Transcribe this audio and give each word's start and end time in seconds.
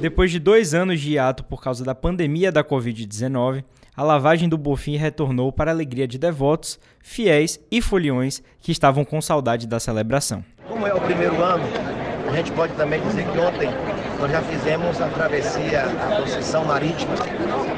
Depois 0.00 0.30
de 0.30 0.38
dois 0.38 0.74
anos 0.74 1.00
de 1.00 1.14
hiato 1.14 1.42
por 1.42 1.60
causa 1.60 1.84
da 1.84 1.92
pandemia 1.92 2.52
da 2.52 2.62
Covid-19, 2.62 3.64
a 3.96 4.02
lavagem 4.04 4.48
do 4.48 4.56
Bofim 4.56 4.94
retornou 4.94 5.50
para 5.50 5.72
a 5.72 5.74
alegria 5.74 6.06
de 6.06 6.16
devotos, 6.16 6.78
fiéis 7.00 7.58
e 7.68 7.82
foliões 7.82 8.40
que 8.60 8.70
estavam 8.70 9.04
com 9.04 9.20
saudade 9.20 9.66
da 9.66 9.80
celebração. 9.80 10.44
Como 10.68 10.86
é 10.86 10.94
o 10.94 11.00
primeiro 11.00 11.42
ano, 11.42 11.64
a 12.28 12.36
gente 12.36 12.52
pode 12.52 12.74
também 12.74 13.02
dizer 13.02 13.24
que 13.24 13.38
ontem 13.40 13.68
nós 14.20 14.30
já 14.30 14.40
fizemos 14.40 15.00
a 15.00 15.08
travessia, 15.08 15.82
a 15.86 16.16
procissão 16.16 16.64
marítima, 16.64 17.16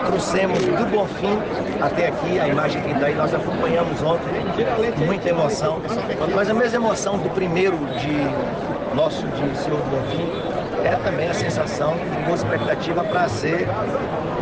trouxemos 0.04 0.58
do 0.58 0.86
Bonfim 0.90 1.38
até 1.80 2.08
aqui, 2.08 2.38
a 2.38 2.48
imagem 2.48 2.82
que 2.82 2.92
daí 3.00 3.14
nós 3.14 3.32
acompanhamos 3.32 4.02
ontem, 4.02 5.06
muita 5.06 5.30
emoção, 5.30 5.80
mas 6.34 6.50
a 6.50 6.54
mesma 6.54 6.76
emoção 6.76 7.16
do 7.16 7.30
primeiro 7.30 7.78
de 7.98 8.94
nosso 8.94 9.26
de 9.26 9.56
Senhor 9.56 9.80
Bonfim 9.88 10.69
é 10.84 10.96
também 10.96 11.28
a 11.28 11.34
sensação 11.34 11.94
de 11.96 12.24
boa 12.24 12.36
expectativa 12.36 13.04
para 13.04 13.28
ser 13.28 13.66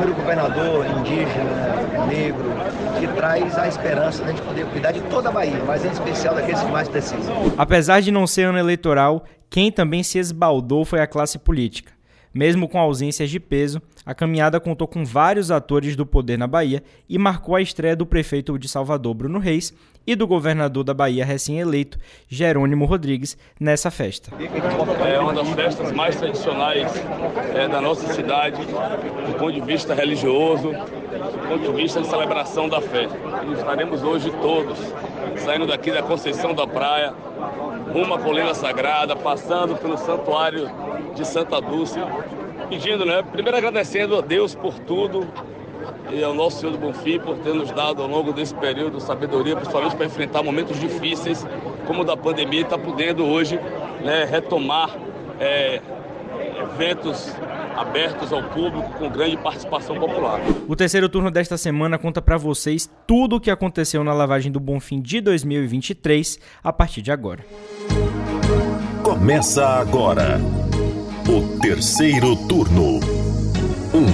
o 0.01 0.15
governador 0.15 0.87
indígena, 0.87 2.07
negro, 2.07 2.51
que 2.99 3.07
traz 3.15 3.59
a 3.59 3.69
esperança 3.69 4.23
de 4.23 4.31
a 4.31 4.33
gente 4.33 4.43
poder 4.43 4.67
cuidar 4.67 4.93
de 4.93 5.01
toda 5.03 5.29
a 5.29 5.33
Bahia, 5.33 5.63
mas 5.67 5.85
em 5.85 5.91
especial 5.91 6.35
daqueles 6.35 6.63
que 6.63 6.71
mais 6.71 6.89
precisam. 6.89 7.35
Apesar 7.57 8.01
de 8.01 8.11
não 8.11 8.27
ser 8.27 8.45
ano 8.45 8.59
eleitoral, 8.59 9.25
quem 9.51 9.73
também 9.73 10.03
se 10.03 10.19
esbaldou 10.19 10.85
foi 10.85 11.01
a 11.01 11.07
classe 11.07 11.39
política. 11.39 11.93
Mesmo 12.33 12.69
com 12.69 12.79
ausências 12.79 13.31
de 13.31 13.41
peso, 13.41 13.81
a 14.05 14.15
caminhada 14.15 14.61
contou 14.61 14.87
com 14.87 15.05
vários 15.05 15.51
atores 15.51 15.97
do 15.97 16.07
poder 16.07 16.39
na 16.39 16.47
Bahia 16.47 16.83
e 17.09 17.19
marcou 17.19 17.57
a 17.57 17.63
estreia 17.63 17.97
do 17.97 18.07
prefeito 18.07 18.59
de 18.59 18.69
Salvador, 18.69 19.15
Bruno 19.15 19.39
Reis, 19.39 19.73
e 20.09 20.17
do 20.17 20.27
governador 20.27 20.83
da 20.85 20.95
Bahia 20.95 21.23
recém-eleito, 21.23 21.99
Jerônimo 22.31 22.87
Rodrigues, 22.87 23.37
nessa 23.61 23.91
festa. 23.91 24.33
É 25.07 25.21
uma 25.21 25.35
das 25.35 25.51
festas 25.51 25.93
mais 25.93 26.17
tradicionais 26.17 26.91
é, 27.55 27.69
da 27.69 27.79
nossa 27.79 28.11
cidade, 28.15 28.57
do 28.65 29.37
ponto 29.39 29.53
de 29.53 29.61
vista 29.61 29.93
religioso, 29.93 30.71
do 30.71 31.49
ponto 31.49 31.71
de 31.71 31.83
vista 31.83 32.01
de 32.01 32.07
celebração 32.07 32.71
da 32.71 32.81
fé. 32.81 33.07
E 33.51 33.53
estaremos 33.53 34.03
hoje 34.03 34.31
todos 34.41 34.79
saindo 35.37 35.67
daqui 35.67 35.91
da 35.91 36.03
Conceição 36.03 36.55
da 36.55 36.67
Praia, 36.67 37.13
rumo 37.93 38.15
à 38.15 38.19
Colina 38.19 38.55
Sagrada, 38.55 39.15
passando 39.15 39.77
pelo 39.77 39.99
Santuário 39.99 40.71
de 41.15 41.27
Santa 41.27 41.61
Dulce, 41.61 42.01
pedindo, 42.71 43.05
né? 43.05 43.23
Primeiro 43.23 43.59
agradecendo 43.59 44.17
a 44.17 44.23
Deus 44.23 44.55
por 44.55 44.73
tudo, 44.79 45.29
e 46.11 46.23
ao 46.23 46.35
nosso 46.35 46.61
Senhor 46.61 46.73
do 46.73 46.79
Bonfim 46.79 47.19
por 47.19 47.39
ter 47.39 47.55
nos 47.55 47.71
dado 47.71 48.03
ao 48.03 48.09
longo 48.09 48.33
desse 48.33 48.55
período 48.55 49.01
sabedoria, 49.01 49.57
principalmente 49.57 49.97
para 49.97 50.07
enfrentar 50.07 50.43
momentos 50.43 50.79
difíceis 50.79 51.47
como 51.87 52.03
o 52.03 52.05
da 52.05 52.17
pandemia 52.17 52.61
e 52.61 52.63
está 52.63 52.79
podendo 52.79 53.25
hoje 53.25 53.59
né, 54.03 54.25
retomar 54.25 54.97
é, 55.41 55.81
eventos 56.63 57.33
abertos 57.77 58.33
ao 58.33 58.43
público 58.43 58.91
com 58.99 59.09
grande 59.09 59.37
participação 59.37 59.99
popular. 59.99 60.41
O 60.67 60.75
terceiro 60.75 61.09
turno 61.09 61.31
desta 61.31 61.57
semana 61.57 61.97
conta 61.99 62.21
para 62.21 62.37
vocês 62.37 62.91
tudo 63.07 63.37
o 63.37 63.41
que 63.41 63.51
aconteceu 63.51 64.03
na 64.03 64.13
lavagem 64.13 64.51
do 64.51 64.59
Bonfim 64.59 65.01
de 65.01 65.21
2023 65.21 66.41
a 66.63 66.73
partir 66.73 67.03
de 67.03 67.13
agora. 67.13 67.45
Começa 69.03 69.65
agora 69.67 70.41
o 71.29 71.59
terceiro 71.61 72.37
turno. 72.49 73.18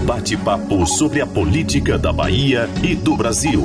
Bate-papo 0.07 0.87
sobre 0.87 1.23
a 1.23 1.27
política 1.27 1.97
da 1.97 2.13
Bahia 2.13 2.69
e 2.83 2.95
do 2.95 3.17
Brasil. 3.17 3.63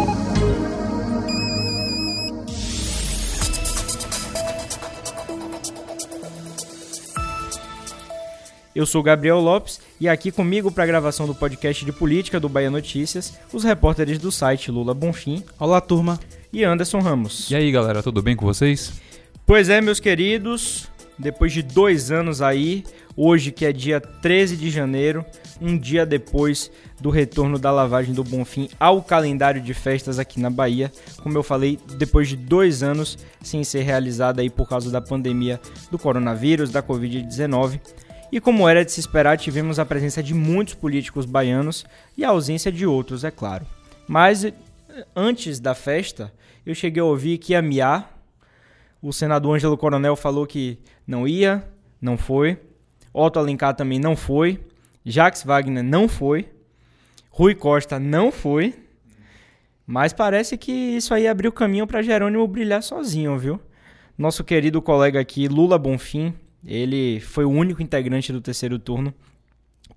Eu 8.73 8.85
sou 8.85 9.03
Gabriel 9.03 9.41
Lopes 9.41 9.81
e 9.99 10.07
aqui 10.07 10.31
comigo 10.31 10.71
para 10.71 10.85
a 10.85 10.87
gravação 10.87 11.27
do 11.27 11.35
podcast 11.35 11.83
de 11.83 11.91
política 11.91 12.39
do 12.39 12.47
Bahia 12.47 12.71
Notícias, 12.71 13.37
os 13.51 13.65
repórteres 13.65 14.17
do 14.17 14.31
site 14.31 14.71
Lula 14.71 14.93
Bonfim. 14.93 15.43
Olá, 15.59 15.81
turma. 15.81 16.17
E 16.53 16.63
Anderson 16.63 16.99
Ramos. 16.99 17.51
E 17.51 17.55
aí, 17.57 17.69
galera, 17.69 18.01
tudo 18.01 18.21
bem 18.21 18.37
com 18.37 18.45
vocês? 18.45 18.93
Pois 19.45 19.67
é, 19.67 19.81
meus 19.81 19.99
queridos, 19.99 20.87
depois 21.17 21.51
de 21.51 21.61
dois 21.61 22.11
anos 22.11 22.41
aí, 22.41 22.85
hoje 23.13 23.51
que 23.51 23.65
é 23.65 23.73
dia 23.73 23.99
13 23.99 24.55
de 24.55 24.69
janeiro, 24.69 25.25
um 25.61 25.77
dia 25.77 26.05
depois 26.05 26.71
do 26.99 27.09
retorno 27.09 27.59
da 27.59 27.71
lavagem 27.71 28.13
do 28.13 28.23
Bonfim 28.23 28.69
ao 28.79 29.01
calendário 29.01 29.61
de 29.61 29.73
festas 29.73 30.19
aqui 30.19 30.39
na 30.39 30.49
Bahia. 30.49 30.91
Como 31.21 31.37
eu 31.37 31.43
falei, 31.43 31.79
depois 31.97 32.27
de 32.27 32.35
dois 32.35 32.83
anos 32.83 33.17
sem 33.41 33.63
ser 33.63 33.81
realizada 33.81 34.41
aí 34.41 34.49
por 34.49 34.67
causa 34.67 34.91
da 34.91 35.01
pandemia 35.01 35.59
do 35.91 35.97
coronavírus, 35.97 36.69
da 36.69 36.81
Covid-19. 36.81 37.79
E 38.31 38.39
como 38.39 38.69
era 38.69 38.85
de 38.85 38.91
se 38.91 38.99
esperar, 38.99 39.37
tivemos 39.37 39.79
a 39.79 39.85
presença 39.85 40.21
de 40.21 40.33
muitos 40.33 40.75
políticos 40.75 41.25
baianos 41.25 41.85
e 42.15 42.23
a 42.23 42.29
ausência 42.29 42.71
de 42.71 42.85
outros, 42.85 43.23
é 43.23 43.31
claro. 43.31 43.65
Mas 44.07 44.45
antes 45.15 45.59
da 45.59 45.73
festa, 45.73 46.31
eu 46.65 46.75
cheguei 46.75 47.01
a 47.01 47.05
ouvir 47.05 47.37
que 47.37 47.53
ia 47.53 47.61
miar. 47.61 48.17
O 49.01 49.11
senador 49.11 49.55
Ângelo 49.55 49.77
Coronel 49.77 50.15
falou 50.15 50.45
que 50.45 50.77
não 51.07 51.27
ia, 51.27 51.63
não 52.01 52.17
foi. 52.17 52.59
Otto 53.11 53.39
Alencar 53.39 53.73
também 53.73 53.99
não 53.99 54.15
foi. 54.15 54.59
Jacques 55.05 55.43
Wagner 55.43 55.83
não 55.83 56.07
foi. 56.07 56.49
Rui 57.29 57.55
Costa 57.55 57.99
não 57.99 58.31
foi. 58.31 58.73
Mas 59.85 60.13
parece 60.13 60.57
que 60.57 60.71
isso 60.71 61.13
aí 61.13 61.27
abriu 61.27 61.51
caminho 61.51 61.87
para 61.87 62.01
Jerônimo 62.01 62.47
brilhar 62.47 62.83
sozinho, 62.83 63.37
viu? 63.37 63.59
Nosso 64.17 64.43
querido 64.43 64.81
colega 64.81 65.19
aqui, 65.19 65.47
Lula 65.47 65.77
Bonfim, 65.77 66.33
ele 66.65 67.19
foi 67.21 67.45
o 67.45 67.49
único 67.49 67.81
integrante 67.81 68.31
do 68.31 68.41
terceiro 68.41 68.77
turno 68.77 69.13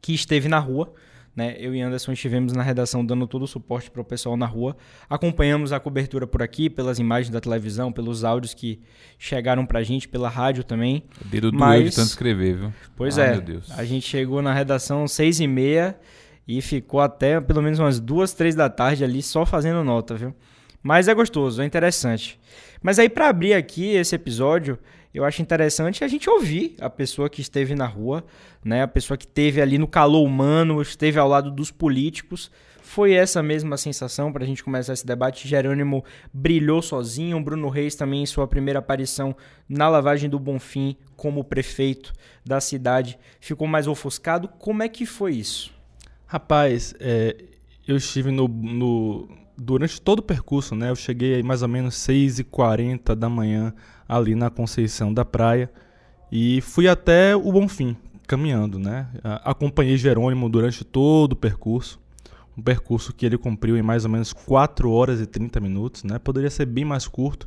que 0.01 0.15
esteve 0.15 0.49
na 0.49 0.59
rua. 0.59 0.95
Né? 1.35 1.57
Eu 1.59 1.75
e 1.75 1.81
Anderson 1.81 2.13
estivemos 2.13 2.53
na 2.53 2.63
redação 2.63 3.05
dando 3.05 3.27
todo 3.27 3.43
o 3.43 3.47
suporte 3.47 3.91
para 3.91 4.03
o 4.03 4.05
pessoal 4.05 4.37
na 4.37 4.45
rua. 4.45 4.77
Acompanhamos 5.09 5.73
a 5.73 5.81
cobertura 5.81 6.27
por 6.27 6.43
aqui, 6.43 6.69
pelas 6.69 6.99
imagens 6.99 7.31
da 7.31 7.41
televisão, 7.41 7.91
pelos 7.91 8.23
áudios 8.23 8.53
que 8.53 8.81
chegaram 9.19 9.65
para 9.65 9.79
a 9.79 9.83
gente, 9.83 10.07
pela 10.07 10.29
rádio 10.29 10.63
também. 10.63 11.05
O 11.25 11.29
dedo 11.29 11.51
doeu 11.51 11.83
de 11.85 11.95
tanto 11.95 12.09
escrever, 12.09 12.57
viu? 12.57 12.73
Pois 12.95 13.19
ah, 13.19 13.25
é. 13.25 13.43
A 13.77 13.85
gente 13.85 14.07
chegou 14.07 14.43
na 14.43 14.53
redação 14.53 15.09
seis 15.09 15.41
e 15.41 15.47
meia 15.47 15.99
e 16.47 16.61
ficou 16.61 17.01
até 17.01 17.41
pelo 17.41 17.63
menos 17.63 17.79
umas 17.79 17.99
duas, 17.99 18.35
três 18.35 18.55
da 18.55 18.69
tarde 18.69 19.03
ali 19.03 19.23
só 19.23 19.47
fazendo 19.47 19.83
nota, 19.83 20.15
viu? 20.15 20.35
Mas 20.83 21.09
é 21.09 21.15
gostoso, 21.15 21.63
é 21.63 21.65
interessante. 21.65 22.39
Mas 22.83 22.99
aí 22.99 23.09
para 23.09 23.29
abrir 23.29 23.55
aqui 23.55 23.95
esse 23.95 24.15
episódio, 24.15 24.79
eu 25.15 25.25
acho 25.25 25.43
interessante 25.43 26.03
a 26.03 26.09
gente 26.09 26.29
ouvir 26.29 26.75
a 26.81 26.89
pessoa 26.89 27.29
que 27.29 27.41
esteve 27.41 27.75
na 27.75 27.87
rua, 27.87 28.25
né? 28.65 28.83
A 28.83 28.89
pessoa 28.89 29.17
que 29.17 29.27
esteve 29.27 29.61
ali 29.61 29.77
no 29.77 29.87
calor 29.87 30.25
humano, 30.25 30.81
esteve 30.81 31.19
ao 31.19 31.29
lado 31.29 31.51
dos 31.51 31.71
políticos. 31.71 32.51
Foi 32.83 33.13
essa 33.13 33.43
mesma 33.43 33.77
sensação 33.77 34.33
para 34.33 34.43
a 34.43 34.47
gente 34.47 34.65
começar 34.65 34.93
esse 34.93 35.07
debate. 35.07 35.47
Jerônimo 35.47 36.05
brilhou 36.33 36.81
sozinho, 36.83 37.43
Bruno 37.43 37.69
Reis 37.69 37.95
também 37.95 38.23
em 38.23 38.27
sua 38.27 38.47
primeira 38.47 38.79
aparição 38.79 39.37
na 39.69 39.89
lavagem 39.89 40.29
do 40.29 40.39
Bonfim 40.39 40.97
como 41.17 41.45
prefeito 41.45 42.13
da 42.45 42.61
cidade 42.61 43.19
ficou 43.41 43.69
mais 43.69 43.87
ofuscado. 43.87 44.49
Como 44.49 44.83
é 44.83 44.89
que 44.89 45.07
foi 45.07 45.35
isso? 45.35 45.73
Rapaz, 46.27 46.95
é, 46.99 47.37
eu 47.87 47.97
estive 47.97 48.31
no, 48.31 48.49
no, 48.49 49.29
durante 49.57 50.01
todo 50.01 50.19
o 50.19 50.23
percurso, 50.23 50.75
né? 50.75 50.91
Eu 50.91 50.97
cheguei 50.97 51.35
aí 51.35 51.43
mais 51.43 51.63
ou 51.63 51.69
menos 51.69 51.95
6h40 51.95 53.15
da 53.15 53.29
manhã 53.29 53.75
ali 54.13 54.35
na 54.35 54.51
Conceição 54.51 55.13
da 55.13 55.25
Praia 55.25 55.71
e 56.31 56.61
fui 56.61 56.87
até 56.87 57.35
o 57.35 57.51
Bonfim, 57.51 57.97
caminhando, 58.27 58.79
né? 58.79 59.09
Acompanhei 59.45 59.97
Jerônimo 59.97 60.49
durante 60.49 60.85
todo 60.85 61.33
o 61.33 61.37
percurso, 61.37 62.01
um 62.57 62.63
percurso 62.63 63.13
que 63.13 63.25
ele 63.25 63.39
cumpriu 63.39 63.77
em 63.77 63.83
mais 63.83 64.05
ou 64.05 64.11
menos 64.11 64.33
4 64.33 64.91
horas 64.91 65.21
e 65.21 65.27
30 65.27 65.61
minutos, 65.61 66.05
né? 66.05 66.19
Poderia 66.19 66.51
ser 66.51 66.67
bem 66.67 66.85
mais 66.85 67.09
curto, 67.09 67.47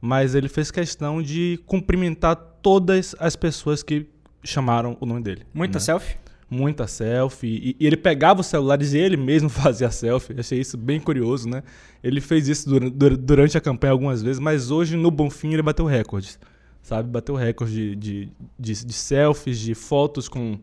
mas 0.00 0.34
ele 0.34 0.48
fez 0.48 0.70
questão 0.70 1.20
de 1.20 1.58
cumprimentar 1.66 2.36
todas 2.62 3.14
as 3.18 3.34
pessoas 3.34 3.82
que 3.82 4.06
chamaram 4.44 4.96
o 5.00 5.06
nome 5.06 5.22
dele. 5.22 5.44
Muita 5.52 5.78
né? 5.78 5.80
selfie? 5.80 6.16
Muita 6.48 6.86
selfie. 6.86 7.48
E, 7.48 7.76
e, 7.80 7.86
ele 7.86 7.96
pegava 7.96 8.40
os 8.40 8.46
celulares 8.46 8.92
e 8.92 8.98
ele 8.98 9.16
mesmo 9.16 9.48
fazia 9.50 9.90
selfie. 9.90 10.34
Achei 10.38 10.60
isso 10.60 10.76
bem 10.76 11.00
curioso, 11.00 11.48
né? 11.48 11.62
Ele 12.02 12.20
fez 12.20 12.48
isso 12.48 12.68
durante, 12.68 13.16
durante 13.16 13.58
a 13.58 13.60
campanha 13.60 13.92
algumas 13.92 14.22
vezes, 14.22 14.38
mas 14.38 14.70
hoje 14.70 14.96
no 14.96 15.10
Bonfim 15.10 15.52
ele 15.52 15.62
bateu 15.62 15.84
recordes. 15.84 16.38
Sabe? 16.82 17.10
Bateu 17.10 17.34
recorde 17.34 17.96
de, 17.96 17.96
de, 17.96 18.32
de, 18.58 18.86
de 18.86 18.92
selfies, 18.92 19.58
de 19.58 19.74
fotos 19.74 20.28
com, 20.28 20.58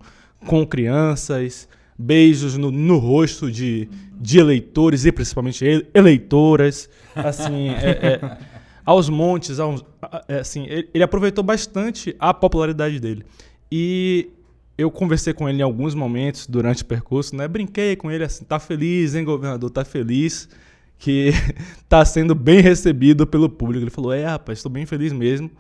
com 0.46 0.66
crianças, 0.66 1.68
beijos 1.98 2.58
no, 2.58 2.72
no 2.72 2.98
rosto 2.98 3.52
de, 3.52 3.90
de 4.20 4.40
eleitores 4.40 5.06
e 5.06 5.12
principalmente 5.12 5.86
eleitoras. 5.94 6.90
Assim, 7.14 7.70
é, 7.76 8.22
é, 8.22 8.38
aos 8.86 9.10
montes, 9.10 9.60
aos, 9.60 9.84
é, 10.30 10.40
assim, 10.40 10.66
ele, 10.68 10.90
ele 10.94 11.04
aproveitou 11.04 11.44
bastante 11.44 12.16
a 12.18 12.34
popularidade 12.34 13.02
dele. 13.02 13.26
E 13.70 14.30
eu 14.78 14.90
conversei 14.90 15.34
com 15.34 15.48
ele 15.48 15.60
em 15.60 15.62
alguns 15.62 15.94
momentos 15.94 16.48
durante 16.48 16.84
o 16.84 16.86
percurso, 16.86 17.36
né? 17.36 17.48
Brinquei 17.48 17.96
com 17.96 18.10
ele 18.10 18.24
assim, 18.24 18.44
tá 18.44 18.60
feliz, 18.60 19.16
hein, 19.16 19.24
governador? 19.24 19.70
Tá 19.70 19.86
feliz 19.86 20.50
que 20.98 21.32
tá 21.88 22.04
sendo 22.06 22.34
bem 22.34 22.62
recebido 22.62 23.28
pelo 23.28 23.50
público. 23.50 23.84
Ele 23.84 23.92
falou: 23.92 24.14
"É, 24.14 24.26
rapaz, 24.26 24.60
estou 24.60 24.72
bem 24.72 24.86
feliz 24.86 25.14
mesmo". 25.14 25.52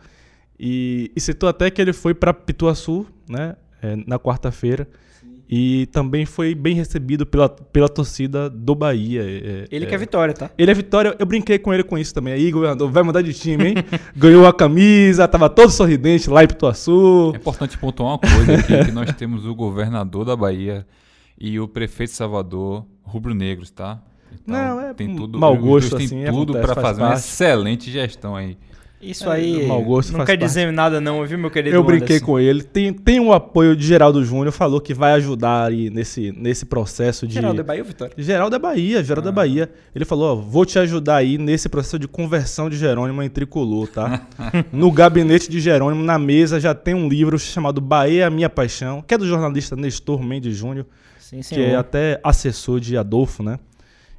E, 0.59 1.11
e 1.15 1.19
citou 1.19 1.49
até 1.49 1.69
que 1.69 1.81
ele 1.81 1.93
foi 1.93 2.13
para 2.13 2.33
Pituaçu, 2.33 3.05
né, 3.27 3.55
é, 3.81 3.95
na 4.07 4.17
quarta-feira. 4.17 4.87
E 5.55 5.85
também 5.91 6.25
foi 6.25 6.55
bem 6.55 6.73
recebido 6.73 7.27
pela, 7.27 7.47
pela 7.47 7.87
torcida 7.87 8.49
do 8.49 8.73
Bahia. 8.73 9.21
É, 9.21 9.67
Ele 9.69 9.85
é, 9.85 9.87
quer 9.87 9.99
vitória, 9.99 10.33
tá? 10.33 10.49
Ele 10.57 10.71
é 10.71 10.73
vitória, 10.73 11.15
eu 11.19 11.25
brinquei 11.27 11.59
com 11.59 11.71
ele 11.71 11.83
com 11.83 11.95
isso 11.95 12.11
também. 12.11 12.33
Aí, 12.33 12.49
governador, 12.49 12.89
vai 12.89 13.03
mudar 13.03 13.21
de 13.21 13.35
time, 13.35 13.67
hein? 13.67 13.75
Ganhou 14.17 14.47
a 14.47 14.51
camisa, 14.51 15.27
tava 15.27 15.51
todo 15.51 15.69
sorridente 15.69 16.27
lá 16.27 16.43
em 16.43 16.47
Pituaçu. 16.47 17.33
É 17.35 17.37
importante 17.37 17.77
pontuar 17.77 18.13
uma 18.13 18.17
coisa 18.17 18.55
aqui, 18.55 18.85
que 18.85 18.91
nós 18.91 19.13
temos 19.13 19.45
o 19.45 19.53
governador 19.53 20.25
da 20.25 20.35
Bahia 20.35 20.87
e 21.39 21.59
o 21.59 21.67
prefeito 21.67 22.09
de 22.09 22.15
Salvador, 22.15 22.87
rubro-negros, 23.03 23.69
tá? 23.69 24.01
Então, 24.31 24.55
Não, 24.55 24.81
é 24.81 24.91
tem 24.95 25.15
tudo, 25.15 25.37
mau 25.37 25.55
gosto, 25.55 25.97
têm 25.97 26.07
assim, 26.07 26.25
tudo 26.25 26.53
acontece, 26.57 26.65
para 26.65 26.73
faz 26.73 26.87
fazer 26.87 27.01
uma 27.03 27.09
parte. 27.09 27.19
excelente 27.19 27.91
gestão 27.91 28.35
aí. 28.35 28.57
Isso 29.03 29.29
aí 29.29 29.67
mau 29.67 29.83
gosto 29.83 30.11
não 30.11 30.19
quer 30.19 30.37
parte. 30.37 30.45
dizer 30.45 30.71
nada 30.71 31.01
não, 31.01 31.25
viu, 31.25 31.37
meu 31.37 31.51
querido 31.51 31.75
Eu 31.75 31.83
brinquei 31.83 32.15
Anderson? 32.15 32.25
com 32.25 32.39
ele. 32.39 32.63
Tem, 32.63 32.93
tem 32.93 33.19
o 33.19 33.33
apoio 33.33 33.75
de 33.75 33.85
Geraldo 33.85 34.23
Júnior, 34.23 34.51
falou 34.51 34.79
que 34.79 34.93
vai 34.93 35.11
ajudar 35.13 35.67
aí 35.67 35.89
nesse, 35.89 36.31
nesse 36.31 36.65
processo 36.65 37.27
de. 37.27 37.33
Geraldo 37.33 37.59
é 37.59 37.63
Bahia 37.63 37.81
ou 37.81 37.87
Vitória? 37.87 38.13
Geraldo 38.17 38.55
é 38.55 38.59
Bahia, 38.59 39.03
Geraldo 39.03 39.29
é 39.29 39.31
Bahia. 39.31 39.69
Ele 39.93 40.05
falou, 40.05 40.31
ó, 40.31 40.35
vou 40.35 40.65
te 40.65 40.79
ajudar 40.79 41.17
aí 41.17 41.37
nesse 41.37 41.67
processo 41.67 41.99
de 41.99 42.07
conversão 42.07 42.69
de 42.69 42.77
Jerônimo 42.77 43.21
em 43.21 43.29
tricolor, 43.29 43.87
tá? 43.87 44.25
no 44.71 44.91
gabinete 44.91 45.49
de 45.49 45.59
Jerônimo, 45.59 46.03
na 46.03 46.17
mesa, 46.17 46.59
já 46.59 46.73
tem 46.73 46.93
um 46.93 47.07
livro 47.07 47.37
chamado 47.37 47.81
Bahia 47.81 48.13
é 48.13 48.23
a 48.23 48.29
Minha 48.29 48.49
Paixão, 48.49 49.01
que 49.01 49.13
é 49.13 49.17
do 49.17 49.27
jornalista 49.27 49.75
Nestor 49.75 50.21
Mendes 50.21 50.55
Júnior, 50.55 50.85
Sim, 51.19 51.41
que 51.41 51.61
é 51.61 51.75
até 51.75 52.19
assessor 52.23 52.79
de 52.79 52.97
Adolfo, 52.97 53.43
né? 53.43 53.59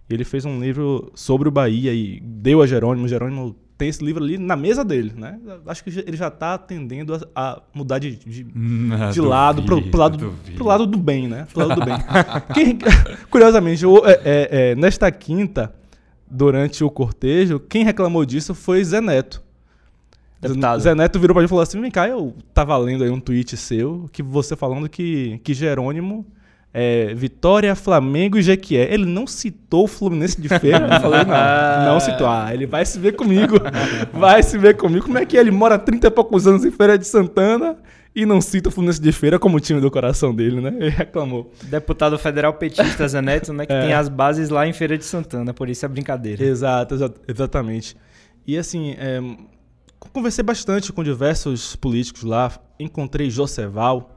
Ele 0.09 0.25
fez 0.25 0.45
um 0.45 0.61
livro 0.61 1.11
sobre 1.15 1.49
o 1.49 1.51
Bahia 1.51 1.93
e 1.95 2.21
deu 2.21 2.61
a 2.61 2.67
Jerônimo. 2.67 3.09
Jerônimo 3.09 3.57
tem 3.77 3.89
esse 3.89 4.05
livro 4.05 4.23
ali 4.23 4.39
na 4.39 4.55
mesa 4.57 4.85
dele, 4.85 5.13
né? 5.17 5.39
Acho 5.67 5.83
que 5.83 5.91
ele 6.07 6.17
já 6.17 6.31
tá 6.31 6.57
tendendo 6.57 7.15
a, 7.35 7.51
a 7.53 7.63
mudar 7.75 7.99
de, 7.99 8.15
de, 8.17 8.47
Não, 8.55 9.11
de 9.11 9.21
lado 9.21 9.63
pro, 9.65 9.83
pro 9.83 10.09
duvido, 10.09 10.27
lado, 10.27 10.35
pro 10.55 10.65
lado 10.67 10.87
do 10.87 10.99
bem, 10.99 11.27
né? 11.29 11.47
Pro 11.53 11.67
lado 11.67 11.81
do 11.81 11.85
bem. 11.85 11.97
Quem- 12.55 12.79
curiosamente, 13.31 13.85
o- 13.85 14.07
é- 14.07 14.21
é- 14.25 14.49
é, 14.71 14.75
nesta 14.77 15.11
quinta, 15.11 15.75
durante 16.31 16.83
o 16.85 16.91
cortejo, 16.91 17.59
quem 17.61 17.85
reclamou 17.85 18.25
disso 18.25 18.55
foi 18.55 18.83
Zé 18.85 19.01
Neto. 19.01 19.43
Deputado. 20.41 20.81
Zé 20.81 20.95
Neto 20.95 21.19
virou 21.19 21.35
pra 21.35 21.41
mim 21.43 21.47
e 21.47 21.49
falou 21.49 21.63
assim: 21.63 21.81
vem 21.81 21.91
cá, 21.91 22.07
eu 22.09 22.35
tava 22.53 22.77
lendo 22.77 23.03
aí 23.03 23.11
um 23.11 23.19
tweet 23.21 23.57
seu, 23.57 24.09
que 24.13 24.23
você 24.23 24.55
falando 24.55 24.89
que, 24.89 25.41
que 25.43 25.55
Jerônimo 25.55 26.27
é 26.77 27.15
Vitória, 27.15 27.75
Flamengo 27.77 28.37
e 28.37 28.43
Jequié. 28.43 28.93
Ele 28.93 29.07
não 29.07 29.27
citou 29.29 29.85
o 29.85 29.87
Fluminense 29.87 30.41
de 30.41 30.49
feira? 30.59 30.89
Eu 30.93 31.01
falei, 31.01 31.21
não, 31.25 31.85
não 31.95 32.01
citou. 32.01 32.27
Ah, 32.27 32.53
ele 32.53 32.67
vai 32.67 32.85
se 32.85 32.99
ver 32.99 33.13
comigo. 33.13 33.55
Vai 34.13 34.43
se 34.43 34.59
ver 34.59 34.77
comigo. 34.77 35.05
Como 35.07 35.17
é 35.19 35.25
que? 35.25 35.37
Ele 35.37 35.51
mora 35.53 35.77
há 35.77 35.79
30 35.79 36.09
e 36.09 36.11
poucos 36.11 36.47
anos 36.49 36.65
em 36.65 36.71
Feira 36.73 36.99
de 36.99 37.07
Santana 37.07 37.77
e 38.15 38.27
não 38.27 38.41
cita 38.41 38.69
o 38.69 38.73
Fluminense 38.73 39.01
de 39.01 39.11
feira 39.13 39.39
como 39.39 39.59
time 39.61 39.81
do 39.81 39.91
coração 39.91 40.35
dele, 40.35 40.61
né? 40.61 40.73
Ele 40.79 40.89
reclamou. 40.91 41.53
Deputado 41.65 42.17
federal 42.19 42.55
petista 42.55 43.07
Zé 43.09 43.21
Neto, 43.23 43.53
né? 43.53 43.67
Que 43.67 43.73
É. 43.73 43.81
tem 43.83 43.93
as 43.93 44.09
bases 44.09 44.49
lá 44.51 44.67
em 44.67 44.73
Feira 44.73 44.97
de 44.99 45.05
Santana, 45.05 45.53
por 45.55 45.69
isso 45.69 45.85
é 45.85 45.89
brincadeira. 45.89 46.43
Exato, 46.45 46.95
exa- 46.95 47.15
exatamente. 47.29 47.97
E 48.47 48.57
assim, 48.57 48.95
é, 48.99 49.21
conversei 50.13 50.45
bastante 50.45 50.93
com 50.93 51.03
diversos 51.03 51.75
políticos 51.77 52.23
lá. 52.23 52.53
Encontrei 52.79 53.29
Joseval. 53.31 54.14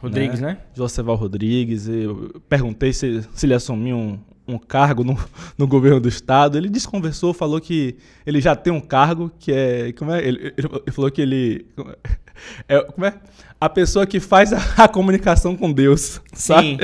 Rodrigues, 0.00 0.40
né? 0.40 0.58
Joseval 0.74 1.16
Rodrigues. 1.16 1.86
Eu 1.88 2.40
perguntei 2.48 2.92
se, 2.92 3.22
se 3.34 3.46
ele 3.46 3.54
assumiu 3.54 3.96
um, 3.96 4.18
um 4.48 4.58
cargo 4.58 5.04
no, 5.04 5.18
no 5.58 5.66
governo 5.66 6.00
do 6.00 6.08
estado. 6.08 6.56
Ele 6.56 6.68
desconversou, 6.68 7.34
falou 7.34 7.60
que 7.60 7.96
ele 8.26 8.40
já 8.40 8.56
tem 8.56 8.72
um 8.72 8.80
cargo 8.80 9.30
que 9.38 9.52
é. 9.52 9.92
Como 9.92 10.12
é? 10.12 10.26
Ele, 10.26 10.54
ele- 10.56 10.92
falou 10.92 11.10
que 11.10 11.20
ele. 11.22 11.66
É, 12.66 12.80
como 12.84 13.04
é? 13.04 13.12
A 13.60 13.68
pessoa 13.68 14.06
que 14.06 14.18
faz 14.18 14.50
a, 14.54 14.84
a 14.84 14.88
comunicação 14.88 15.54
com 15.54 15.70
Deus. 15.70 16.22
Sabe? 16.32 16.78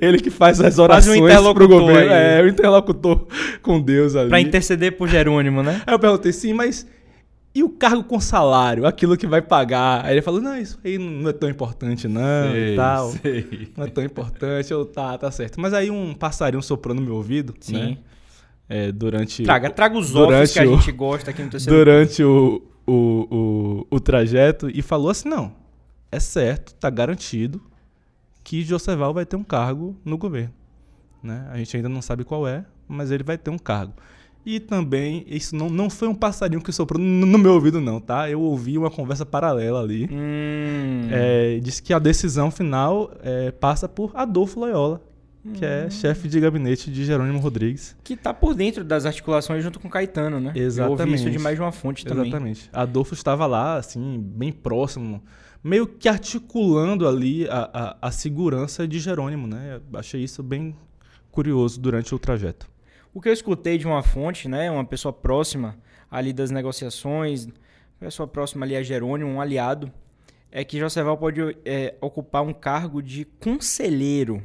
Ele 0.00 0.18
que 0.18 0.30
faz 0.30 0.58
as 0.62 0.76
Quase 0.76 0.80
um 1.10 1.22
orações 1.22 1.52
pro 1.54 1.68
governo. 1.68 2.10
aí. 2.10 2.38
É, 2.38 2.42
o 2.42 2.48
interlocutor 2.48 3.26
com 3.60 3.78
Deus 3.78 4.16
ali. 4.16 4.30
Pra 4.30 4.40
interceder 4.40 4.96
por 4.96 5.06
Jerônimo, 5.06 5.62
né? 5.62 5.82
Aí 5.86 5.92
eu 5.92 5.98
perguntei, 5.98 6.32
sim, 6.32 6.54
mas 6.54 6.86
e 7.54 7.62
o 7.62 7.68
cargo 7.70 8.02
com 8.04 8.18
salário? 8.18 8.84
Aquilo 8.86 9.16
que 9.16 9.26
vai 9.26 9.40
pagar? 9.40 10.04
Aí 10.04 10.14
ele 10.14 10.22
falou, 10.22 10.40
não, 10.40 10.56
isso 10.58 10.78
aí 10.84 10.98
não 10.98 11.30
é 11.30 11.32
tão 11.32 11.48
importante 11.48 12.08
não 12.08 12.20
e 12.50 12.52
Sei, 12.68 12.76
tal. 12.76 13.10
sei. 13.12 13.72
Não 13.76 13.84
é 13.84 13.88
tão 13.88 14.02
importante. 14.04 14.72
Eu, 14.72 14.84
tá, 14.84 15.16
tá 15.16 15.30
certo. 15.30 15.60
Mas 15.60 15.72
aí 15.72 15.90
um 15.90 16.14
passarinho 16.14 16.62
soprou 16.62 16.94
no 16.94 17.00
meu 17.02 17.14
ouvido, 17.14 17.54
Sim. 17.60 17.72
né? 17.72 17.98
É, 18.68 18.90
durante... 18.90 19.42
Traga, 19.44 19.70
traga 19.70 19.96
os 19.96 20.14
offs 20.16 20.52
que 20.52 20.58
a 20.58 20.64
o- 20.64 20.76
gente 20.78 20.90
gosta 20.92 21.30
aqui 21.30 21.42
no 21.42 21.50
terceiro. 21.50 21.78
Durante 21.78 22.24
o, 22.24 22.62
o, 22.86 23.84
o, 23.90 23.96
o 23.96 24.00
trajeto 24.00 24.68
e 24.72 24.80
falou 24.82 25.10
assim, 25.10 25.28
não, 25.28 25.52
é 26.10 26.18
certo, 26.18 26.74
tá 26.74 26.88
garantido 26.90 27.60
que 28.42 28.62
Joseval 28.62 29.12
vai 29.14 29.24
ter 29.26 29.36
um 29.36 29.44
cargo 29.44 29.96
no 30.04 30.16
governo. 30.18 30.52
Né? 31.22 31.46
A 31.50 31.56
gente 31.58 31.76
ainda 31.76 31.88
não 31.88 32.02
sabe 32.02 32.24
qual 32.24 32.48
é, 32.48 32.64
mas 32.88 33.10
ele 33.10 33.22
vai 33.22 33.38
ter 33.38 33.50
um 33.50 33.58
cargo. 33.58 33.92
E 34.46 34.60
também, 34.60 35.24
isso 35.26 35.56
não, 35.56 35.70
não 35.70 35.88
foi 35.88 36.06
um 36.06 36.14
passarinho 36.14 36.60
que 36.60 36.70
soprou 36.70 37.00
no, 37.00 37.24
no 37.26 37.38
meu 37.38 37.54
ouvido, 37.54 37.80
não, 37.80 37.98
tá? 38.00 38.28
Eu 38.28 38.40
ouvi 38.42 38.76
uma 38.76 38.90
conversa 38.90 39.24
paralela 39.24 39.80
ali. 39.80 40.08
Hum, 40.12 41.08
É, 41.10 41.58
disse 41.62 41.82
que 41.82 41.92
a 41.94 41.98
decisão 41.98 42.50
final 42.50 43.10
é, 43.22 43.50
passa 43.50 43.88
por 43.88 44.10
Adolfo 44.14 44.60
Loyola, 44.60 45.00
que 45.54 45.64
Hum. 45.64 45.68
é 45.68 45.88
chefe 45.90 46.28
de 46.28 46.38
gabinete 46.40 46.90
de 46.90 47.04
Jerônimo 47.04 47.38
Rodrigues. 47.38 47.96
que 48.04 48.16
tá 48.16 48.34
por 48.34 48.54
dentro 48.54 48.84
das 48.84 49.06
articulações 49.06 49.62
junto 49.62 49.78
com 49.80 49.88
Caetano, 49.88 50.38
né? 50.40 50.52
Eu 50.54 50.62
ouvi 50.62 50.66
isso 50.66 50.80
Exatamente. 50.80 51.30
de 51.30 51.38
mais 51.38 51.56
de 51.56 51.62
uma 51.62 51.72
fonte 51.72 52.04
também. 52.04 52.28
Exatamente. 52.28 52.68
Adolfo 52.72 53.14
estava 53.14 53.46
lá, 53.46 53.76
assim, 53.76 54.18
bem 54.22 54.52
próximo, 54.52 55.22
meio 55.62 55.86
que 55.86 56.06
articulando 56.08 57.08
ali 57.08 57.48
a, 57.48 57.96
a, 58.02 58.08
a 58.08 58.10
segurança 58.10 58.86
de 58.86 58.98
Jerônimo, 58.98 59.46
né? 59.46 59.80
Achei 59.94 60.22
isso 60.22 60.42
bem 60.42 60.74
curioso 61.30 61.80
durante 61.80 62.14
o 62.14 62.18
trajeto. 62.18 62.66
O 63.14 63.20
que 63.20 63.28
eu 63.28 63.32
escutei 63.32 63.78
de 63.78 63.86
uma 63.86 64.02
fonte, 64.02 64.48
né, 64.48 64.68
uma 64.68 64.84
pessoa 64.84 65.12
próxima 65.12 65.78
ali 66.10 66.32
das 66.32 66.50
negociações, 66.50 67.46
pessoa 68.00 68.26
próxima 68.26 68.66
ali 68.66 68.74
a 68.74 68.82
Jerônimo, 68.82 69.30
um 69.30 69.40
aliado, 69.40 69.90
é 70.50 70.64
que 70.64 70.80
Joseval 70.80 71.16
pode 71.16 71.40
é, 71.64 71.94
ocupar 72.00 72.42
um 72.42 72.52
cargo 72.52 73.00
de 73.00 73.24
conselheiro 73.24 74.44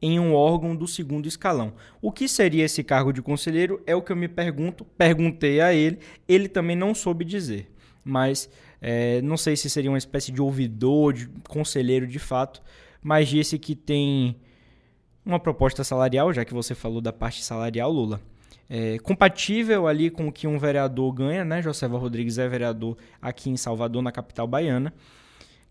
em 0.00 0.20
um 0.20 0.34
órgão 0.34 0.76
do 0.76 0.86
segundo 0.86 1.26
escalão. 1.26 1.72
O 2.02 2.12
que 2.12 2.28
seria 2.28 2.66
esse 2.66 2.84
cargo 2.84 3.14
de 3.14 3.22
conselheiro 3.22 3.82
é 3.86 3.96
o 3.96 4.02
que 4.02 4.12
eu 4.12 4.16
me 4.16 4.28
pergunto, 4.28 4.84
perguntei 4.84 5.62
a 5.62 5.72
ele, 5.72 6.00
ele 6.28 6.48
também 6.48 6.76
não 6.76 6.94
soube 6.94 7.24
dizer, 7.24 7.72
mas 8.04 8.50
é, 8.78 9.22
não 9.22 9.38
sei 9.38 9.56
se 9.56 9.70
seria 9.70 9.90
uma 9.90 9.96
espécie 9.96 10.30
de 10.30 10.42
ouvidor, 10.42 11.14
de 11.14 11.30
conselheiro 11.48 12.06
de 12.06 12.18
fato, 12.18 12.60
mas 13.02 13.26
disse 13.26 13.58
que 13.58 13.74
tem 13.74 14.36
uma 15.24 15.38
proposta 15.40 15.82
salarial, 15.82 16.32
já 16.32 16.44
que 16.44 16.52
você 16.52 16.74
falou 16.74 17.00
da 17.00 17.12
parte 17.12 17.42
salarial, 17.42 17.90
Lula, 17.90 18.20
é, 18.68 18.98
compatível 18.98 19.86
ali 19.86 20.10
com 20.10 20.28
o 20.28 20.32
que 20.32 20.46
um 20.46 20.58
vereador 20.58 21.12
ganha, 21.12 21.44
né? 21.44 21.62
Josefa 21.62 21.96
Rodrigues 21.96 22.38
é 22.38 22.48
vereador 22.48 22.96
aqui 23.20 23.50
em 23.50 23.56
Salvador, 23.56 24.02
na 24.02 24.12
capital 24.12 24.46
baiana. 24.46 24.92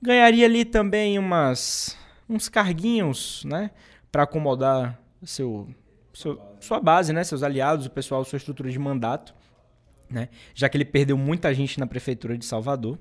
Ganharia 0.01 0.45
ali 0.45 0.65
também 0.65 1.17
umas, 1.17 1.98
uns 2.29 2.50
carguinhos, 2.50 3.43
né? 3.45 3.72
Para 4.12 4.24
acomodar 4.24 5.00
seu, 5.24 5.67
seu- 6.13 6.39
sua 6.60 6.79
base, 6.79 7.13
né? 7.13 7.24
Seus 7.24 7.41
aliados, 7.41 7.86
o 7.86 7.89
pessoal, 7.89 8.24
sua 8.25 8.38
estrutura 8.38 8.69
de 8.69 8.77
mandato, 8.77 9.33
né? 10.10 10.29
Já 10.53 10.69
que 10.69 10.77
ele 10.77 10.86
perdeu 10.86 11.17
muita 11.17 11.53
gente 11.53 11.79
na 11.79 11.88
prefeitura 11.88 12.38
de 12.38 12.45
Salvador. 12.45 12.98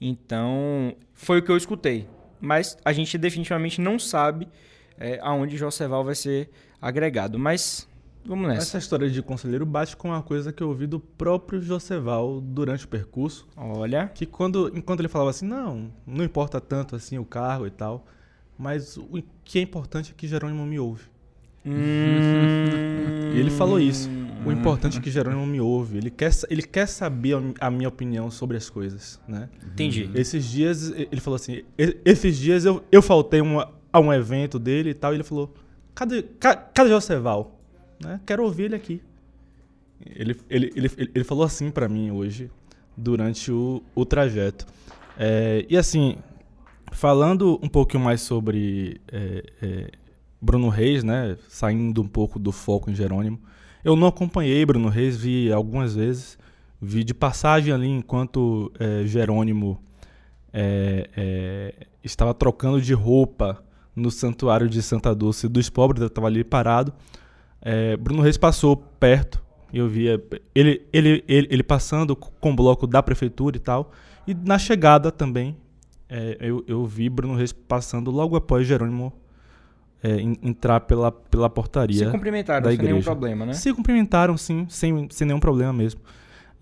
Então, 0.00 0.94
foi 1.12 1.38
o 1.38 1.42
que 1.42 1.50
eu 1.50 1.56
escutei. 1.56 2.08
Mas 2.40 2.76
a 2.84 2.92
gente 2.92 3.16
definitivamente 3.16 3.80
não 3.80 3.98
sabe 3.98 4.48
é, 4.98 5.18
aonde 5.22 5.56
Joseval 5.56 6.04
vai 6.04 6.14
ser 6.14 6.50
agregado. 6.80 7.38
Mas 7.38 7.88
vamos 8.24 8.48
nessa. 8.48 8.62
Essa 8.62 8.78
história 8.78 9.08
de 9.10 9.20
conselheiro 9.22 9.64
bate 9.66 9.96
com 9.96 10.08
uma 10.08 10.22
coisa 10.22 10.52
que 10.52 10.62
eu 10.62 10.68
ouvi 10.68 10.86
do 10.86 10.98
próprio 11.00 11.60
Joseval 11.60 12.40
durante 12.40 12.84
o 12.84 12.88
percurso, 12.88 13.46
Olha. 13.56 14.08
que 14.14 14.26
quando, 14.26 14.70
enquanto 14.76 15.00
ele 15.00 15.08
falava 15.08 15.30
assim, 15.30 15.46
não, 15.46 15.90
não 16.06 16.24
importa 16.24 16.60
tanto 16.60 16.94
assim 16.96 17.18
o 17.18 17.24
cargo 17.24 17.66
e 17.66 17.70
tal, 17.70 18.04
mas 18.58 18.96
o 18.96 19.22
que 19.44 19.58
é 19.58 19.62
importante 19.62 20.12
é 20.12 20.14
que 20.16 20.26
Jerônimo 20.28 20.64
me 20.64 20.78
ouve. 20.78 21.04
Hum... 21.66 23.32
E 23.34 23.38
ele 23.38 23.50
falou 23.50 23.80
isso. 23.80 24.08
O 24.46 24.52
importante 24.52 24.98
é 24.98 25.00
que 25.00 25.10
Jerônimo 25.10 25.46
me 25.46 25.60
ouve. 25.60 25.96
Ele 25.96 26.10
quer, 26.10 26.30
ele 26.50 26.62
quer 26.62 26.86
saber 26.86 27.36
a- 27.58 27.70
minha 27.70 27.88
opinião 27.88 28.30
sobre 28.30 28.56
as 28.56 28.68
coisas, 28.68 29.18
né? 29.26 29.48
Entendi. 29.72 30.10
Esses 30.14 30.44
dias, 30.44 30.90
ele 30.90 31.20
falou 31.20 31.36
assim, 31.36 31.62
"E- 31.78 31.96
esses 32.04 32.36
dias 32.36 32.64
eu, 32.64 32.84
eu 32.92 33.00
faltei 33.02 33.40
uma- 33.40 33.72
a 33.94 34.00
um 34.00 34.12
evento 34.12 34.58
dele 34.58 34.90
e 34.90 34.94
tal, 34.94 35.12
e 35.12 35.16
ele 35.18 35.22
falou, 35.22 35.54
cadê, 35.94 36.24
ca- 36.24 36.56
cadê 36.56 36.90
Joseval? 36.90 37.60
Né? 38.02 38.20
Quero 38.26 38.42
ouvir 38.42 38.64
ele 38.64 38.74
aqui. 38.74 39.00
Ele, 40.04 40.36
ele, 40.50 40.72
ele, 40.74 40.90
ele, 41.14 41.22
falou 41.22 41.44
assim 41.44 41.70
pra 41.70 41.88
mim 41.88 42.10
hoje, 42.10 42.50
durante 42.96 43.52
o, 43.52 43.80
o 43.94 44.04
trajeto. 44.04 44.66
É, 45.16 45.64
e 45.70 45.76
assim, 45.76 46.16
falando 46.90 47.56
um 47.62 47.68
pouquinho 47.68 48.02
mais 48.02 48.20
sobre 48.20 49.00
é, 49.12 49.44
é, 49.62 49.90
Bruno 50.42 50.68
Reis, 50.68 51.04
né? 51.04 51.36
Saindo 51.48 52.02
um 52.02 52.08
pouco 52.08 52.40
do 52.40 52.50
foco 52.50 52.90
em 52.90 52.96
Jerônimo. 52.96 53.38
Eu 53.84 53.94
não 53.94 54.08
acompanhei 54.08 54.66
Bruno 54.66 54.88
Reis, 54.88 55.16
vi 55.16 55.52
algumas 55.52 55.94
vezes, 55.94 56.36
vi 56.82 57.04
de 57.04 57.14
passagem 57.14 57.72
ali 57.72 57.86
enquanto 57.86 58.72
é, 58.76 59.06
Jerônimo 59.06 59.80
é, 60.52 61.08
é, 61.16 61.74
estava 62.02 62.34
trocando 62.34 62.80
de 62.82 62.92
roupa 62.92 63.63
no 63.94 64.10
santuário 64.10 64.68
de 64.68 64.82
Santa 64.82 65.14
Dulce 65.14 65.48
dos 65.48 65.70
Pobres, 65.70 66.00
eu 66.00 66.08
estava 66.08 66.26
ali 66.26 66.42
parado. 66.42 66.92
É, 67.60 67.96
Bruno 67.96 68.22
Reis 68.22 68.36
passou 68.36 68.76
perto, 68.76 69.42
e 69.72 69.78
eu 69.78 69.88
via 69.88 70.22
ele, 70.54 70.82
ele, 70.92 71.24
ele, 71.26 71.48
ele 71.50 71.62
passando 71.62 72.14
com 72.14 72.50
o 72.50 72.56
bloco 72.56 72.86
da 72.86 73.02
prefeitura 73.02 73.56
e 73.56 73.60
tal. 73.60 73.92
E 74.26 74.34
na 74.34 74.58
chegada 74.58 75.10
também, 75.10 75.56
é, 76.08 76.36
eu, 76.40 76.64
eu 76.66 76.84
vi 76.84 77.08
Bruno 77.08 77.34
Reis 77.34 77.52
passando 77.52 78.10
logo 78.10 78.36
após 78.36 78.66
Jerônimo 78.66 79.12
é, 80.02 80.20
entrar 80.20 80.80
pela, 80.80 81.10
pela 81.10 81.48
portaria. 81.48 82.06
Se 82.06 82.10
cumprimentaram 82.10 82.62
da 82.62 82.68
sem 82.68 82.74
igreja. 82.74 82.92
nenhum 82.92 83.02
problema, 83.02 83.46
né? 83.46 83.54
Se 83.54 83.72
cumprimentaram, 83.72 84.36
sim, 84.36 84.66
sem, 84.68 85.08
sem 85.10 85.26
nenhum 85.26 85.40
problema 85.40 85.72
mesmo. 85.72 86.00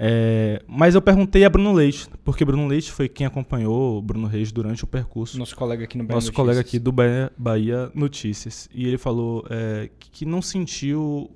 É, 0.05 0.61
mas 0.67 0.97
eu 0.97 1.01
perguntei 1.01 1.45
a 1.45 1.49
Bruno 1.49 1.73
Leite, 1.73 2.09
porque 2.25 2.45
Bruno 2.45 2.67
Leite 2.67 2.91
foi 2.91 3.09
quem 3.09 3.25
acompanhou 3.25 3.99
o 3.99 4.03
Bruno 4.03 4.27
Reis 4.27 4.51
durante 4.51 4.83
o 4.83 4.87
percurso. 4.87 5.39
Nosso 5.39 5.55
colega 5.55 5.85
aqui 5.85 5.97
no 5.97 6.03
Bahia 6.03 6.17
Nosso 6.17 6.27
Notícias. 6.27 6.37
colega 6.37 6.61
aqui 6.61 6.79
do 6.81 6.91
Bahia, 6.91 7.33
Bahia 7.39 7.93
Notícias. 7.95 8.69
E 8.75 8.85
ele 8.89 8.99
falou 8.99 9.45
é, 9.49 9.89
que 10.01 10.27
não 10.27 10.43
sentiu 10.43 11.31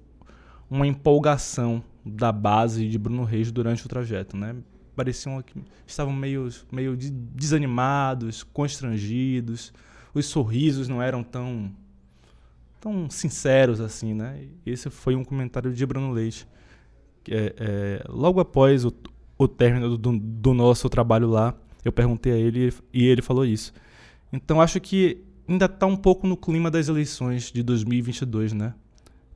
uma 0.68 0.84
empolgação 0.84 1.80
da 2.04 2.32
base 2.32 2.88
de 2.88 2.98
Bruno 2.98 3.22
Reis 3.22 3.52
durante 3.52 3.86
o 3.86 3.88
trajeto, 3.88 4.36
né? 4.36 4.56
Pareciam 4.96 5.40
que 5.42 5.54
estavam 5.86 6.12
meio, 6.12 6.48
meio 6.72 6.96
de- 6.96 7.10
desanimados, 7.12 8.42
constrangidos. 8.42 9.72
Os 10.12 10.26
sorrisos 10.26 10.88
não 10.88 11.00
eram 11.00 11.22
tão 11.22 11.70
tão 12.80 13.08
sinceros 13.10 13.80
assim, 13.80 14.12
né? 14.12 14.40
Esse 14.64 14.90
foi 14.90 15.14
um 15.14 15.22
comentário 15.24 15.72
de 15.72 15.86
Bruno 15.86 16.10
Leite. 16.10 16.48
É, 17.34 17.54
é, 17.58 18.04
logo 18.08 18.40
após 18.40 18.84
o, 18.84 18.92
o 19.38 19.46
término 19.48 19.96
do, 19.96 20.18
do 20.18 20.54
nosso 20.54 20.88
trabalho 20.88 21.28
lá, 21.28 21.54
eu 21.84 21.92
perguntei 21.92 22.32
a 22.32 22.36
ele 22.36 22.72
e 22.92 23.04
ele 23.06 23.22
falou 23.22 23.44
isso. 23.44 23.72
Então 24.32 24.60
acho 24.60 24.80
que 24.80 25.22
ainda 25.48 25.66
está 25.66 25.86
um 25.86 25.96
pouco 25.96 26.26
no 26.26 26.36
clima 26.36 26.70
das 26.70 26.88
eleições 26.88 27.52
de 27.52 27.62
2022, 27.62 28.52
né? 28.52 28.74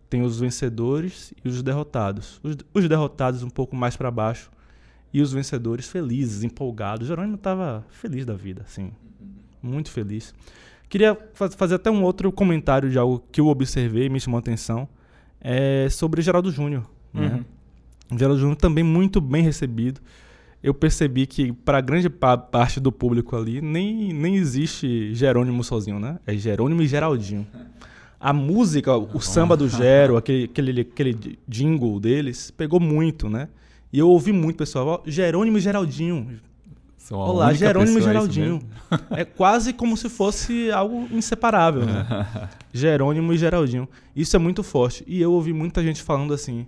Tem 0.08 0.22
os 0.22 0.40
vencedores 0.40 1.32
e 1.44 1.48
os 1.48 1.62
derrotados. 1.62 2.40
Os, 2.42 2.56
os 2.74 2.88
derrotados 2.88 3.42
um 3.44 3.50
pouco 3.50 3.76
mais 3.76 3.96
para 3.96 4.10
baixo 4.10 4.50
e 5.12 5.20
os 5.22 5.32
vencedores 5.32 5.88
felizes, 5.88 6.42
empolgados. 6.42 7.06
Jerônimo 7.06 7.36
estava 7.36 7.84
feliz 7.90 8.26
da 8.26 8.34
vida, 8.34 8.62
assim, 8.66 8.90
muito 9.62 9.90
feliz. 9.90 10.34
Queria 10.88 11.16
fa- 11.34 11.50
fazer 11.50 11.76
até 11.76 11.90
um 11.90 12.02
outro 12.02 12.32
comentário 12.32 12.90
de 12.90 12.98
algo 12.98 13.22
que 13.30 13.40
eu 13.40 13.46
observei 13.46 14.06
e 14.06 14.08
me 14.08 14.18
chamou 14.18 14.38
a 14.38 14.40
atenção, 14.40 14.88
é 15.40 15.88
sobre 15.88 16.20
Geraldo 16.22 16.50
Júnior. 16.50 16.84
Né? 17.14 17.44
Geraldo 18.16 18.38
Júnior 18.40 18.56
também 18.56 18.82
muito 18.84 19.20
bem 19.20 19.42
recebido. 19.42 20.00
Eu 20.62 20.74
percebi 20.74 21.26
que 21.26 21.52
para 21.52 21.80
grande 21.80 22.10
pa- 22.10 22.36
parte 22.36 22.78
do 22.80 22.92
público 22.92 23.34
ali 23.36 23.60
nem, 23.62 24.12
nem 24.12 24.36
existe 24.36 25.14
Jerônimo 25.14 25.64
sozinho, 25.64 25.98
né? 25.98 26.18
É 26.26 26.34
Jerônimo 26.36 26.82
e 26.82 26.86
Geraldinho. 26.86 27.46
A 28.18 28.32
música, 28.34 28.94
o 28.96 29.18
samba 29.20 29.56
do 29.56 29.66
Gero, 29.68 30.16
aquele, 30.18 30.44
aquele, 30.44 30.80
aquele 30.82 31.38
jingle 31.48 31.98
deles, 31.98 32.50
pegou 32.50 32.78
muito, 32.78 33.30
né? 33.30 33.48
E 33.90 33.98
eu 33.98 34.08
ouvi 34.10 34.32
muito, 34.32 34.58
pessoal. 34.58 35.02
Jerônimo 35.06 35.56
e 35.56 35.60
Geraldinho. 35.60 36.38
São 36.98 37.18
Olá, 37.18 37.54
Jerônimo 37.54 37.98
e 37.98 38.02
é 38.02 38.04
Geraldinho. 38.04 38.54
mesmo? 38.90 39.06
É 39.12 39.24
quase 39.24 39.72
como 39.72 39.96
se 39.96 40.10
fosse 40.10 40.70
algo 40.70 41.08
inseparável, 41.10 41.86
né? 41.86 42.06
Jerônimo 42.74 43.32
e 43.32 43.38
Geraldinho. 43.38 43.88
Isso 44.14 44.36
é 44.36 44.38
muito 44.38 44.62
forte. 44.62 45.02
E 45.06 45.18
eu 45.20 45.32
ouvi 45.32 45.54
muita 45.54 45.82
gente 45.82 46.02
falando 46.02 46.34
assim: 46.34 46.66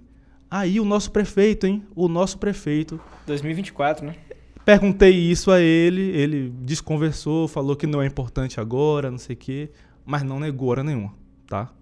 aí 0.53 0.79
o 0.79 0.85
nosso 0.85 1.11
prefeito, 1.11 1.67
hein? 1.67 1.83
O 1.97 2.09
nosso 2.09 2.37
prefeito. 2.37 3.01
2024, 3.27 4.05
né? 4.05 4.15
Perguntei 4.67 5.11
isso 5.11 5.51
a 5.51 5.59
ele, 5.59 6.03
ele 6.03 6.51
desconversou, 6.61 7.49
falou 7.49 7.75
que 7.75 7.87
não 7.87 8.03
é 8.03 8.07
importante 8.07 8.61
agora, 8.61 9.11
não 9.11 9.19
sei 9.19 9.35
o 9.35 9.39
quê, 9.39 9.71
mas 10.05 10.23
não 10.23 10.39
negou 10.39 10.69
hora 10.69 10.85
nenhuma, 10.85 11.15
tá? 11.49 11.73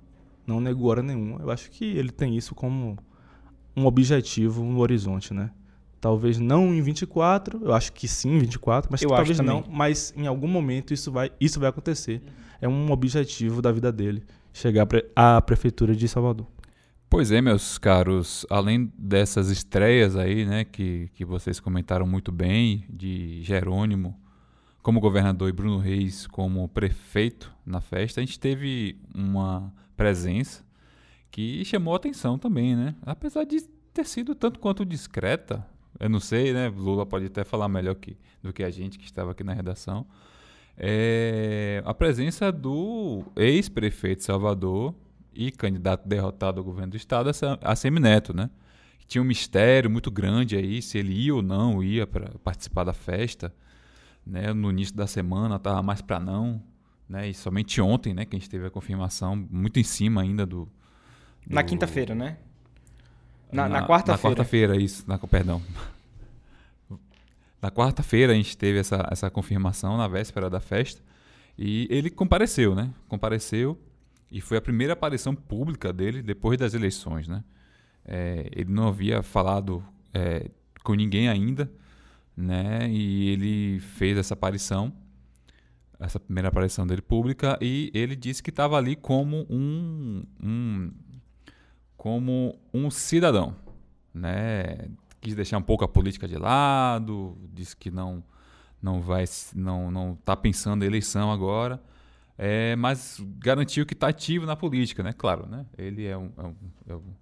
Não 0.47 0.61
negou 0.61 0.89
hora 0.89 1.03
nenhuma. 1.03 1.41
Eu 1.43 1.51
acho 1.51 1.71
que 1.71 1.85
ele 1.85 2.11
tem 2.11 2.37
isso 2.37 2.55
como 2.55 2.97
um 3.77 3.85
objetivo 3.85 4.65
no 4.65 4.79
horizonte, 4.79 5.35
né? 5.35 5.51
Talvez 6.01 6.39
não 6.39 6.73
em 6.73 6.81
24, 6.81 7.61
eu 7.63 7.75
acho 7.75 7.93
que 7.93 8.09
sim 8.09 8.37
em 8.37 8.39
24, 8.39 8.91
mas 8.91 9.03
Eu 9.03 9.11
talvez 9.11 9.39
não, 9.41 9.63
mas 9.69 10.15
em 10.17 10.27
algum 10.27 10.49
momento 10.49 10.95
isso 10.95 11.13
vai, 11.13 11.31
isso 11.39 11.61
vai 11.61 11.69
acontecer. 11.69 12.23
É 12.61 12.69
um 12.69 12.91
objetivo 12.91 13.61
da 13.61 13.71
vida 13.71 13.93
dele, 13.93 14.23
chegar 14.55 14.87
à 15.15 15.43
prefeitura 15.43 15.95
de 15.95 16.09
Salvador. 16.09 16.47
Pois 17.11 17.33
é, 17.33 17.41
meus 17.41 17.77
caros, 17.77 18.47
além 18.49 18.93
dessas 18.97 19.49
estreias 19.51 20.15
aí, 20.15 20.47
né, 20.47 20.65
que, 20.65 21.11
que 21.13 21.25
vocês 21.25 21.59
comentaram 21.59 22.07
muito 22.07 22.31
bem, 22.31 22.87
de 22.89 23.43
Jerônimo 23.43 24.17
como 24.81 25.01
governador 25.01 25.49
e 25.49 25.53
Bruno 25.53 25.79
Reis 25.79 26.29
como 26.29 26.69
prefeito 26.69 27.53
na 27.67 27.81
festa, 27.81 28.21
a 28.21 28.25
gente 28.25 28.39
teve 28.39 28.97
uma 29.13 29.75
presença 29.97 30.65
que 31.33 31.65
chamou 31.65 31.97
atenção 31.97 32.39
também, 32.39 32.77
né? 32.77 32.95
Apesar 33.03 33.43
de 33.43 33.61
ter 33.93 34.07
sido 34.07 34.33
tanto 34.33 34.61
quanto 34.61 34.87
discreta, 34.87 35.67
eu 35.99 36.09
não 36.09 36.21
sei, 36.21 36.53
né? 36.53 36.69
Lula 36.69 37.05
pode 37.05 37.27
até 37.27 37.43
falar 37.43 37.69
melhor 37.69 37.97
que, 37.97 38.17
do 38.41 38.53
que 38.53 38.63
a 38.63 38.71
gente 38.71 38.97
que 38.97 39.05
estava 39.05 39.33
aqui 39.33 39.43
na 39.43 39.53
redação. 39.53 40.07
É, 40.79 41.83
a 41.85 41.93
presença 41.93 42.53
do 42.53 43.25
ex-prefeito 43.35 44.23
Salvador 44.23 44.95
e 45.35 45.51
candidato 45.51 46.07
derrotado 46.09 46.59
ao 46.59 46.65
governo 46.65 46.93
do 46.93 46.97
estado, 46.97 47.31
a 47.63 47.77
Semineto, 47.77 48.35
né? 48.35 48.51
Tinha 49.07 49.23
um 49.23 49.25
mistério 49.25 49.91
muito 49.91 50.11
grande 50.11 50.57
aí 50.57 50.81
se 50.81 50.97
ele 50.99 51.13
ia 51.13 51.35
ou 51.35 51.43
não 51.43 51.83
ia 51.83 52.07
para 52.07 52.31
participar 52.45 52.85
da 52.85 52.93
festa, 52.93 53.53
né? 54.27 54.53
No 54.53 54.71
início 54.71 54.95
da 54.95 55.07
semana 55.07 55.57
estava 55.57 55.83
mais 55.83 56.01
para 56.01 56.21
não, 56.21 56.63
né? 57.09 57.29
E 57.29 57.35
somente 57.35 57.81
ontem, 57.81 58.15
né, 58.15 58.25
que 58.25 58.37
a 58.37 58.39
gente 58.39 58.49
teve 58.49 58.67
a 58.67 58.71
confirmação, 58.71 59.35
muito 59.51 59.79
em 59.81 59.85
cima 59.85 60.23
ainda 60.23 60.47
do, 60.47 60.69
Na 61.49 61.63
do- 61.63 61.67
quinta-feira, 61.69 62.15
né? 62.15 62.37
Na, 63.53 63.69
na 63.69 63.85
quarta-feira. 63.87 64.17
Na 64.17 64.19
quarta-feira, 64.37 64.77
isso. 64.77 65.05
Na, 65.09 65.19
perdão. 65.19 65.61
Na 67.61 67.71
quarta-feira 67.71 68.33
a 68.33 68.37
gente 68.37 68.57
teve 68.57 68.79
essa, 68.79 69.07
essa 69.11 69.29
confirmação 69.31 69.97
na 69.97 70.07
véspera 70.09 70.49
da 70.49 70.61
festa. 70.61 71.03
E 71.59 71.87
ele 71.91 72.09
compareceu, 72.09 72.75
né? 72.75 72.91
Compareceu. 73.09 73.79
E 74.31 74.41
foi 74.41 74.57
a 74.57 74.61
primeira 74.61 74.93
aparição 74.93 75.35
pública 75.35 75.93
dele 75.93 76.23
depois 76.23 76.57
das 76.57 76.73
eleições, 76.75 77.27
né? 77.27 77.43
É, 78.05 78.49
ele 78.53 78.71
não 78.73 78.89
havia 78.89 79.23
falado 79.23 79.85
é, 80.15 80.51
com 80.85 80.95
ninguém 80.95 81.29
ainda, 81.29 81.71
né? 82.37 82.89
E 82.89 83.29
ele 83.31 83.81
fez 83.81 84.17
essa 84.17 84.35
aparição, 84.35 84.93
essa 85.99 86.21
primeira 86.21 86.49
aparição 86.49 86.87
dele 86.87 87.03
pública, 87.03 87.59
e 87.61 87.91
ele 87.93 88.15
disse 88.15 88.43
que 88.43 88.51
estava 88.51 88.77
ali 88.77 88.97
como 88.97 89.47
um, 89.51 90.25
um 90.43 90.93
como 91.97 92.59
um 92.73 92.91
cidadão, 92.91 93.55
né? 94.15 94.89
Quis 95.21 95.35
deixar 95.35 95.59
um 95.59 95.63
pouco 95.63 95.85
a 95.85 95.89
política 95.89 96.27
de 96.27 96.37
lado, 96.37 97.37
disse 97.53 97.77
que 97.77 97.91
não 97.91 98.25
não 98.83 99.03
vai 99.03 99.25
não 99.55 99.91
não 99.91 100.13
está 100.15 100.35
pensando 100.35 100.85
em 100.85 100.87
eleição 100.87 101.31
agora, 101.31 101.83
é, 102.43 102.75
mas 102.75 103.23
garantiu 103.39 103.85
que 103.85 103.93
está 103.93 104.09
ativo 104.09 104.47
na 104.47 104.57
política, 104.57 105.03
né? 105.03 105.13
Claro, 105.13 105.47
né? 105.47 105.67
Ele 105.77 106.07
é 106.07 106.17
um, 106.17 106.33
é 106.39 106.43
um, 106.43 106.55
é 106.89 106.95
um 106.95 107.15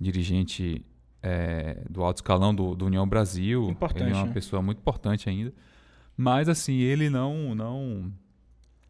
dirigente 0.00 0.84
é, 1.22 1.84
do 1.88 2.02
alto 2.02 2.16
escalão 2.16 2.52
do, 2.52 2.74
do 2.74 2.84
União 2.84 3.08
Brasil, 3.08 3.70
Importante, 3.70 4.02
ele 4.02 4.10
é 4.10 4.14
uma 4.16 4.26
né? 4.26 4.32
pessoa 4.32 4.60
muito 4.60 4.78
importante 4.78 5.28
ainda, 5.28 5.54
mas 6.16 6.48
assim 6.48 6.78
ele 6.78 7.08
não 7.08 7.54
não 7.54 8.12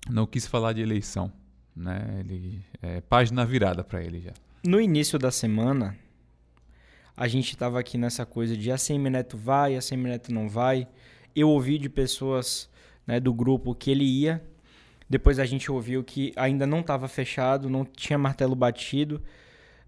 não 0.09 0.27
quis 0.27 0.47
falar 0.47 0.73
de 0.73 0.81
eleição, 0.81 1.31
né? 1.75 2.21
Ele 2.21 2.65
é 2.81 3.03
página 3.03 3.45
virada 3.45 3.85
para 3.85 4.03
ele 4.03 4.23
já. 4.23 4.33
No 4.65 4.81
início 4.81 5.19
da 5.19 5.31
semana, 5.31 5.95
a 7.15 7.29
gente 7.29 7.55
tava 7.55 7.79
aqui 7.79 7.99
nessa 7.99 8.25
coisa 8.25 8.57
de 8.57 8.73
a 8.73 8.79
Semineto 8.79 9.37
vai, 9.37 9.77
a 9.77 9.83
Semineto 9.83 10.33
não 10.33 10.49
vai. 10.49 10.89
Eu 11.35 11.51
ouvi 11.51 11.77
de 11.77 11.91
pessoas 11.91 12.67
né, 13.07 13.21
do 13.21 13.35
grupo 13.35 13.75
que 13.75 13.91
ele 13.91 14.05
ia. 14.05 14.43
Depois 15.09 15.39
a 15.39 15.45
gente 15.45 15.71
ouviu 15.71 16.03
que 16.03 16.33
ainda 16.37 16.67
não 16.67 16.81
estava 16.81 17.07
fechado, 17.07 17.71
não 17.71 17.85
tinha 17.85 18.19
martelo 18.19 18.57
batido. 18.57 19.23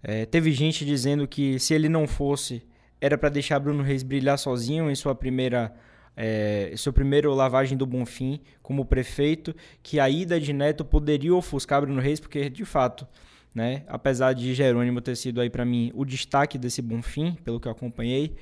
É, 0.01 0.25
teve 0.25 0.51
gente 0.51 0.85
dizendo 0.85 1.27
que 1.27 1.59
se 1.59 1.73
ele 1.73 1.89
não 1.89 2.07
fosse, 2.07 2.63
era 3.01 3.17
para 3.17 3.29
deixar 3.29 3.59
Bruno 3.59 3.83
Reis 3.83 4.01
brilhar 4.01 4.37
sozinho 4.37 4.89
em 4.89 4.95
sua 4.95 5.13
primeira, 5.13 5.73
é, 6.15 6.73
seu 6.77 6.93
primeiro 6.93 7.33
lavagem 7.33 7.77
do 7.77 7.85
Bonfim 7.85 8.39
como 8.61 8.85
prefeito, 8.85 9.53
que 9.83 9.99
a 9.99 10.09
ida 10.09 10.39
de 10.39 10.53
Neto 10.53 10.85
poderia 10.85 11.35
ofuscar 11.35 11.81
Bruno 11.81 11.99
Reis, 11.99 12.19
porque 12.19 12.49
de 12.49 12.63
fato, 12.63 13.05
né, 13.53 13.83
apesar 13.87 14.33
de 14.33 14.53
Jerônimo 14.53 15.01
ter 15.01 15.15
sido 15.17 15.41
aí 15.41 15.49
para 15.49 15.65
mim 15.65 15.91
o 15.93 16.05
destaque 16.05 16.57
desse 16.57 16.81
Bonfim, 16.81 17.37
pelo 17.43 17.59
que 17.59 17.67
eu 17.67 17.71
acompanhei, 17.71 18.35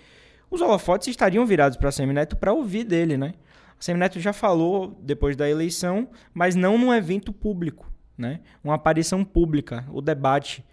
os 0.49 0.61
holofotes 0.61 1.07
estariam 1.07 1.45
virados 1.45 1.77
para 1.77 1.91
Semineto 1.91 2.37
para 2.37 2.53
ouvir 2.53 2.83
dele, 2.83 3.17
né? 3.17 3.33
A 3.79 3.83
Semineto 3.83 4.19
já 4.19 4.33
falou 4.33 4.97
depois 5.01 5.35
da 5.35 5.47
eleição, 5.47 6.09
mas 6.33 6.55
não 6.55 6.77
num 6.77 6.93
evento 6.93 7.31
público, 7.31 7.91
né? 8.17 8.39
Uma 8.63 8.73
aparição 8.73 9.23
pública, 9.23 9.85
o 9.91 10.01
debate 10.01 10.65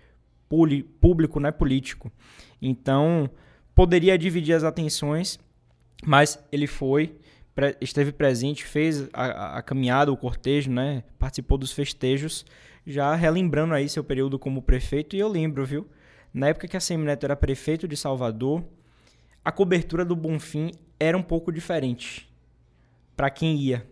público, 1.01 1.39
não 1.39 1.49
é 1.49 1.53
político. 1.53 2.11
Então, 2.63 3.29
poderia 3.75 4.17
dividir 4.17 4.55
as 4.55 4.65
atenções, 4.65 5.39
mas 6.05 6.43
ele 6.51 6.67
foi 6.67 7.17
esteve 7.81 8.11
presente, 8.11 8.65
fez 8.65 9.09
a, 9.13 9.59
a, 9.59 9.63
caminhada, 9.63 10.11
o 10.11 10.17
cortejo, 10.17 10.71
né? 10.71 11.05
Participou 11.19 11.57
dos 11.57 11.73
festejos, 11.73 12.45
já 12.85 13.15
relembrando 13.15 13.75
aí 13.75 13.89
seu 13.89 14.03
período 14.03 14.39
como 14.39 14.61
prefeito. 14.61 15.15
E 15.15 15.21
eu 15.21 15.29
lembro, 15.29 15.65
viu? 15.65 15.87
Na 16.33 16.49
época 16.49 16.67
que 16.67 16.77
a 16.77 16.81
Semineto 16.81 17.25
era 17.25 17.37
prefeito 17.37 17.87
de 17.87 17.97
Salvador, 17.97 18.65
a 19.45 19.53
cobertura 19.53 20.05
do 20.05 20.17
Bonfim 20.17 20.73
era 20.99 21.17
um 21.17 21.23
pouco 21.23 21.53
diferente 21.53 22.34
para 23.17 23.31
quem 23.31 23.57
ia. 23.57 23.87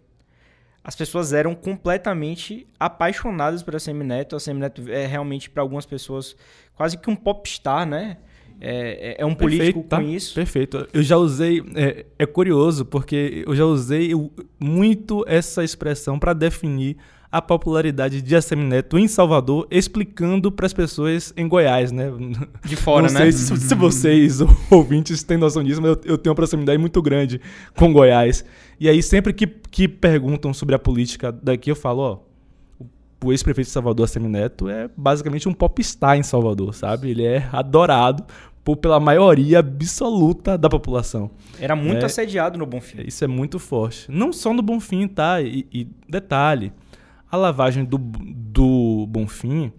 As 0.84 0.96
pessoas 0.96 1.32
eram 1.32 1.54
completamente 1.54 2.66
apaixonadas 2.78 3.62
por 3.62 3.76
a 3.76 3.78
Semineto. 3.78 4.34
A 4.34 4.40
Semineto 4.40 4.90
é 4.90 5.06
realmente 5.06 5.48
para 5.48 5.62
algumas 5.62 5.86
pessoas 5.86 6.36
quase 6.74 6.98
que 6.98 7.08
um 7.08 7.14
popstar, 7.14 7.86
né? 7.86 8.16
É, 8.60 9.12
é, 9.12 9.22
é 9.22 9.26
um 9.26 9.34
político 9.34 9.80
Perfeito, 9.80 9.88
tá? 9.88 9.96
com 9.96 10.02
isso. 10.02 10.34
Perfeito. 10.34 10.88
Eu 10.92 11.02
já 11.02 11.16
usei. 11.16 11.62
É, 11.74 12.06
é 12.18 12.26
curioso, 12.26 12.84
porque 12.84 13.44
eu 13.46 13.54
já 13.54 13.64
usei 13.64 14.12
muito 14.58 15.24
essa 15.26 15.62
expressão 15.62 16.18
para 16.18 16.32
definir 16.32 16.96
a 17.32 17.40
popularidade 17.40 18.20
de 18.20 18.36
Assemineto 18.36 18.98
em 18.98 19.08
Salvador, 19.08 19.66
explicando 19.70 20.52
para 20.52 20.66
as 20.66 20.74
pessoas 20.74 21.32
em 21.34 21.48
Goiás, 21.48 21.90
né? 21.90 22.12
De 22.62 22.76
fora, 22.76 23.06
Não 23.06 23.14
né? 23.14 23.20
sei 23.20 23.32
se, 23.32 23.74
vocês, 23.74 24.40
ouvintes, 24.70 25.22
têm 25.22 25.38
noção 25.38 25.64
disso, 25.64 25.80
mas 25.80 25.92
eu, 25.92 26.00
eu 26.04 26.18
tenho 26.18 26.30
uma 26.30 26.36
proximidade 26.36 26.76
muito 26.76 27.00
grande 27.00 27.40
com 27.74 27.90
Goiás. 27.90 28.44
E 28.78 28.86
aí, 28.86 29.02
sempre 29.02 29.32
que, 29.32 29.46
que 29.46 29.88
perguntam 29.88 30.52
sobre 30.52 30.74
a 30.74 30.78
política 30.78 31.32
daqui, 31.32 31.70
eu 31.70 31.76
falo, 31.76 32.02
ó, 32.02 32.18
o 33.24 33.32
ex-prefeito 33.32 33.68
de 33.68 33.72
Salvador, 33.72 34.04
Assemineto, 34.04 34.68
é 34.68 34.90
basicamente 34.94 35.48
um 35.48 35.54
popstar 35.54 36.18
em 36.18 36.22
Salvador, 36.22 36.74
sabe? 36.74 37.10
Ele 37.10 37.24
é 37.24 37.48
adorado 37.50 38.24
por, 38.62 38.76
pela 38.76 39.00
maioria 39.00 39.60
absoluta 39.60 40.58
da 40.58 40.68
população. 40.68 41.30
Era 41.58 41.74
muito 41.74 42.02
é, 42.02 42.04
assediado 42.04 42.58
no 42.58 42.66
Bonfim. 42.66 43.04
Isso 43.06 43.24
é 43.24 43.26
muito 43.26 43.58
forte. 43.58 44.10
Não 44.10 44.34
só 44.34 44.52
no 44.52 44.60
Bonfim, 44.60 45.08
tá? 45.08 45.40
E, 45.40 45.66
e 45.72 45.88
detalhe, 46.06 46.72
a 47.32 47.36
lavagem 47.38 47.82
do, 47.82 47.96
do 47.96 49.06
Bonfim 49.08 49.72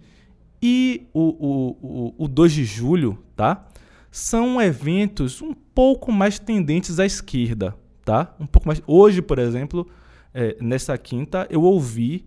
e 0.60 1.06
o, 1.14 1.20
o, 1.20 2.14
o, 2.18 2.24
o 2.24 2.28
2 2.28 2.52
de 2.52 2.64
julho, 2.64 3.16
tá? 3.36 3.64
São 4.10 4.60
eventos 4.60 5.40
um 5.40 5.54
pouco 5.54 6.10
mais 6.10 6.36
tendentes 6.36 6.98
à 6.98 7.06
esquerda, 7.06 7.76
tá? 8.04 8.34
Um 8.40 8.46
pouco 8.46 8.66
mais. 8.66 8.82
Hoje, 8.88 9.22
por 9.22 9.38
exemplo, 9.38 9.88
é, 10.34 10.56
nessa 10.60 10.98
quinta, 10.98 11.46
eu 11.48 11.62
ouvi 11.62 12.24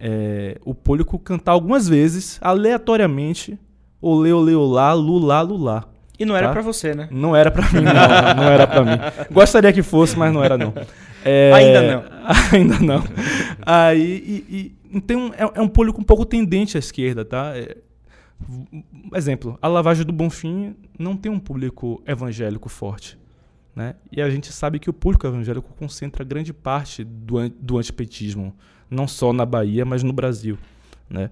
é, 0.00 0.58
o 0.64 0.74
público 0.74 1.20
cantar 1.20 1.52
algumas 1.52 1.88
vezes, 1.88 2.38
aleatoriamente, 2.42 3.56
olê, 4.02 4.32
olê, 4.32 4.56
olá, 4.56 4.92
lulá, 4.92 5.40
lulá. 5.40 5.84
E 6.18 6.24
não 6.24 6.36
era 6.36 6.48
tá? 6.48 6.52
para 6.52 6.62
você, 6.62 6.94
né? 6.94 7.08
Não 7.12 7.34
era 7.34 7.50
para 7.50 7.70
mim, 7.70 7.82
não. 7.82 8.42
não 8.42 8.50
era 8.50 8.66
para 8.66 8.84
mim. 8.84 8.98
Gostaria 9.30 9.72
que 9.72 9.82
fosse, 9.82 10.18
mas 10.18 10.32
não 10.32 10.42
era 10.42 10.58
não. 10.58 10.72
É, 11.24 11.52
ainda 11.52 11.82
não. 11.82 12.04
ainda 12.52 12.78
não. 12.80 13.04
Aí, 13.64 14.00
e, 14.50 14.56
e, 14.56 14.74
então 14.92 15.32
é, 15.36 15.58
é, 15.58 15.60
um 15.60 15.68
público 15.68 16.00
um 16.00 16.04
pouco 16.04 16.24
tendente 16.24 16.76
à 16.76 16.80
esquerda, 16.80 17.24
tá? 17.24 17.52
É, 17.56 17.76
exemplo, 19.14 19.58
a 19.60 19.68
lavagem 19.68 20.04
do 20.04 20.12
Bonfim 20.12 20.76
não 20.98 21.16
tem 21.16 21.30
um 21.30 21.38
público 21.38 22.02
evangélico 22.06 22.68
forte. 22.68 23.18
Né? 23.74 23.96
E 24.12 24.22
a 24.22 24.30
gente 24.30 24.52
sabe 24.52 24.78
que 24.78 24.88
o 24.88 24.92
público 24.92 25.26
evangélico 25.26 25.74
concentra 25.74 26.24
grande 26.24 26.52
parte 26.52 27.02
do, 27.02 27.48
do 27.48 27.78
antipetismo, 27.78 28.54
não 28.88 29.08
só 29.08 29.32
na 29.32 29.44
Bahia, 29.44 29.84
mas 29.84 30.02
no 30.02 30.12
Brasil. 30.12 30.56
Né? 31.10 31.30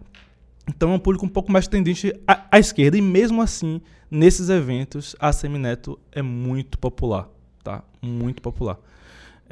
Então 0.68 0.90
é 0.90 0.94
um 0.94 0.98
público 0.98 1.24
um 1.24 1.28
pouco 1.28 1.52
mais 1.52 1.68
tendente 1.68 2.12
à, 2.26 2.46
à 2.50 2.58
esquerda, 2.58 2.96
e 2.96 3.00
mesmo 3.00 3.40
assim, 3.40 3.80
nesses 4.10 4.48
eventos, 4.48 5.14
a 5.20 5.32
Semineto 5.32 5.98
é 6.10 6.22
muito 6.22 6.78
popular. 6.78 7.28
Tá? 7.62 7.84
Muito 8.00 8.42
popular. 8.42 8.78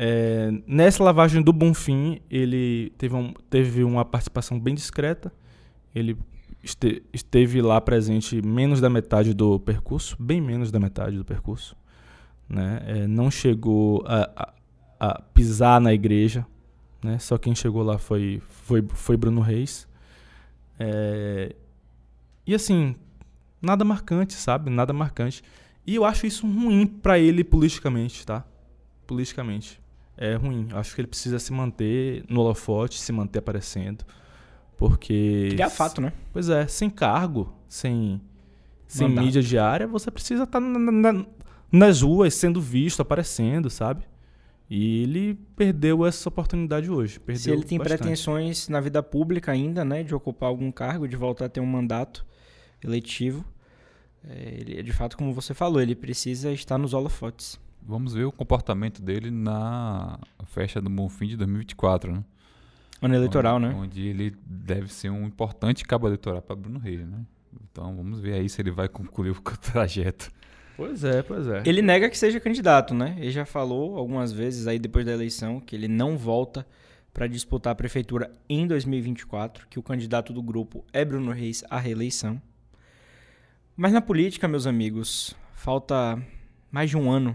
É, 0.02 0.50
nessa 0.66 1.04
lavagem 1.04 1.42
do 1.42 1.52
Bonfim, 1.52 2.22
ele 2.30 2.90
teve, 2.96 3.14
um, 3.14 3.34
teve 3.50 3.84
uma 3.84 4.02
participação 4.02 4.58
bem 4.58 4.74
discreta. 4.74 5.30
Ele 5.94 6.16
este, 6.64 7.02
esteve 7.12 7.60
lá 7.60 7.78
presente 7.82 8.40
menos 8.40 8.80
da 8.80 8.88
metade 8.88 9.34
do 9.34 9.60
percurso, 9.60 10.16
bem 10.18 10.40
menos 10.40 10.72
da 10.72 10.80
metade 10.80 11.18
do 11.18 11.24
percurso. 11.24 11.76
Né? 12.48 12.82
É, 12.86 13.06
não 13.06 13.30
chegou 13.30 14.02
a, 14.06 14.30
a, 14.34 15.08
a, 15.08 15.22
pisar 15.34 15.78
na 15.82 15.92
igreja. 15.92 16.46
Né? 17.04 17.18
Só 17.18 17.36
quem 17.36 17.54
chegou 17.54 17.82
lá 17.82 17.98
foi, 17.98 18.40
foi, 18.48 18.82
foi 18.94 19.18
Bruno 19.18 19.42
Reis. 19.42 19.86
É, 20.78 21.54
e 22.46 22.54
assim, 22.54 22.96
nada 23.60 23.84
marcante, 23.84 24.32
sabe? 24.32 24.70
Nada 24.70 24.94
marcante. 24.94 25.42
E 25.86 25.94
eu 25.94 26.06
acho 26.06 26.26
isso 26.26 26.46
ruim 26.46 26.86
para 26.86 27.18
ele 27.18 27.44
politicamente, 27.44 28.24
tá? 28.24 28.46
Politicamente 29.06 29.79
é 30.20 30.35
ruim. 30.35 30.68
Acho 30.72 30.94
que 30.94 31.00
ele 31.00 31.09
precisa 31.09 31.38
se 31.38 31.50
manter 31.50 32.22
no 32.28 32.40
holofote, 32.42 33.00
se 33.00 33.11
manter 33.11 33.38
aparecendo. 33.38 34.04
Porque. 34.76 35.48
Criar 35.52 35.70
fato, 35.70 36.00
né? 36.00 36.12
Pois 36.33 36.50
é, 36.50 36.66
sem 36.66 36.90
cargo, 36.90 37.52
sem, 37.66 38.20
sem 38.87 39.09
mídia 39.09 39.42
diária, 39.42 39.87
você 39.87 40.11
precisa 40.11 40.44
estar 40.44 40.61
tá 40.61 40.66
na, 40.66 40.92
na, 41.12 41.26
nas 41.72 42.02
ruas 42.02 42.35
sendo 42.35 42.61
visto, 42.61 43.00
aparecendo, 43.00 43.70
sabe? 43.70 44.04
E 44.68 45.02
ele 45.02 45.35
perdeu 45.56 46.06
essa 46.06 46.28
oportunidade 46.28 46.88
hoje. 46.90 47.18
Perdeu 47.18 47.42
Se 47.42 47.50
ele 47.50 47.64
tem 47.64 47.78
bastante. 47.78 47.98
pretensões 47.98 48.68
na 48.68 48.80
vida 48.80 49.02
pública 49.02 49.50
ainda, 49.50 49.85
né, 49.85 50.02
de 50.04 50.14
ocupar 50.14 50.48
algum 50.48 50.70
cargo, 50.70 51.09
de 51.09 51.16
voltar 51.16 51.46
a 51.46 51.48
ter 51.48 51.61
um 51.61 51.66
mandato 51.66 52.24
eletivo, 52.85 53.44
é, 54.28 54.54
ele, 54.61 54.83
de 54.83 54.92
fato, 54.92 55.16
como 55.16 55.33
você 55.33 55.54
falou, 55.54 55.80
ele 55.80 55.96
precisa 55.96 56.52
estar 56.52 56.78
nos 56.78 56.92
holofotes. 56.94 57.59
Vamos 57.82 58.14
ver 58.14 58.24
o 58.24 58.32
comportamento 58.32 59.02
dele 59.02 59.30
na 59.30 60.18
festa 60.46 60.80
do 60.80 60.90
Bonfim 60.90 61.26
de 61.26 61.36
2024, 61.36 62.12
né? 62.12 62.24
Ano 63.02 63.14
eleitoral, 63.14 63.56
onde, 63.56 63.66
né? 63.66 63.74
Onde 63.74 64.06
ele 64.06 64.36
deve 64.44 64.92
ser 64.92 65.10
um 65.10 65.26
importante 65.26 65.84
cabo 65.84 66.06
eleitoral 66.06 66.42
para 66.42 66.54
Bruno 66.54 66.78
Reis, 66.78 67.06
né? 67.06 67.24
Então 67.70 67.96
vamos 67.96 68.20
ver 68.20 68.34
aí 68.34 68.48
se 68.48 68.60
ele 68.60 68.70
vai 68.70 68.88
concluir 68.88 69.30
o 69.36 69.40
trajeto. 69.40 70.30
Pois 70.76 71.04
é, 71.04 71.22
pois 71.22 71.46
é. 71.46 71.62
Ele 71.66 71.82
nega 71.82 72.08
que 72.08 72.16
seja 72.16 72.38
candidato, 72.40 72.94
né? 72.94 73.16
Ele 73.18 73.30
já 73.30 73.44
falou 73.44 73.98
algumas 73.98 74.32
vezes 74.32 74.66
aí 74.66 74.78
depois 74.78 75.04
da 75.04 75.12
eleição 75.12 75.60
que 75.60 75.74
ele 75.74 75.88
não 75.88 76.16
volta 76.16 76.66
para 77.12 77.26
disputar 77.26 77.72
a 77.72 77.74
prefeitura 77.74 78.30
em 78.48 78.66
2024, 78.66 79.66
que 79.68 79.78
o 79.78 79.82
candidato 79.82 80.32
do 80.32 80.42
grupo 80.42 80.84
é 80.92 81.04
Bruno 81.04 81.32
Reis 81.32 81.64
à 81.68 81.78
reeleição. 81.78 82.40
Mas 83.76 83.92
na 83.92 84.00
política, 84.00 84.46
meus 84.46 84.66
amigos, 84.66 85.34
falta 85.54 86.22
mais 86.70 86.90
de 86.90 86.96
um 86.96 87.10
ano 87.10 87.34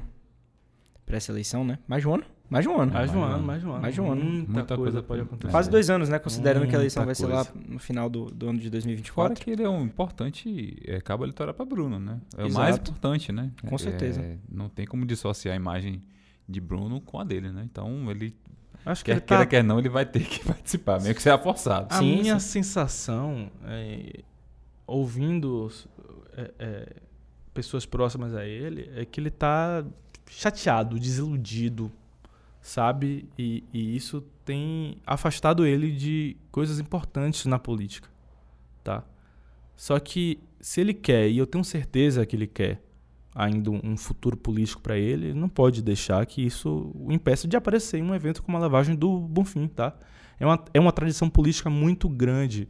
para 1.05 1.17
essa 1.17 1.31
eleição, 1.31 1.63
né? 1.63 1.79
Mais 1.87 2.01
de 2.01 2.07
um 2.07 2.15
ano? 2.15 2.23
Mais 2.49 2.63
de 2.63 2.69
um 2.69 2.79
ano. 2.79 2.91
Mais 2.91 3.11
de 3.11 3.17
um 3.17 3.23
ano, 3.23 3.43
mais 3.43 3.61
de 3.61 3.67
um 3.67 3.71
ano. 3.71 3.81
Mais 3.81 3.93
de 3.95 4.01
um 4.01 4.11
ano. 4.11 4.23
Muita, 4.23 4.51
Muita 4.51 4.77
coisa, 4.77 5.03
pode 5.03 5.21
acontecer. 5.21 5.51
Quase 5.51 5.69
dois 5.69 5.89
anos, 5.89 6.09
né? 6.09 6.19
Considerando 6.19 6.61
Muita 6.61 6.71
que 6.71 6.75
a 6.75 6.79
eleição 6.79 7.05
vai 7.05 7.15
ser 7.15 7.25
lá 7.25 7.45
no 7.67 7.79
final 7.79 8.09
do, 8.09 8.25
do 8.25 8.49
ano 8.49 8.59
de 8.59 8.69
2024. 8.69 9.13
Fora 9.13 9.35
que 9.35 9.49
ele 9.49 9.63
é 9.63 9.69
um 9.69 9.83
importante 9.83 10.77
é, 10.85 11.01
cabo 11.01 11.23
eleitoral 11.23 11.53
para 11.53 11.65
Bruno, 11.65 11.99
né? 11.99 12.21
É 12.37 12.41
Exato. 12.41 12.51
o 12.51 12.53
mais 12.53 12.77
importante, 12.77 13.31
né? 13.31 13.51
Com 13.67 13.77
certeza. 13.77 14.21
É, 14.21 14.37
não 14.49 14.69
tem 14.69 14.85
como 14.85 15.05
dissociar 15.05 15.53
a 15.53 15.55
imagem 15.55 16.03
de 16.47 16.61
Bruno 16.61 17.01
com 17.01 17.19
a 17.19 17.23
dele, 17.23 17.51
né? 17.51 17.63
Então 17.65 18.09
ele 18.11 18.35
Acho 18.85 19.03
que 19.03 19.09
quer 19.09 19.17
ele 19.17 19.21
tá... 19.21 19.27
queira, 19.27 19.45
quer 19.47 19.63
não, 19.63 19.79
ele 19.79 19.89
vai 19.89 20.05
ter 20.05 20.23
que 20.23 20.39
participar, 20.45 21.01
meio 21.01 21.15
que 21.15 21.21
ser 21.21 21.37
forçado. 21.39 21.87
A 21.89 21.97
sim, 21.97 22.21
minha 22.21 22.39
sim. 22.39 22.61
sensação, 22.61 23.49
é, 23.65 24.19
ouvindo 24.85 25.71
é, 26.37 26.51
é, 26.59 26.93
pessoas 27.53 27.85
próximas 27.87 28.35
a 28.35 28.45
ele, 28.45 28.91
é 28.95 29.03
que 29.03 29.19
ele 29.19 29.29
está 29.29 29.83
chateado, 30.35 30.99
desiludido, 30.99 31.91
sabe? 32.61 33.27
E, 33.37 33.63
e, 33.73 33.95
isso 33.95 34.21
tem 34.43 34.97
afastado 35.05 35.65
ele 35.65 35.91
de 35.91 36.35
coisas 36.51 36.79
importantes 36.79 37.45
na 37.45 37.57
política, 37.57 38.09
tá? 38.83 39.03
Só 39.75 39.97
que 39.99 40.39
se 40.59 40.81
ele 40.81 40.93
quer, 40.93 41.29
e 41.29 41.37
eu 41.37 41.47
tenho 41.47 41.63
certeza 41.63 42.25
que 42.25 42.35
ele 42.35 42.47
quer 42.47 42.81
ainda 43.33 43.69
um 43.69 43.97
futuro 43.97 44.37
político 44.37 44.81
para 44.81 44.97
ele, 44.97 45.33
não 45.33 45.49
pode 45.49 45.81
deixar 45.81 46.25
que 46.25 46.45
isso 46.45 46.91
o 46.95 47.11
impeça 47.11 47.47
de 47.47 47.57
aparecer 47.57 47.97
em 47.99 48.03
um 48.03 48.15
evento 48.15 48.43
como 48.43 48.57
a 48.57 48.59
lavagem 48.59 48.95
do 48.95 49.19
Bonfim, 49.19 49.67
tá? 49.67 49.95
É 50.39 50.45
uma, 50.45 50.63
é 50.73 50.79
uma 50.79 50.91
tradição 50.91 51.29
política 51.29 51.69
muito 51.69 52.09
grande 52.09 52.67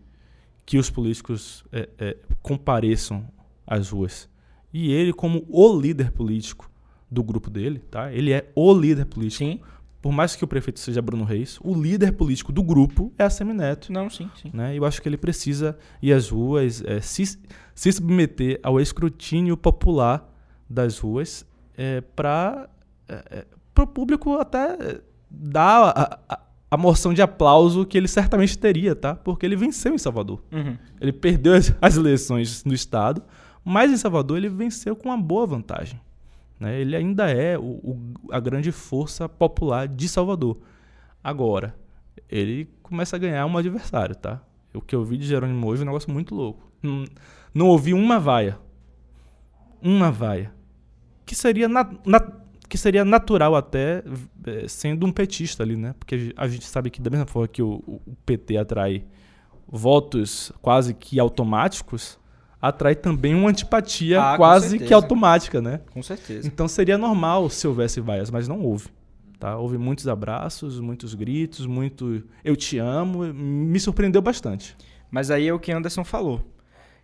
que 0.66 0.78
os 0.78 0.90
políticos 0.90 1.64
é, 1.72 1.90
é, 1.98 2.18
compareçam 2.42 3.28
às 3.66 3.90
ruas. 3.90 4.30
E 4.74 4.92
ele, 4.92 5.14
como 5.14 5.46
o 5.50 5.80
líder 5.80 6.12
político, 6.12 6.70
do 7.16 7.24
grupo 7.24 7.50
dele, 7.50 7.80
tá? 7.90 8.12
Ele 8.12 8.32
é 8.32 8.52
o 8.54 8.74
líder 8.74 9.06
político. 9.06 9.44
Sim. 9.44 9.60
Por 10.02 10.12
mais 10.12 10.36
que 10.36 10.44
o 10.44 10.48
prefeito 10.48 10.80
seja 10.80 11.02
Bruno 11.02 11.24
Reis, 11.24 11.58
o 11.64 11.74
líder 11.74 12.12
político 12.12 12.52
do 12.52 12.62
grupo 12.62 13.12
é 13.18 13.24
a 13.24 13.30
Semineto. 13.30 13.92
Não, 13.92 14.08
sim, 14.08 14.30
sim. 14.40 14.52
Né? 14.54 14.78
Eu 14.78 14.86
acho 14.86 15.02
que 15.02 15.10
ele 15.10 15.18
precisa 15.18 15.76
ir 16.00 16.14
às 16.14 16.30
ruas, 16.30 16.84
é, 16.86 17.02
se, 17.02 17.40
se 17.74 17.92
submeter 17.92 18.60
ao 18.62 18.80
escrutínio 18.80 19.58
popular 19.58 20.32
das 20.70 21.00
ruas 21.00 21.44
é, 21.76 22.02
para 22.02 22.70
é, 23.10 23.46
é 23.78 23.82
o 23.82 23.88
público 23.88 24.38
até 24.38 25.02
dar 25.30 25.90
a, 25.90 26.20
a, 26.30 26.40
a, 26.72 26.78
moção 26.78 27.14
de 27.14 27.22
aplauso 27.22 27.84
que 27.86 27.98
ele 27.98 28.08
certamente 28.08 28.58
teria, 28.58 28.96
tá? 28.96 29.16
Porque 29.16 29.46
ele 29.46 29.56
venceu 29.56 29.94
em 29.94 29.98
Salvador. 29.98 30.42
Uhum. 30.52 30.78
Ele 31.02 31.12
perdeu 31.12 31.54
as, 31.56 31.76
as 31.82 31.98
eleições 31.98 32.64
no 32.64 32.74
estado, 32.74 33.24
mas 33.64 33.92
em 33.92 33.98
Salvador 33.98 34.38
ele 34.38 34.50
venceu 34.50 34.96
com 34.96 35.10
uma 35.10 35.18
boa 35.18 35.48
vantagem 35.48 36.00
Né? 36.60 36.80
Ele 36.80 36.96
ainda 36.96 37.30
é 37.30 37.58
o, 37.58 37.62
o, 37.62 38.14
a 38.32 38.40
grande 38.40 38.72
força 38.72 39.28
popular 39.28 39.88
de 39.88 40.08
Salvador. 40.08 40.60
Agora, 41.24 41.76
ele 42.30 42.70
começa 42.82 43.16
a 43.16 43.20
ganhar 43.20 43.46
um 43.46 43.58
adversário, 43.58 44.16
tá? 44.16 44.42
O 44.74 44.82
que 44.82 44.96
eu 44.96 45.04
vi 45.04 45.18
de 45.18 45.26
Jerônimo 45.26 45.68
hoje 45.68 45.82
é 45.82 45.84
um 45.84 45.88
negócio 45.88 46.12
muito 46.12 46.36
louco. 46.36 46.70
Não, 46.82 47.06
não 47.54 47.68
ouvi 47.68 47.94
uma 47.94 48.20
vaia. 48.20 48.60
Uma 49.82 50.12
vaia. 50.12 50.54
Que 51.26 51.36
seria, 51.36 51.68
na, 51.68 51.90
na, 52.06 52.20
que 52.68 52.78
seria 52.78 53.06
natural 53.06 53.56
até 53.56 54.04
é, 54.46 54.68
sendo 54.68 55.06
um 55.06 55.12
petista 55.12 55.64
ali, 55.64 55.76
né? 55.76 55.96
Porque 55.98 56.34
a 56.36 56.48
gente 56.48 56.66
sabe 56.66 56.90
que 56.90 57.02
da 57.02 57.10
mesma 57.10 57.26
forma 57.26 57.48
que 57.48 57.62
o, 57.62 57.82
o 57.88 58.16
PT 58.26 58.58
atrai 58.58 59.06
votos 59.68 60.52
quase 60.62 60.94
que 60.94 61.20
automáticos, 61.20 62.20
atrai 62.68 62.96
também 62.96 63.36
uma 63.36 63.50
antipatia 63.50 64.22
ah, 64.22 64.38
quase 64.38 64.80
que 64.80 64.94
automática, 64.94 65.62
né? 65.62 65.82
Com 65.94 66.02
certeza. 66.02 66.48
Então 66.48 66.68
seria 66.68 66.98
normal 66.98 67.50
se 67.50 67.68
houvesse 67.68 68.00
vaias, 68.02 68.32
mas 68.32 68.48
não 68.48 68.62
houve. 68.62 68.88
Tá? 69.40 69.58
Houve 69.58 69.78
muitos 69.78 70.08
abraços, 70.08 70.80
muitos 70.80 71.14
gritos, 71.14 71.66
muito 71.66 72.24
eu 72.44 72.56
te 72.56 72.78
amo, 72.78 73.24
me 73.34 73.80
surpreendeu 73.80 74.22
bastante. 74.22 74.76
Mas 75.12 75.30
aí 75.30 75.48
é 75.48 75.54
o 75.54 75.60
que 75.60 75.72
Anderson 75.72 76.04
falou. 76.04 76.42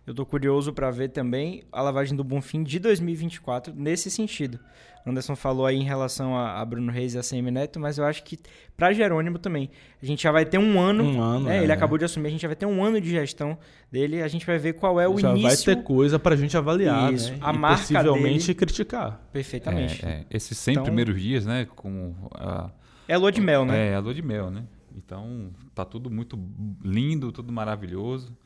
Eu 0.04 0.14
tô 0.14 0.26
curioso 0.26 0.72
para 0.72 0.90
ver 0.90 1.10
também 1.10 1.62
a 1.70 1.80
lavagem 1.80 2.16
do 2.16 2.24
Bonfim 2.24 2.64
de 2.64 2.80
2024 2.80 3.72
nesse 3.74 4.10
sentido. 4.10 4.58
Anderson 5.06 5.34
falou 5.34 5.66
aí 5.66 5.76
em 5.76 5.84
relação 5.84 6.36
a, 6.36 6.60
a 6.60 6.64
Bruno 6.64 6.90
Reis 6.90 7.14
e 7.14 7.18
a 7.18 7.22
CM 7.22 7.50
Neto, 7.50 7.78
mas 7.78 7.98
eu 7.98 8.04
acho 8.04 8.22
que 8.22 8.38
para 8.76 8.92
Jerônimo 8.92 9.38
também. 9.38 9.70
A 10.00 10.06
gente 10.06 10.22
já 10.22 10.32
vai 10.32 10.44
ter 10.44 10.58
um 10.58 10.80
ano. 10.80 11.04
Um 11.04 11.20
ano. 11.20 11.44
Né? 11.46 11.58
É, 11.58 11.62
ele 11.62 11.72
acabou 11.72 11.98
de 11.98 12.04
assumir, 12.04 12.28
a 12.28 12.30
gente 12.30 12.42
já 12.42 12.48
vai 12.48 12.56
ter 12.56 12.66
um 12.66 12.82
ano 12.82 13.00
de 13.00 13.10
gestão 13.10 13.58
dele. 13.90 14.22
A 14.22 14.28
gente 14.28 14.46
vai 14.46 14.58
ver 14.58 14.74
qual 14.74 15.00
é 15.00 15.08
o 15.08 15.18
já 15.18 15.30
início. 15.30 15.50
Já 15.50 15.56
vai 15.56 15.76
ter 15.76 15.82
coisa 15.82 16.18
para 16.18 16.34
a 16.34 16.38
gente 16.38 16.56
avaliar. 16.56 17.12
Isso, 17.12 17.32
né? 17.32 17.38
a 17.40 17.52
e 17.52 17.58
marca 17.58 17.78
possivelmente 17.78 18.46
dele... 18.46 18.54
criticar. 18.54 19.20
Perfeitamente. 19.32 20.04
É, 20.04 20.08
é. 20.08 20.26
Esses 20.30 20.56
100 20.58 20.72
então, 20.72 20.84
primeiros 20.84 21.20
dias, 21.20 21.46
né? 21.46 21.66
Com 21.76 22.14
a... 22.34 22.70
É 23.06 23.16
lua 23.16 23.32
de 23.32 23.40
mel, 23.40 23.64
né? 23.64 23.88
É, 23.88 23.92
é 23.92 23.98
lua 23.98 24.14
de 24.14 24.22
mel, 24.22 24.50
né? 24.50 24.64
Então 24.96 25.50
tá 25.74 25.84
tudo 25.84 26.10
muito 26.10 26.38
lindo, 26.84 27.32
tudo 27.32 27.52
maravilhoso. 27.52 28.36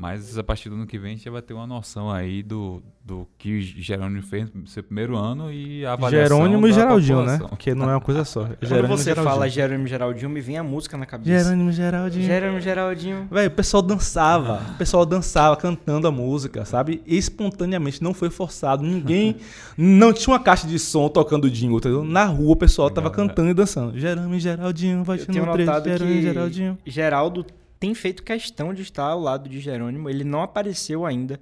Mas 0.00 0.38
a 0.38 0.42
partir 0.42 0.70
do 0.70 0.76
ano 0.76 0.86
que 0.86 0.98
vem 0.98 1.12
a 1.12 1.14
gente 1.14 1.28
vai 1.28 1.42
ter 1.42 1.52
uma 1.52 1.66
noção 1.66 2.10
aí 2.10 2.42
do, 2.42 2.82
do 3.04 3.28
que 3.36 3.60
Jerônimo 3.60 4.22
fez 4.22 4.50
no 4.50 4.66
seu 4.66 4.82
primeiro 4.82 5.14
ano 5.14 5.52
e 5.52 5.84
a 5.84 5.92
avaliação 5.92 6.38
Jerônimo 6.38 6.66
e 6.66 6.72
Geraldinho, 6.72 7.22
né? 7.22 7.38
Porque 7.46 7.74
não 7.74 7.84
é 7.84 7.92
uma 7.92 8.00
coisa 8.00 8.24
só. 8.24 8.44
Quando 8.60 8.66
Jerônimo 8.66 8.96
você 8.96 9.04
Geraldinho. 9.04 9.30
fala 9.30 9.48
Jerônimo 9.50 9.86
e 9.86 9.90
Geraldinho, 9.90 10.30
me 10.30 10.40
vem 10.40 10.56
a 10.56 10.62
música 10.62 10.96
na 10.96 11.04
cabeça. 11.04 11.44
Jerônimo 11.44 11.68
e 11.68 11.72
Geraldinho. 11.74 12.24
Jerônimo 12.24 12.58
e 12.58 12.60
Geraldinho. 12.62 13.28
Velho, 13.30 13.48
o 13.48 13.50
pessoal 13.50 13.82
dançava. 13.82 14.62
O 14.70 14.78
pessoal 14.78 15.04
dançava 15.04 15.54
cantando 15.54 16.08
a 16.08 16.10
música, 16.10 16.64
sabe? 16.64 17.02
Espontaneamente, 17.06 18.02
não 18.02 18.14
foi 18.14 18.30
forçado. 18.30 18.82
Ninguém. 18.82 19.36
não 19.76 20.14
tinha 20.14 20.32
uma 20.32 20.40
caixa 20.40 20.66
de 20.66 20.78
som 20.78 21.10
tocando 21.10 21.50
jingle, 21.50 21.76
entendeu? 21.76 22.04
Na 22.04 22.24
rua 22.24 22.52
o 22.52 22.56
pessoal 22.56 22.88
tava 22.88 23.10
cantando 23.10 23.50
e 23.50 23.54
dançando. 23.54 23.98
Jerônimo 23.98 24.34
e 24.34 24.40
Geraldinho, 24.40 25.04
vai 25.04 25.18
te 25.18 25.28
no 25.28 25.52
3, 25.52 25.66
Jerônimo 25.84 26.18
e 26.18 26.22
Geraldinho. 26.22 26.78
Geraldo 26.86 27.44
tem 27.80 27.94
feito 27.94 28.22
questão 28.22 28.74
de 28.74 28.82
estar 28.82 29.04
ao 29.04 29.18
lado 29.18 29.48
de 29.48 29.58
Jerônimo. 29.58 30.10
Ele 30.10 30.22
não 30.22 30.42
apareceu 30.42 31.06
ainda. 31.06 31.40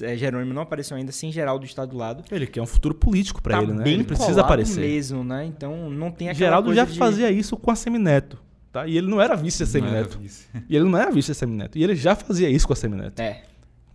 É, 0.00 0.16
Jerônimo 0.16 0.54
não 0.54 0.62
apareceu 0.62 0.96
ainda 0.96 1.12
sem 1.12 1.30
Geraldo 1.30 1.66
estar 1.66 1.84
do 1.84 1.98
lado. 1.98 2.24
Ele 2.32 2.46
quer 2.46 2.62
um 2.62 2.66
futuro 2.66 2.94
político 2.94 3.42
para 3.42 3.58
tá 3.58 3.62
ele, 3.62 3.74
né? 3.74 3.84
Bem 3.84 3.92
ele 3.92 4.04
precisa 4.04 4.40
aparecer. 4.40 4.80
mesmo, 4.80 5.22
né? 5.22 5.44
Então 5.44 5.90
não 5.90 6.10
tem 6.10 6.30
aquela 6.30 6.38
Geraldo 6.38 6.74
já 6.74 6.86
de... 6.86 6.96
fazia 6.96 7.30
isso 7.30 7.58
com 7.58 7.70
a 7.70 7.76
Semineto. 7.76 8.38
Tá? 8.72 8.86
E 8.86 8.96
ele 8.96 9.06
não 9.06 9.20
era 9.20 9.36
vice 9.36 9.62
a 9.62 9.66
Semineto. 9.66 10.18
E 10.66 10.74
ele 10.74 10.86
não 10.86 10.98
era 10.98 11.10
vice 11.10 11.30
a 11.30 11.34
Semineto. 11.34 11.76
E 11.76 11.84
ele 11.84 11.94
já 11.94 12.16
fazia 12.16 12.48
isso 12.48 12.66
com 12.66 12.72
a 12.72 12.76
Semineto. 12.76 13.20
É. 13.20 13.42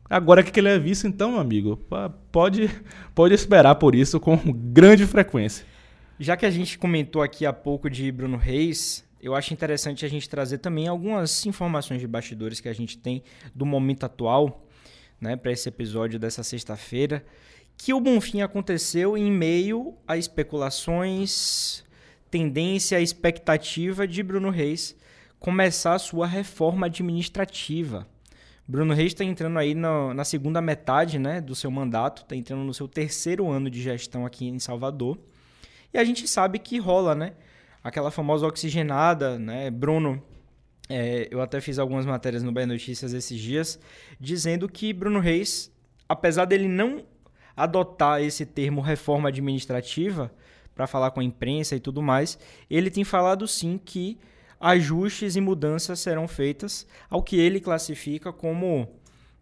Agora 0.07 0.43
que 0.43 0.59
ele 0.59 0.69
é 0.69 0.77
vice, 0.77 1.07
então, 1.07 1.31
meu 1.31 1.39
amigo, 1.39 1.77
pode, 2.31 2.69
pode 3.15 3.33
esperar 3.33 3.75
por 3.75 3.95
isso 3.95 4.19
com 4.19 4.37
grande 4.53 5.07
frequência. 5.07 5.65
Já 6.19 6.37
que 6.37 6.45
a 6.45 6.51
gente 6.51 6.77
comentou 6.77 7.23
aqui 7.23 7.43
há 7.43 7.53
pouco 7.53 7.89
de 7.89 8.11
Bruno 8.11 8.37
Reis, 8.37 9.03
eu 9.21 9.35
acho 9.35 9.53
interessante 9.53 10.05
a 10.05 10.09
gente 10.09 10.27
trazer 10.27 10.57
também 10.57 10.87
algumas 10.87 11.45
informações 11.45 12.01
de 12.01 12.07
bastidores 12.07 12.59
que 12.59 12.67
a 12.67 12.73
gente 12.73 12.97
tem 12.97 13.23
do 13.53 13.65
momento 13.65 14.05
atual, 14.05 14.65
né, 15.19 15.35
para 15.35 15.51
esse 15.51 15.69
episódio 15.69 16.17
dessa 16.17 16.43
sexta-feira, 16.43 17.23
que 17.77 17.93
o 17.93 17.99
Bonfim 17.99 18.41
aconteceu 18.41 19.17
em 19.17 19.31
meio 19.31 19.95
a 20.07 20.17
especulações, 20.17 21.83
tendência, 22.29 22.99
expectativa 22.99 24.07
de 24.07 24.23
Bruno 24.23 24.49
Reis 24.49 24.95
começar 25.39 25.95
a 25.95 25.99
sua 25.99 26.27
reforma 26.27 26.85
administrativa. 26.85 28.07
Bruno 28.67 28.93
Reis 28.93 29.11
está 29.11 29.23
entrando 29.23 29.57
aí 29.57 29.73
na, 29.73 30.13
na, 30.13 30.23
segunda 30.23 30.61
metade 30.61 31.17
né, 31.17 31.41
do 31.41 31.55
seu 31.55 31.69
mandato, 31.69 32.21
está 32.21 32.35
entrando 32.35 32.63
no 32.63 32.73
seu 32.73 32.87
terceiro 32.87 33.49
ano 33.49 33.69
de 33.69 33.81
gestão 33.81 34.25
aqui 34.25 34.47
em 34.47 34.59
Salvador. 34.59 35.19
E 35.93 35.97
a 35.97 36.03
gente 36.03 36.27
sabe 36.27 36.59
que 36.59 36.77
rola, 36.77 37.15
né? 37.15 37.33
Aquela 37.83 38.11
famosa 38.11 38.45
oxigenada, 38.45 39.37
né? 39.39 39.69
Bruno, 39.69 40.21
é, 40.89 41.27
eu 41.31 41.41
até 41.41 41.61
fiz 41.61 41.79
algumas 41.79 42.05
matérias 42.05 42.43
no 42.43 42.51
Bem 42.51 42.65
Notícias 42.65 43.13
esses 43.13 43.39
dias, 43.39 43.79
dizendo 44.19 44.67
que 44.67 44.93
Bruno 44.93 45.19
Reis, 45.19 45.71
apesar 46.07 46.45
dele 46.45 46.67
não 46.67 47.05
adotar 47.55 48.21
esse 48.21 48.45
termo 48.45 48.81
reforma 48.81 49.29
administrativa 49.29 50.31
para 50.75 50.87
falar 50.87 51.11
com 51.11 51.19
a 51.19 51.23
imprensa 51.23 51.75
e 51.75 51.79
tudo 51.79 52.01
mais, 52.01 52.37
ele 52.69 52.89
tem 52.89 53.03
falado 53.03 53.47
sim 53.47 53.79
que 53.83 54.17
ajustes 54.59 55.35
e 55.35 55.41
mudanças 55.41 55.99
serão 55.99 56.27
feitas 56.27 56.87
ao 57.09 57.23
que 57.23 57.39
ele 57.39 57.59
classifica 57.59 58.31
como 58.31 58.87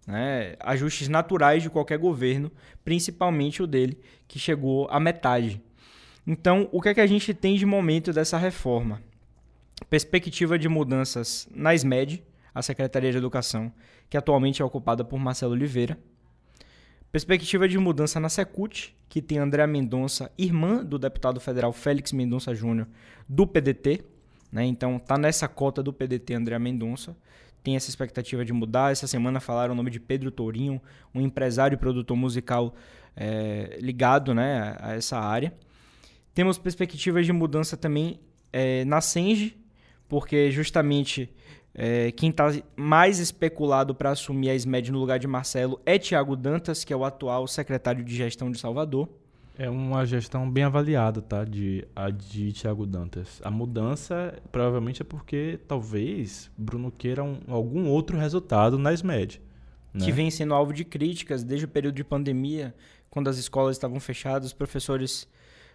né, 0.07 0.55
ajustes 0.59 1.07
naturais 1.07 1.61
de 1.61 1.69
qualquer 1.69 1.97
governo, 1.97 2.51
principalmente 2.83 3.61
o 3.61 3.67
dele, 3.67 3.99
que 4.27 4.39
chegou 4.39 4.87
à 4.89 4.99
metade. 4.99 5.61
Então, 6.31 6.69
o 6.71 6.79
que 6.79 6.89
é 6.89 6.93
que 6.93 7.01
a 7.01 7.07
gente 7.07 7.33
tem 7.33 7.55
de 7.55 7.65
momento 7.65 8.13
dessa 8.13 8.37
reforma? 8.37 9.01
Perspectiva 9.89 10.59
de 10.59 10.69
mudanças 10.69 11.49
na 11.51 11.73
SMED, 11.73 12.23
a 12.53 12.61
Secretaria 12.61 13.11
de 13.11 13.17
Educação, 13.17 13.73
que 14.07 14.15
atualmente 14.15 14.61
é 14.61 14.65
ocupada 14.65 15.03
por 15.03 15.19
Marcelo 15.19 15.53
Oliveira. 15.53 15.97
Perspectiva 17.11 17.67
de 17.67 17.79
mudança 17.79 18.19
na 18.19 18.29
Secult, 18.29 18.95
que 19.09 19.23
tem 19.23 19.39
Andréa 19.39 19.65
Mendonça, 19.65 20.31
irmã 20.37 20.85
do 20.85 20.99
deputado 20.99 21.39
federal 21.39 21.73
Félix 21.73 22.11
Mendonça 22.11 22.53
Júnior, 22.53 22.87
do 23.27 23.47
PDT. 23.47 24.05
Né? 24.51 24.65
Então, 24.65 24.97
está 24.97 25.17
nessa 25.17 25.47
cota 25.47 25.81
do 25.81 25.91
PDT 25.91 26.35
Andréa 26.35 26.59
Mendonça. 26.59 27.17
Tem 27.63 27.75
essa 27.75 27.89
expectativa 27.89 28.45
de 28.45 28.53
mudar. 28.53 28.91
Essa 28.91 29.07
semana 29.07 29.39
falaram 29.39 29.73
o 29.73 29.75
nome 29.75 29.89
de 29.89 29.99
Pedro 29.99 30.29
Tourinho, 30.29 30.79
um 31.11 31.21
empresário 31.21 31.73
e 31.73 31.77
produtor 31.79 32.15
musical 32.15 32.75
é, 33.17 33.79
ligado 33.81 34.35
né, 34.35 34.77
a 34.79 34.93
essa 34.93 35.17
área. 35.17 35.51
Temos 36.39 36.57
perspectivas 36.57 37.25
de 37.25 37.33
mudança 37.33 37.75
também 37.75 38.17
é, 38.53 38.85
na 38.85 39.01
Senge, 39.01 39.57
porque 40.07 40.49
justamente 40.49 41.29
é, 41.75 42.13
quem 42.13 42.29
está 42.29 42.49
mais 42.77 43.19
especulado 43.19 43.93
para 43.93 44.11
assumir 44.11 44.49
a 44.49 44.55
SMED 44.55 44.89
no 44.89 44.99
lugar 44.99 45.19
de 45.19 45.27
Marcelo 45.27 45.81
é 45.85 45.99
Tiago 45.99 46.37
Dantas, 46.37 46.85
que 46.85 46.93
é 46.93 46.95
o 46.95 47.03
atual 47.03 47.45
secretário 47.45 48.05
de 48.05 48.15
gestão 48.15 48.49
de 48.49 48.57
Salvador. 48.57 49.09
É 49.57 49.69
uma 49.69 50.05
gestão 50.05 50.49
bem 50.49 50.63
avaliada, 50.63 51.21
tá? 51.21 51.43
De, 51.43 51.85
a 51.93 52.09
de 52.09 52.53
Tiago 52.53 52.85
Dantas. 52.85 53.41
A 53.43 53.51
mudança 53.51 54.33
provavelmente 54.49 55.01
é 55.01 55.05
porque 55.05 55.59
talvez 55.67 56.49
Bruno 56.57 56.89
queira 56.89 57.21
um, 57.21 57.41
algum 57.49 57.89
outro 57.89 58.17
resultado 58.17 58.79
na 58.79 58.93
SMED. 58.93 59.41
Né? 59.93 60.05
Que 60.05 60.11
vem 60.13 60.31
sendo 60.31 60.53
alvo 60.53 60.71
de 60.71 60.85
críticas 60.85 61.43
desde 61.43 61.65
o 61.65 61.67
período 61.67 61.95
de 61.95 62.03
pandemia, 62.05 62.73
quando 63.09 63.29
as 63.29 63.37
escolas 63.37 63.75
estavam 63.75 63.99
fechadas, 63.99 64.47
os 64.47 64.53
professores 64.53 65.27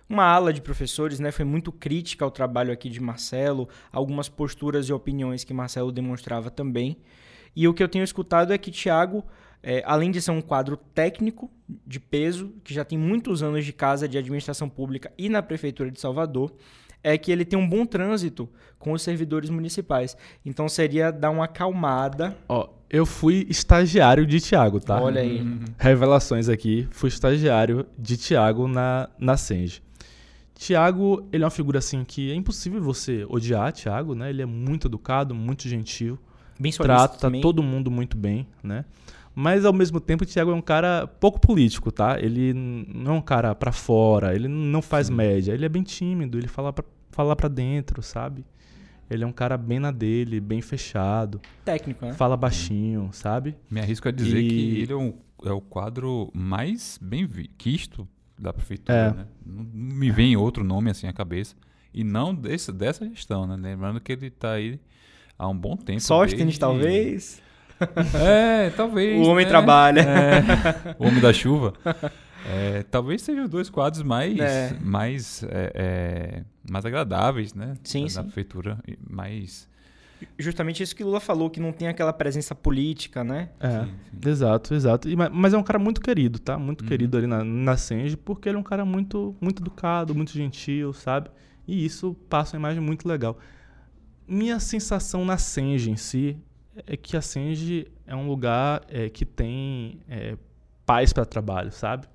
uma 0.09 0.25
ala 0.25 0.53
de 0.53 0.61
professores 0.61 1.19
né, 1.19 1.31
foi 1.31 1.45
muito 1.45 1.73
crítica 1.73 2.25
ao 2.25 2.31
trabalho 2.31 2.73
aqui 2.73 2.89
de 2.89 3.01
Marcelo, 3.01 3.69
algumas 3.91 4.29
posturas 4.29 4.89
e 4.89 4.93
opiniões 4.93 5.45
que 5.45 5.55
Marcelo 5.55 5.91
demonstrava 5.91 6.51
também. 6.51 6.97
E 7.57 7.67
o 7.69 7.75
que 7.75 7.83
eu 7.83 7.89
tenho 7.89 8.05
escutado 8.05 8.53
é 8.53 8.59
que 8.59 8.71
Tiago, 8.71 9.25
é, 9.63 9.83
além 9.87 10.11
de 10.11 10.21
ser 10.21 10.33
um 10.33 10.41
quadro 10.41 10.77
técnico 10.77 11.51
de 11.87 11.99
peso, 11.99 12.53
que 12.63 12.75
já 12.75 12.85
tem 12.85 12.99
muitos 12.99 13.43
anos 13.43 13.65
de 13.65 13.73
casa 13.73 14.09
de 14.09 14.19
administração 14.19 14.69
pública 14.69 15.13
e 15.17 15.29
na 15.29 15.43
Prefeitura 15.43 15.91
de 15.91 16.01
Salvador, 16.01 16.53
é 17.03 17.17
que 17.19 17.31
ele 17.31 17.45
tem 17.45 17.59
um 17.59 17.69
bom 17.69 17.85
trânsito 17.85 18.49
com 18.79 18.93
os 18.93 19.03
servidores 19.03 19.51
municipais. 19.51 20.17
Então 20.45 20.69
seria 20.69 21.11
dar 21.11 21.31
uma 21.31 21.45
acalmada. 21.45 22.37
Ó, 22.49 22.69
eu 22.91 23.05
fui 23.05 23.47
estagiário 23.49 24.27
de 24.27 24.41
Tiago, 24.41 24.81
tá? 24.81 25.01
Olha 25.01 25.21
aí. 25.21 25.47
Revelações 25.79 26.49
aqui. 26.49 26.89
Fui 26.91 27.09
estagiário 27.09 27.87
de 27.99 28.17
Tiago 28.17 28.67
na, 28.67 29.09
na 29.19 29.37
Senge. 29.37 29.83
Tiago, 30.55 31.27
ele 31.33 31.43
é 31.43 31.47
uma 31.47 31.51
figura 31.51 31.79
assim 31.79 32.05
que 32.05 32.31
é 32.31 32.35
impossível 32.35 32.81
você 32.81 33.27
odiar 33.29 33.73
Tiago, 33.73 34.15
né? 34.15 34.31
Ele 34.31 34.43
é 34.43 34.47
muito 34.47 34.87
educado, 34.87 35.35
muito 35.35 35.69
gentil. 35.69 36.19
Bem 36.59 36.73
Trata 36.73 37.19
também. 37.19 37.41
todo 37.41 37.63
mundo 37.63 37.91
muito 37.91 38.17
bem, 38.17 38.47
né? 38.63 38.85
Mas 39.35 39.65
ao 39.65 39.73
mesmo 39.73 39.99
tempo, 39.99 40.23
o 40.23 40.27
Thiago 40.27 40.53
é 40.53 40.55
um 40.55 40.63
cara 40.63 41.09
pouco 41.09 41.41
político, 41.41 41.91
tá? 41.91 42.19
Ele 42.21 42.55
não 42.55 43.15
é 43.15 43.19
um 43.19 43.21
cara 43.21 43.53
para 43.53 43.73
fora, 43.73 44.33
ele 44.33 44.47
não 44.47 44.81
faz 44.81 45.09
Sim. 45.09 45.15
média, 45.15 45.53
ele 45.53 45.65
é 45.65 45.69
bem 45.69 45.83
tímido, 45.83 46.39
ele 46.39 46.47
fala 46.47 46.73
pra, 46.73 46.85
fala 47.11 47.35
pra 47.35 47.49
dentro, 47.49 48.01
sabe? 48.01 48.47
Ele 49.11 49.25
é 49.25 49.27
um 49.27 49.33
cara 49.33 49.59
bem 49.59 49.81
na 49.81 49.91
dele, 49.91 50.41
bem 50.41 50.63
fechado. 50.63 51.41
Técnico, 51.65 52.07
né? 52.07 52.13
Fala 52.15 52.37
baixinho, 52.37 53.11
sabe? 53.13 53.57
Me 53.69 53.81
arrisco 53.81 54.09
a 54.09 54.13
dizer 54.13 54.39
e... 54.39 54.49
que 54.49 54.81
ele 54.83 54.93
é, 54.93 54.97
um, 54.97 55.15
é 55.45 55.51
o 55.51 55.61
quadro 55.61 56.31
mais 56.33 56.99
bem 57.03 57.29
quisto 57.59 58.09
da 58.39 58.53
prefeitura, 58.53 58.97
É. 58.99 59.11
né? 59.13 59.27
Não, 59.45 59.65
me 59.73 60.11
vem 60.11 60.37
outro 60.37 60.63
nome 60.65 60.91
assim 60.91 61.07
à 61.07 61.13
cabeça. 61.13 61.55
E 61.93 62.03
não 62.03 62.35
desse, 62.35 62.73
dessa 62.73 63.09
gestão, 63.09 63.47
né? 63.47 63.57
Lembrando 63.57 64.01
que 64.01 64.11
ele 64.13 64.27
está 64.27 64.53
aí 64.53 64.81
há 65.39 65.49
um 65.49 65.57
bom 65.57 65.77
tempo. 65.77 66.01
Sóstenes, 66.01 66.39
desde- 66.45 66.61
talvez. 66.61 67.43
É, 68.15 68.71
talvez. 68.71 69.19
O 69.27 69.31
homem 69.31 69.45
né? 69.45 69.51
trabalha. 69.51 70.01
É, 70.01 70.97
o 70.99 71.07
homem 71.07 71.21
da 71.21 71.33
chuva. 71.33 71.73
É, 72.47 72.83
talvez 72.85 73.21
sejam 73.23 73.45
os 73.45 73.51
dois 73.51 73.69
quadros 73.69 74.03
mais, 74.03 74.39
É. 74.39 74.77
mais, 74.81 75.43
é, 75.45 75.73
é, 75.75 76.43
mais 76.71 76.85
agradáveis, 76.87 77.53
né? 77.55 77.75
Sim, 77.83 78.05
da, 78.05 78.09
sim. 78.11 78.17
da 78.17 78.23
prefeitura. 78.25 78.79
Mais. 79.11 79.69
Justamente 80.39 80.83
isso 80.83 80.95
que 80.97 81.05
Lula 81.05 81.21
falou, 81.21 81.49
que 81.51 81.61
não 81.61 81.73
tem 81.73 81.89
aquela 81.89 82.13
presença 82.13 82.55
política, 82.55 83.23
né? 83.25 83.51
É, 83.61 83.85
Sim, 83.85 83.91
sim. 84.21 84.29
exato, 84.31 84.75
exato. 84.75 85.09
E 85.09 85.17
ma- 85.17 85.31
mas 85.31 85.53
é 85.55 85.59
um 85.59 85.63
cara 85.63 85.79
muito 85.79 86.01
querido, 86.01 86.39
tá? 86.39 86.59
Muito 86.59 86.83
Uhum. 86.83 86.89
querido 86.89 87.17
ali 87.17 87.27
na, 87.27 87.43
na 87.45 87.77
Senge, 87.77 88.17
porque 88.17 88.49
ele 88.49 88.57
é 88.57 88.61
um 88.61 88.65
cara 88.65 88.85
muito, 88.85 89.35
muito 89.41 89.63
educado, 89.63 90.15
muito 90.15 90.33
gentil, 90.33 90.93
sabe? 90.93 91.31
E 91.67 91.85
isso 91.85 92.15
passa 92.29 92.57
uma 92.57 92.61
imagem 92.61 92.81
muito 92.83 93.09
legal. 93.09 93.39
Minha 94.27 94.59
sensação 94.61 95.25
na 95.25 95.37
Senge 95.39 95.91
em 95.91 95.97
si 95.97 96.37
é 96.87 96.97
que 96.97 97.17
a 97.17 97.21
Senge 97.23 97.87
é 98.07 98.15
um 98.17 98.27
lugar 98.27 98.83
é, 98.89 99.09
que 99.09 99.25
tem 99.25 100.01
é, 100.09 100.37
paz 100.87 101.13
para 101.13 101.25
trabalho, 101.25 101.71
sabe? 101.73 102.07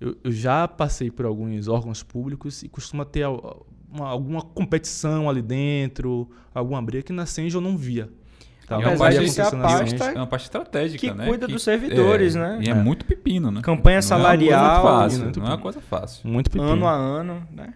Eu, 0.00 0.16
eu 0.24 0.32
já 0.32 0.66
passei 0.68 1.10
por 1.10 1.26
alguns 1.26 1.68
órgãos 1.68 2.02
públicos 2.02 2.62
e 2.62 2.68
costuma 2.68 3.04
ter 3.04 3.24
uma- 3.92 4.08
alguma 4.08 4.42
competição 4.42 5.28
ali 5.28 5.42
dentro, 5.42 6.28
alguma 6.54 6.80
briga 6.82 7.02
que 7.04 7.12
na 7.12 7.26
Senge 7.26 7.54
eu 7.54 7.60
não 7.60 7.76
via. 7.76 8.08
Tá? 8.66 8.76
E 8.76 8.82
Eu 8.82 8.82
não 8.82 8.88
Apesar 8.90 9.10
via 9.10 9.20
de 9.20 9.30
ser 9.30 9.40
a 9.42 9.50
pasta. 9.50 10.04
É 10.04 10.14
uma 10.16 10.26
parte 10.28 10.42
estratégica, 10.44 10.98
que 11.00 11.12
né? 11.12 11.26
cuida 11.26 11.48
dos 11.48 11.62
servidores, 11.62 12.36
é, 12.36 12.38
né? 12.38 12.58
E 12.62 12.68
é, 12.68 12.70
É. 12.70 12.74
muito 12.74 13.04
pepino, 13.04 13.50
né? 13.50 13.60
Campanha 13.62 13.94
Não 13.94 13.96
é 13.96 13.96
uma 13.96 14.02
salarial, 14.02 14.82
coisa 14.82 14.96
fácil, 14.98 15.24
muito 15.24 15.40
não 15.40 15.46
é 15.46 15.50
uma 15.50 15.58
coisa 15.58 15.80
fácil. 15.80 16.28
Muito 16.30 16.50
pepino. 16.50 16.70
ano 16.70 16.86
a 16.86 16.92
ano, 16.94 17.46
né? 17.52 17.74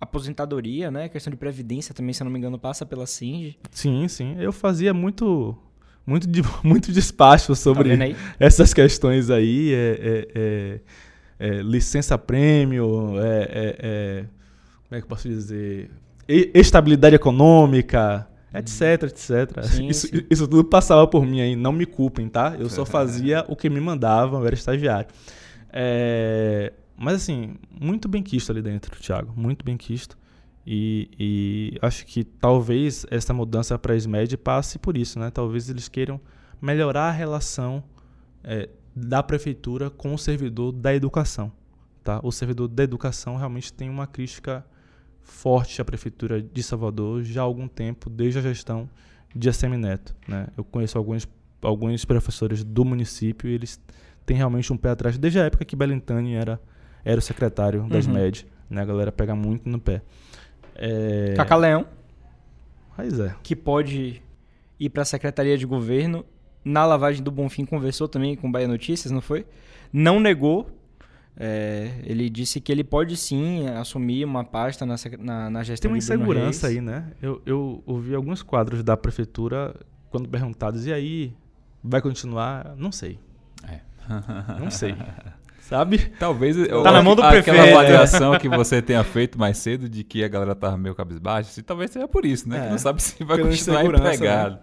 Aposentadoria, 0.00 0.90
né? 0.90 1.08
Questão 1.08 1.30
de 1.30 1.36
previdência 1.36 1.94
também, 1.94 2.12
se 2.12 2.22
eu 2.22 2.24
não 2.24 2.32
me 2.32 2.38
engano, 2.38 2.58
passa 2.58 2.84
pela 2.84 3.06
Singe. 3.06 3.56
Sim, 3.70 4.06
sim. 4.08 4.34
Eu 4.38 4.52
fazia 4.52 4.92
muito 4.92 5.56
muito, 6.04 6.28
muito 6.64 6.90
despacho 6.92 7.48
Tá 7.48 7.54
sobre 7.54 7.92
aí? 7.92 8.16
essas 8.38 8.74
questões 8.74 9.30
aí. 9.30 9.72
É, 9.72 9.98
é- 10.02 10.28
é- 10.34 10.80
é 11.58 11.62
licença 11.62 12.16
prêmio, 12.18 13.14
é, 13.20 13.42
é- 13.42 13.76
é- 13.80 14.24
como 14.92 14.98
é 14.98 15.00
que 15.00 15.04
eu 15.04 15.08
posso 15.08 15.26
dizer? 15.26 15.90
Estabilidade 16.28 17.16
econômica, 17.16 18.28
etc, 18.52 19.04
etc. 19.04 19.64
Sim, 19.64 19.88
isso, 19.88 20.06
sim. 20.06 20.26
isso 20.30 20.46
tudo 20.46 20.64
passava 20.64 21.06
por 21.06 21.24
mim 21.24 21.40
aí. 21.40 21.56
Não 21.56 21.72
me 21.72 21.86
culpem, 21.86 22.28
tá? 22.28 22.54
Eu 22.58 22.68
só 22.68 22.84
fazia 22.86 23.42
o 23.48 23.56
que 23.56 23.70
me 23.70 23.80
mandavam, 23.80 24.40
eu 24.40 24.46
era 24.46 24.54
estagiário. 24.54 25.08
É, 25.72 26.74
mas 26.94 27.14
assim, 27.14 27.54
muito 27.70 28.06
bem 28.06 28.22
quisto 28.22 28.52
ali 28.52 28.60
dentro, 28.60 28.94
Thiago. 29.00 29.32
Muito 29.34 29.64
bem 29.64 29.78
quisto. 29.78 30.18
E, 30.66 31.08
e 31.18 31.78
acho 31.80 32.04
que 32.04 32.22
talvez 32.22 33.06
essa 33.10 33.32
mudança 33.32 33.78
para 33.78 33.94
a 33.94 33.96
SMED 33.96 34.36
passe 34.36 34.78
por 34.78 34.94
isso, 34.94 35.18
né? 35.18 35.30
Talvez 35.30 35.70
eles 35.70 35.88
queiram 35.88 36.20
melhorar 36.60 37.08
a 37.08 37.12
relação 37.12 37.82
é, 38.44 38.68
da 38.94 39.22
prefeitura 39.22 39.88
com 39.88 40.12
o 40.12 40.18
servidor 40.18 40.70
da 40.70 40.94
educação. 40.94 41.50
Tá? 42.04 42.20
O 42.22 42.30
servidor 42.30 42.68
da 42.68 42.82
educação 42.82 43.36
realmente 43.36 43.72
tem 43.72 43.88
uma 43.88 44.06
crítica 44.06 44.62
forte 45.22 45.80
à 45.80 45.84
prefeitura 45.84 46.42
de 46.42 46.62
Salvador 46.62 47.22
já 47.22 47.40
há 47.40 47.44
algum 47.44 47.68
tempo, 47.68 48.10
desde 48.10 48.38
a 48.38 48.42
gestão 48.42 48.88
de 49.34 49.48
ACM 49.48 49.76
Neto. 49.78 50.14
Né? 50.28 50.46
Eu 50.56 50.64
conheço 50.64 50.98
alguns, 50.98 51.26
alguns 51.62 52.04
professores 52.04 52.62
do 52.64 52.84
município 52.84 53.48
e 53.48 53.54
eles 53.54 53.80
têm 54.26 54.36
realmente 54.36 54.72
um 54.72 54.76
pé 54.76 54.90
atrás, 54.90 55.16
desde 55.18 55.40
a 55.40 55.44
época 55.44 55.64
que 55.64 55.74
Belintani 55.76 56.34
era, 56.34 56.60
era 57.04 57.18
o 57.18 57.22
secretário 57.22 57.82
da 57.88 57.96
Uhum. 57.96 58.02
SMED. 58.02 58.46
Né? 58.70 58.82
A 58.82 58.84
galera 58.84 59.10
pega 59.12 59.34
muito 59.34 59.68
no 59.68 59.78
pé. 59.80 60.02
É... 60.74 61.34
Cacá 61.36 61.56
Leão, 61.56 61.86
Pois 62.96 63.18
é. 63.18 63.34
que 63.42 63.56
pode 63.56 64.22
ir 64.78 64.90
para 64.90 65.02
a 65.02 65.06
Secretaria 65.06 65.56
de 65.56 65.66
Governo. 65.66 66.24
Na 66.64 66.84
lavagem 66.86 67.22
do 67.22 67.30
Bonfim 67.30 67.64
conversou 67.64 68.06
também 68.06 68.36
com 68.36 68.48
o 68.48 68.52
Bahia 68.52 68.68
Notícias, 68.68 69.10
não 69.10 69.20
foi? 69.20 69.44
Não 69.92 70.20
negou. 70.20 70.70
É, 71.36 71.90
ele 72.04 72.28
disse 72.28 72.60
que 72.60 72.70
ele 72.70 72.84
pode 72.84 73.16
sim 73.16 73.66
assumir 73.68 74.24
uma 74.24 74.44
pasta 74.44 74.84
na, 74.84 74.96
na, 75.18 75.50
na 75.50 75.62
gestão 75.62 75.90
Tem 75.90 75.94
uma 75.96 75.98
de 75.98 76.06
Bruno 76.06 76.22
insegurança 76.24 76.66
Reis. 76.66 76.78
aí, 76.78 76.84
né? 76.84 77.06
Eu, 77.22 77.40
eu 77.46 77.82
ouvi 77.86 78.14
alguns 78.14 78.42
quadros 78.42 78.82
da 78.82 78.96
prefeitura 78.96 79.74
quando 80.10 80.28
perguntados, 80.28 80.86
e 80.86 80.92
aí, 80.92 81.32
vai 81.82 82.02
continuar? 82.02 82.74
Não 82.76 82.92
sei. 82.92 83.18
É. 83.66 83.80
Não 84.60 84.70
sei. 84.70 84.94
Sabe? 85.60 85.98
Talvez 86.18 86.54
Tá 86.68 86.92
na 86.92 87.02
mão 87.02 87.14
do 87.16 87.22
aquela 87.22 87.42
prefeito. 87.42 87.70
avaliação 87.78 88.38
que 88.38 88.46
você 88.48 88.82
tenha 88.82 89.02
feito 89.02 89.38
mais 89.38 89.56
cedo 89.56 89.88
de 89.88 90.04
que 90.04 90.22
a 90.22 90.28
galera 90.28 90.54
tava 90.54 90.76
meio 90.76 90.94
cabisbaixa, 90.94 91.48
se 91.50 91.62
talvez 91.62 91.90
seja 91.90 92.06
por 92.06 92.26
isso, 92.26 92.46
né? 92.46 92.58
É. 92.58 92.64
que 92.64 92.70
não 92.72 92.78
sabe 92.78 93.02
se 93.02 93.24
vai 93.24 93.38
continuar 93.38 93.84
né? 93.84 93.88
empregado. 93.88 94.58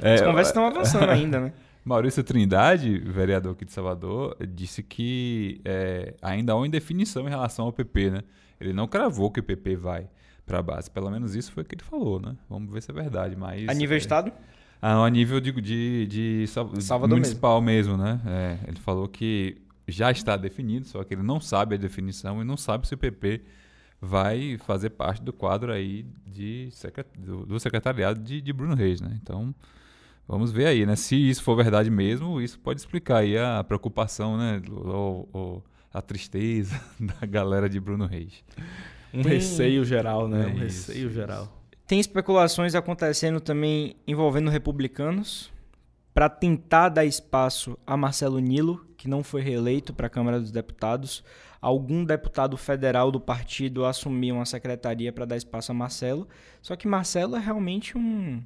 É. 0.00 0.14
As 0.14 0.20
É, 0.20 0.24
conversas 0.24 0.48
estão 0.48 0.66
avançando 0.66 1.04
ainda, 1.10 1.38
né? 1.38 1.52
Maurício 1.84 2.22
Trindade, 2.22 2.98
vereador 2.98 3.52
aqui 3.52 3.64
de 3.64 3.72
Salvador, 3.72 4.36
disse 4.48 4.82
que 4.82 5.60
é, 5.64 6.14
ainda 6.22 6.52
há 6.52 6.56
uma 6.56 6.66
indefinição 6.66 7.26
em 7.26 7.30
relação 7.30 7.64
ao 7.66 7.72
PP, 7.72 8.10
né? 8.10 8.22
Ele 8.60 8.72
não 8.72 8.86
cravou 8.86 9.30
que 9.30 9.40
o 9.40 9.42
PP 9.42 9.74
vai 9.76 10.08
para 10.46 10.60
a 10.60 10.62
base. 10.62 10.90
Pelo 10.90 11.10
menos 11.10 11.34
isso 11.34 11.50
foi 11.50 11.62
o 11.64 11.66
que 11.66 11.74
ele 11.74 11.82
falou, 11.82 12.20
né? 12.20 12.36
Vamos 12.48 12.72
ver 12.72 12.80
se 12.82 12.90
é 12.90 12.94
verdade. 12.94 13.34
Mas, 13.36 13.68
A 13.68 13.74
nível 13.74 13.94
é, 13.96 13.98
estado? 13.98 14.32
Ah, 14.80 15.04
a 15.04 15.10
nível 15.10 15.40
de, 15.40 15.50
de, 15.60 16.06
de 16.06 16.46
Sal- 16.46 16.80
Salvador 16.80 17.16
municipal 17.16 17.60
mesmo, 17.60 17.96
né? 17.96 18.20
É, 18.26 18.58
ele 18.68 18.78
falou 18.78 19.08
que 19.08 19.60
já 19.88 20.10
está 20.12 20.36
definido, 20.36 20.86
só 20.86 21.02
que 21.02 21.14
ele 21.14 21.22
não 21.22 21.40
sabe 21.40 21.74
a 21.74 21.78
definição 21.78 22.40
e 22.40 22.44
não 22.44 22.56
sabe 22.56 22.86
se 22.86 22.94
o 22.94 22.98
PP 22.98 23.42
vai 24.00 24.56
fazer 24.58 24.90
parte 24.90 25.22
do 25.22 25.32
quadro 25.32 25.72
aí 25.72 26.04
de 26.26 26.68
secre- 26.72 27.04
do, 27.18 27.46
do 27.46 27.58
secretariado 27.60 28.20
de, 28.20 28.40
de 28.40 28.52
Bruno 28.52 28.74
Reis, 28.74 29.00
né? 29.00 29.18
Então, 29.22 29.54
vamos 30.26 30.50
ver 30.52 30.66
aí, 30.66 30.86
né? 30.86 30.96
Se 30.96 31.16
isso 31.16 31.42
for 31.42 31.56
verdade 31.56 31.90
mesmo, 31.90 32.40
isso 32.40 32.58
pode 32.58 32.80
explicar 32.80 33.18
aí 33.18 33.36
a 33.38 33.62
preocupação, 33.64 34.36
né? 34.36 34.60
Ou, 34.70 35.28
ou 35.32 35.64
a 35.92 36.00
tristeza 36.00 36.80
da 36.98 37.26
galera 37.26 37.68
de 37.68 37.78
Bruno 37.80 38.06
Reis. 38.06 38.42
Um 39.12 39.22
Tem- 39.22 39.32
receio 39.32 39.84
geral, 39.84 40.26
né? 40.28 40.44
É 40.44 40.46
um 40.46 40.50
isso, 40.54 40.88
receio 40.90 41.06
isso. 41.06 41.14
geral. 41.14 41.58
Tem 41.86 42.00
especulações 42.00 42.74
acontecendo 42.74 43.40
também 43.40 43.96
envolvendo 44.06 44.50
republicanos 44.50 45.52
para 46.14 46.28
tentar 46.28 46.88
dar 46.88 47.04
espaço 47.04 47.76
a 47.86 47.96
Marcelo 47.96 48.38
Nilo, 48.38 48.86
que 48.96 49.08
não 49.08 49.22
foi 49.22 49.42
reeleito 49.42 49.92
para 49.92 50.06
a 50.06 50.10
Câmara 50.10 50.40
dos 50.40 50.50
Deputados. 50.50 51.22
Algum 51.60 52.04
deputado 52.04 52.56
federal 52.56 53.10
do 53.10 53.20
partido 53.20 53.84
assumiu 53.84 54.36
uma 54.36 54.46
secretaria 54.46 55.12
para 55.12 55.24
dar 55.24 55.36
espaço 55.36 55.70
a 55.72 55.74
Marcelo. 55.74 56.26
Só 56.60 56.74
que 56.76 56.88
Marcelo 56.88 57.36
é 57.36 57.38
realmente 57.40 57.96
um, 57.96 58.42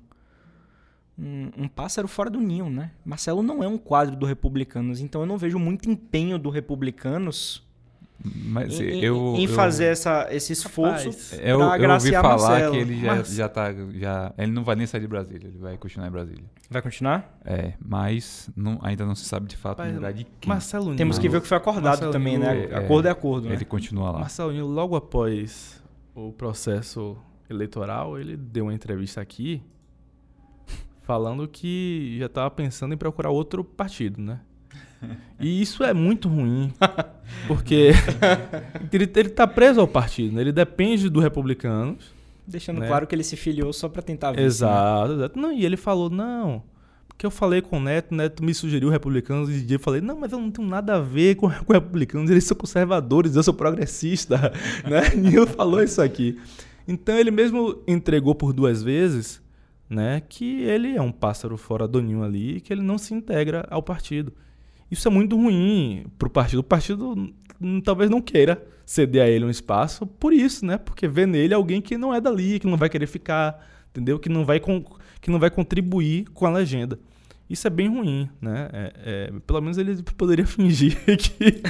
um, 1.19 1.51
um 1.57 1.69
pássaro 1.69 2.07
fora 2.09 2.29
do 2.31 2.41
ninho, 2.41 2.69
né? 2.71 2.91
Marcelo 3.05 3.43
não 3.43 3.63
é 3.63 3.69
um 3.69 3.79
quadro 3.79 4.15
do 4.17 4.27
Republicanos, 4.27 5.01
então 5.01 5.21
eu 5.23 5.27
não 5.27 5.39
vejo 5.39 5.59
muito 5.59 5.89
empenho 5.91 6.39
do 6.39 6.51
Republicanos 6.51 7.65
Mas 8.23 8.81
em, 8.81 9.01
eu, 9.03 9.35
em 9.37 9.45
eu- 9.45 9.49
fazer 9.55 9.85
essa, 9.87 10.27
esse 10.31 10.53
esforço 10.53 11.09
Eu, 11.41 11.59
para 11.59 11.79
eu 11.83 11.91
ouvi 11.91 12.11
falar 12.13 12.29
Marcelo. 12.39 12.73
que 12.73 12.79
ele 12.79 13.01
já, 13.01 13.15
Mas- 13.15 13.35
já 13.35 13.49
tá. 13.49 13.67
Já, 13.95 14.33
ele 14.39 14.53
não 14.53 14.65
vai 14.65 14.75
nem 14.77 14.87
sair 14.87 15.01
de 15.03 15.07
Brasília, 15.07 15.49
ele 15.49 15.59
vai 15.59 15.77
continuar 15.77 16.09
em 16.09 16.11
Brasília. 16.11 16.45
Vai 16.69 16.83
continuar? 16.83 17.39
É, 17.45 17.75
mas 17.79 18.51
não- 18.57 18.79
ainda 18.83 19.05
não 19.07 19.15
se 19.15 19.25
sabe 19.25 19.47
de 19.47 19.57
fato 19.57 19.83
lugar 19.83 20.13
de 20.13 20.25
quem. 20.41 20.49
Marcelo 20.49 20.85
Nilo. 20.87 20.97
Temos 20.97 21.19
que 21.19 21.29
ver 21.29 21.37
o 21.39 21.41
que 21.41 21.47
foi 21.49 21.57
acordado 21.59 21.85
Marcelo 21.85 22.13
também, 22.13 22.39
Nilo, 22.39 22.51
né? 22.53 22.69
é, 22.71 22.75
Acordo 22.77 23.07
é 23.09 23.11
acordo, 23.11 23.49
né? 23.49 23.55
Ele 23.55 23.65
continua 23.65 24.11
lá. 24.11 24.19
Marcelo 24.21 24.51
Nilo, 24.53 24.69
logo 24.69 24.97
após 24.97 25.83
o 26.15 26.33
processo 26.33 27.17
eleitoral, 27.49 28.19
ele 28.19 28.37
deu 28.37 28.65
uma 28.65 28.75
entrevista 28.75 29.21
aqui 29.21 29.63
falando 31.07 31.47
que 31.47 32.17
já 32.19 32.27
estava 32.27 32.51
pensando 32.51 32.93
em 32.93 32.97
procurar 32.97 33.31
outro 33.31 33.63
partido, 33.63 34.21
né? 34.21 34.41
E 35.39 35.63
isso 35.63 35.85
é 35.85 35.95
muito 35.95 36.29
ruim, 36.29 36.73
porque 37.47 37.93
ele, 38.93 39.11
ele 39.15 39.29
tá 39.29 39.47
preso 39.47 39.81
ao 39.81 39.87
partido, 39.87 40.35
né? 40.35 40.41
ele 40.41 40.53
depende 40.53 41.09
do 41.09 41.21
republicanos. 41.21 42.13
Deixando 42.45 42.81
né? 42.81 42.89
claro 42.89 43.07
que 43.07 43.15
ele 43.15 43.23
se 43.23 43.37
filiou 43.37 43.73
só 43.73 43.89
pra 43.89 44.03
tentar 44.03 44.33
ver. 44.33 44.41
Exato, 44.41 45.13
exato. 45.13 45.39
Não, 45.39 45.53
e 45.53 45.65
ele 45.65 45.77
falou, 45.77 46.11
não, 46.11 46.63
porque 47.07 47.25
eu 47.25 47.31
falei 47.31 47.61
com 47.61 47.77
o 47.77 47.81
Neto, 47.81 48.13
o 48.13 48.15
Neto 48.17 48.43
me 48.43 48.53
sugeriu 48.53 48.89
republicanos, 48.89 49.49
e 49.51 49.73
eu 49.73 49.79
falei, 49.79 50.01
não, 50.01 50.19
mas 50.19 50.33
eu 50.33 50.41
não 50.41 50.51
tenho 50.51 50.67
nada 50.67 50.97
a 50.97 51.01
ver 51.01 51.37
com, 51.37 51.49
com 51.51 51.73
republicanos, 51.73 52.31
eles 52.31 52.45
são 52.45 52.57
conservadores, 52.57 53.37
eu 53.37 53.43
sou 53.43 53.55
progressista, 53.55 54.53
né? 54.89 55.15
Nilo 55.15 55.47
falou 55.47 55.83
isso 55.83 56.03
aqui. 56.03 56.39
Então 56.89 57.17
ele 57.17 57.31
mesmo 57.31 57.83
entregou 57.87 58.35
por 58.35 58.53
duas 58.53 58.83
vezes, 58.83 59.43
né, 59.89 60.21
que 60.29 60.63
ele 60.63 60.97
é 60.97 61.03
um 61.03 61.13
pássaro 61.13 61.57
fora 61.57 61.87
do 61.87 62.01
ninho 62.03 62.23
ali, 62.23 62.61
que 62.61 62.73
ele 62.73 62.83
não 62.83 62.99
se 62.99 63.15
integra 63.15 63.67
ao 63.71 63.83
partido. 63.83 64.33
Isso 64.91 65.07
é 65.09 65.11
muito 65.11 65.37
ruim 65.37 66.07
pro 66.19 66.31
partido. 66.31 66.61
O 66.61 66.65
partido 66.65 67.33
talvez 67.85 68.11
não 68.11 68.21
queira 68.21 68.63
ceder 68.85 69.23
a 69.23 69.29
ele 69.29 69.45
um 69.45 69.51
espaço 69.51 70.07
por 70.07 70.33
isso, 70.33 70.65
né? 70.65 70.79
Porque 70.79 71.09
vê 71.09 71.27
nele 71.27 71.55
alguém 71.55 71.81
que 71.81 71.97
não 71.99 72.15
é 72.15 72.21
dali, 72.21 72.61
que 72.61 72.67
não 72.67 72.77
vai 72.77 72.89
querer 72.89 73.07
ficar, 73.07 73.65
entendeu? 73.91 74.19
Que 74.19 74.29
não 74.29 74.45
vai, 74.45 74.61
con- 74.61 74.85
que 75.21 75.31
não 75.31 75.39
vai 75.41 75.51
contribuir 75.51 76.27
com 76.35 76.47
a 76.47 76.51
legenda. 76.51 76.99
Isso 77.49 77.67
é 77.67 77.71
bem 77.71 77.89
ruim, 77.89 78.29
né? 78.41 78.69
É- 78.73 78.93
é, 79.05 79.33
pelo 79.47 79.61
menos 79.61 79.79
ele 79.79 80.03
poderia 80.17 80.47
fingir 80.47 80.97
que 81.05 81.63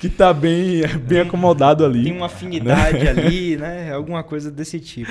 que 0.00 0.08
tá 0.08 0.32
bem, 0.32 0.82
bem 1.06 1.20
acomodado 1.20 1.84
ali. 1.84 2.04
Tem 2.04 2.12
uma 2.12 2.26
afinidade 2.26 2.98
né? 3.04 3.10
ali, 3.10 3.56
né? 3.56 3.92
Alguma 3.92 4.22
coisa 4.22 4.50
desse 4.50 4.80
tipo. 4.80 5.10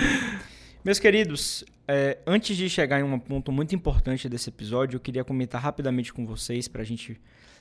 Meus 0.87 0.99
queridos, 0.99 1.65
é, 1.85 2.17
antes 2.25 2.55
de 2.55 2.69
chegar 2.69 2.97
em 2.97 3.03
um 3.03 3.19
ponto 3.19 3.51
muito 3.51 3.75
importante 3.75 4.29
desse 4.29 4.47
episódio, 4.47 4.95
eu 4.95 5.01
queria 5.01 5.21
comentar 5.21 5.61
rapidamente 5.61 6.13
com 6.13 6.25
vocês 6.25 6.69
para 6.69 6.81
a 6.81 6.85
gente 6.85 7.19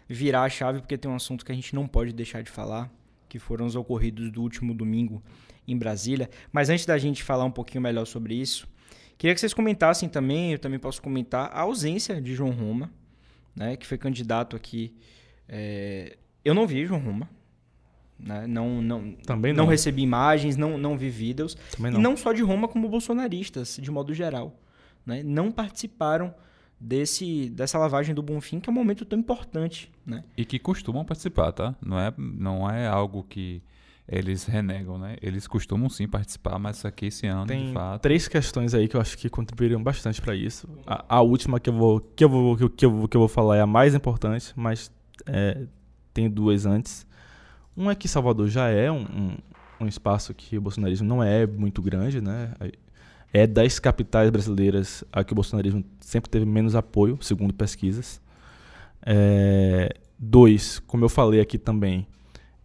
virar 0.09 0.45
a 0.45 0.49
chave, 0.49 0.79
porque 0.79 0.97
tem 0.97 1.11
um 1.11 1.17
assunto 1.17 1.45
que 1.45 1.51
a 1.51 1.55
gente 1.57 1.75
não 1.75 1.89
pode 1.89 2.13
deixar 2.13 2.41
de 2.41 2.53
falar, 2.53 2.89
que 3.29 3.41
foram 3.41 3.67
os 3.67 3.75
ocorridos 3.75 4.31
do 4.31 4.41
último 4.41 4.73
domingo 4.73 5.21
em 5.67 5.77
Brasília. 5.77 6.31
Mas 6.53 6.71
antes 6.71 6.87
da 6.87 6.97
gente 6.99 7.25
falar 7.25 7.45
um 7.45 7.51
pouquinho 7.51 7.83
melhor 7.83 8.07
sobre 8.07 8.33
isso, 8.33 8.69
queria 9.19 9.35
que 9.35 9.41
vocês 9.41 9.53
comentassem 9.53 10.09
também, 10.09 10.53
eu 10.53 10.59
também 10.61 10.79
posso 10.79 11.03
comentar, 11.03 11.51
a 11.53 11.63
ausência 11.63 12.23
de 12.23 12.33
João 12.33 12.53
Roma, 12.53 12.93
né, 13.57 13.77
que 13.77 13.89
foi 13.89 13.99
candidato 13.99 14.55
aqui. 14.55 14.95
É, 15.49 16.17
eu 16.45 16.55
não 16.55 16.65
vi 16.65 16.87
João 16.87 17.01
Roma. 17.01 17.29
Né? 18.19 18.47
Não, 18.47 18.81
não, 18.81 19.13
Também 19.13 19.53
não. 19.53 19.65
não 19.65 19.71
recebi 19.71 20.03
imagens, 20.03 20.57
não, 20.57 20.79
não 20.79 20.97
vi 20.97 21.11
vídeos. 21.11 21.57
Também 21.77 21.93
não. 21.93 22.01
E 22.01 22.03
não 22.03 22.17
só 22.17 22.33
de 22.33 22.43
Roma, 22.43 22.67
como 22.69 22.89
bolsonaristas, 22.89 23.79
de 23.81 23.91
modo 23.91 24.15
geral. 24.15 24.59
Né? 25.05 25.23
Não 25.23 25.53
participaram 25.53 26.35
desse, 26.81 27.51
dessa 27.51 27.79
lavagem 27.79 28.15
do 28.15 28.23
Bonfim, 28.23 28.61
que 28.61 28.69
é 28.69 28.73
um 28.73 28.75
momento 28.75 29.05
tão 29.05 29.19
importante. 29.19 29.91
Né? 30.05 30.25
E 30.37 30.45
que 30.45 30.59
costumam 30.59 31.05
participar, 31.05 31.53
tá? 31.53 31.75
Não 31.85 31.99
é, 31.99 32.13
não 32.17 32.71
é 32.71 32.87
algo 32.87 33.23
que 33.23 33.63
eles 34.09 34.45
renegam, 34.45 34.99
né? 34.99 35.17
Eles 35.21 35.47
costumam 35.47 35.89
sim 35.89 36.07
participar, 36.07 36.59
mas 36.59 36.85
aqui 36.85 37.07
esse 37.07 37.27
ano, 37.27 37.47
Tem 37.47 37.67
de 37.67 37.73
fato. 37.73 38.03
três 38.03 38.29
questões 38.29 38.73
aí 38.73 38.87
que 38.87 38.97
eu 38.97 39.01
acho 39.01 39.19
que 39.19 39.29
contribuiriam 39.29 39.83
bastante 39.83 40.23
para 40.23 40.35
isso. 40.35 40.69
A, 40.87 41.17
a, 41.17 41.23
última 41.23 41.59
que 41.59 41.69
eu 41.69 41.75
vou 41.75 42.01
que 42.01 42.25
eu 42.25 42.29
vou 42.29 42.57
que 42.57 42.85
eu, 42.85 43.09
que 43.09 43.17
eu 43.17 43.21
vou 43.21 43.29
falar 43.29 43.57
é 43.57 43.61
a 43.61 43.67
mais 43.67 43.95
importante, 43.95 44.53
mas 44.55 44.93
é, 45.27 45.67
tem 46.15 46.31
duas 46.31 46.67
antes. 46.67 47.05
Um 47.77 47.91
é 47.91 47.95
que 47.95 48.09
Salvador 48.09 48.49
já 48.49 48.69
é 48.69 48.91
um, 48.91 49.03
um, 49.03 49.37
um 49.81 49.87
espaço 49.87 50.33
que 50.33 50.57
o 50.57 50.61
bolsonarismo 50.61 51.07
não 51.07 51.23
é 51.23 51.47
muito 51.47 51.83
grande, 51.83 52.21
né? 52.21 52.53
É 53.33 53.47
das 53.47 53.79
capitais 53.79 54.31
brasileiras 54.31 55.05
a 55.13 55.23
que 55.23 55.33
o 55.33 55.37
bolsonarismo 55.37 55.85
sempre 56.01 56.31
teve 56.31 56.47
menos 56.47 56.75
apoio, 56.75 57.19
segundo 57.21 57.53
pesquisas. 57.53 58.21
É, 59.05 59.95
dois, 60.19 60.79
como 60.81 61.05
eu 61.05 61.09
falei 61.09 61.41
aqui 61.41 61.59
também, 61.59 62.07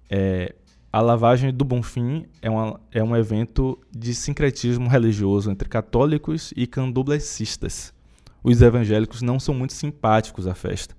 é, 0.10 0.56
a 0.94 1.02
lavagem 1.02 1.54
do 1.54 1.64
Bonfim 1.64 2.26
é, 2.42 2.50
uma, 2.50 2.80
é 2.92 3.04
um 3.04 3.16
evento 3.16 3.80
de 3.92 4.14
sincretismo 4.14 4.90
religioso 4.90 5.52
entre 5.52 5.70
católicos 5.70 6.54
e 6.56 6.68
candomblecistas. 6.68 7.94
Os 8.44 8.62
evangélicos 8.62 9.22
não 9.22 9.40
são 9.40 9.54
muito 9.54 9.74
simpáticos 9.74 10.48
à 10.48 10.56
festa. 10.56 10.96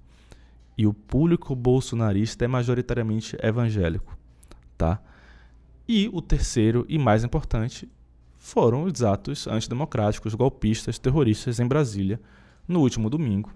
E 0.83 0.87
o 0.87 0.92
público 0.92 1.55
bolsonarista 1.55 2.45
é 2.45 2.49
majoritariamente 2.49 3.37
evangélico. 3.40 4.18
Tá? 4.77 5.01
E 5.87 6.11
o 6.12 6.21
terceiro 6.21 6.85
e 6.88 6.99
mais 6.99 7.23
importante 7.23 7.88
foram 8.37 8.83
os 8.83 9.01
atos 9.01 9.47
antidemocráticos, 9.47 10.35
golpistas, 10.35 10.99
terroristas 10.99 11.61
em 11.61 11.68
Brasília 11.68 12.21
no 12.66 12.81
último 12.81 13.09
domingo, 13.09 13.55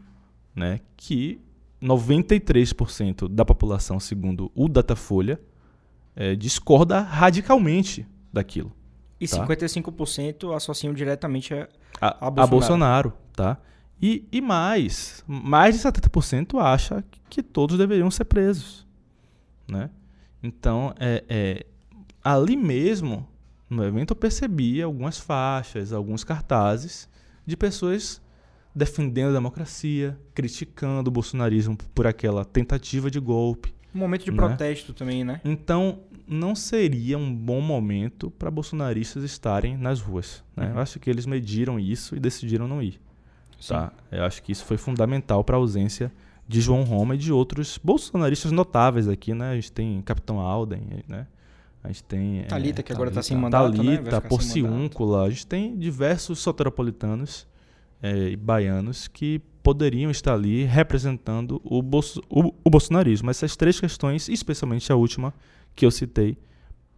né, 0.54 0.78
que 0.96 1.40
93% 1.82 3.26
da 3.26 3.44
população, 3.44 3.98
segundo 3.98 4.52
o 4.54 4.68
Datafolha, 4.68 5.40
é, 6.14 6.36
discorda 6.36 7.00
radicalmente 7.00 8.06
daquilo. 8.32 8.72
E 9.20 9.26
tá? 9.26 9.44
55% 9.44 10.54
associam 10.54 10.94
diretamente 10.94 11.52
a, 11.52 11.68
a, 12.00 12.28
a, 12.28 12.30
Bolsonaro. 12.30 12.40
a 12.40 12.46
Bolsonaro. 12.46 13.12
tá? 13.34 13.58
E, 14.00 14.26
e 14.30 14.40
mais, 14.40 15.24
mais 15.26 15.74
de 15.74 15.82
70% 15.82 16.60
acha 16.60 17.02
que 17.30 17.42
todos 17.42 17.78
deveriam 17.78 18.10
ser 18.10 18.24
presos, 18.24 18.86
né? 19.66 19.90
Então, 20.42 20.94
é, 21.00 21.24
é, 21.28 21.66
ali 22.22 22.56
mesmo, 22.56 23.26
no 23.70 23.82
evento, 23.82 24.12
eu 24.12 24.16
percebi 24.16 24.82
algumas 24.82 25.18
faixas, 25.18 25.92
alguns 25.92 26.24
cartazes 26.24 27.08
de 27.46 27.56
pessoas 27.56 28.20
defendendo 28.74 29.30
a 29.30 29.32
democracia, 29.32 30.18
criticando 30.34 31.08
o 31.08 31.12
bolsonarismo 31.12 31.76
por 31.94 32.06
aquela 32.06 32.44
tentativa 32.44 33.10
de 33.10 33.18
golpe, 33.18 33.74
um 33.96 34.00
momento 34.00 34.24
de 34.26 34.30
né? 34.30 34.36
protesto 34.36 34.92
também, 34.92 35.24
né? 35.24 35.40
Então, 35.42 36.00
não 36.28 36.54
seria 36.54 37.16
um 37.16 37.34
bom 37.34 37.62
momento 37.62 38.30
para 38.30 38.50
bolsonaristas 38.50 39.24
estarem 39.24 39.76
nas 39.76 40.00
ruas. 40.02 40.44
Né? 40.54 40.66
Uhum. 40.66 40.72
Eu 40.72 40.78
acho 40.80 41.00
que 41.00 41.08
eles 41.08 41.24
mediram 41.24 41.80
isso 41.80 42.14
e 42.14 42.20
decidiram 42.20 42.68
não 42.68 42.82
ir. 42.82 43.00
Tá? 43.68 43.92
Eu 44.10 44.24
acho 44.24 44.42
que 44.42 44.52
isso 44.52 44.64
foi 44.64 44.76
fundamental 44.76 45.42
para 45.42 45.56
a 45.56 45.58
ausência 45.58 46.12
de 46.46 46.60
João 46.60 46.84
Roma 46.84 47.14
e 47.14 47.18
de 47.18 47.32
outros 47.32 47.78
bolsonaristas 47.82 48.52
notáveis 48.52 49.08
aqui, 49.08 49.34
né? 49.34 49.50
A 49.50 49.54
gente 49.54 49.72
tem 49.72 50.00
Capitão 50.02 50.38
Alden, 50.38 51.02
né? 51.08 51.26
A 51.82 51.88
gente 51.88 52.04
tem... 52.04 52.44
Talita, 52.44 52.80
é, 52.80 52.82
que 52.82 52.92
agora 52.92 53.10
está 53.10 53.22
sem 53.22 53.36
mandato, 53.36 53.76
Talita, 53.76 54.10
né? 54.10 54.20
Porciúncula. 54.20 55.24
A 55.24 55.30
gente 55.30 55.46
tem 55.46 55.76
diversos 55.76 56.38
soteropolitanos 56.40 57.46
é, 58.02 58.30
e 58.30 58.36
baianos 58.36 59.08
que 59.08 59.40
poderiam 59.62 60.10
estar 60.10 60.34
ali 60.34 60.64
representando 60.64 61.60
o, 61.64 61.82
bolso, 61.82 62.22
o, 62.28 62.52
o 62.62 62.70
bolsonarismo. 62.70 63.30
Essas 63.30 63.56
três 63.56 63.80
questões, 63.80 64.28
especialmente 64.28 64.90
a 64.92 64.96
última 64.96 65.34
que 65.74 65.84
eu 65.84 65.90
citei, 65.90 66.38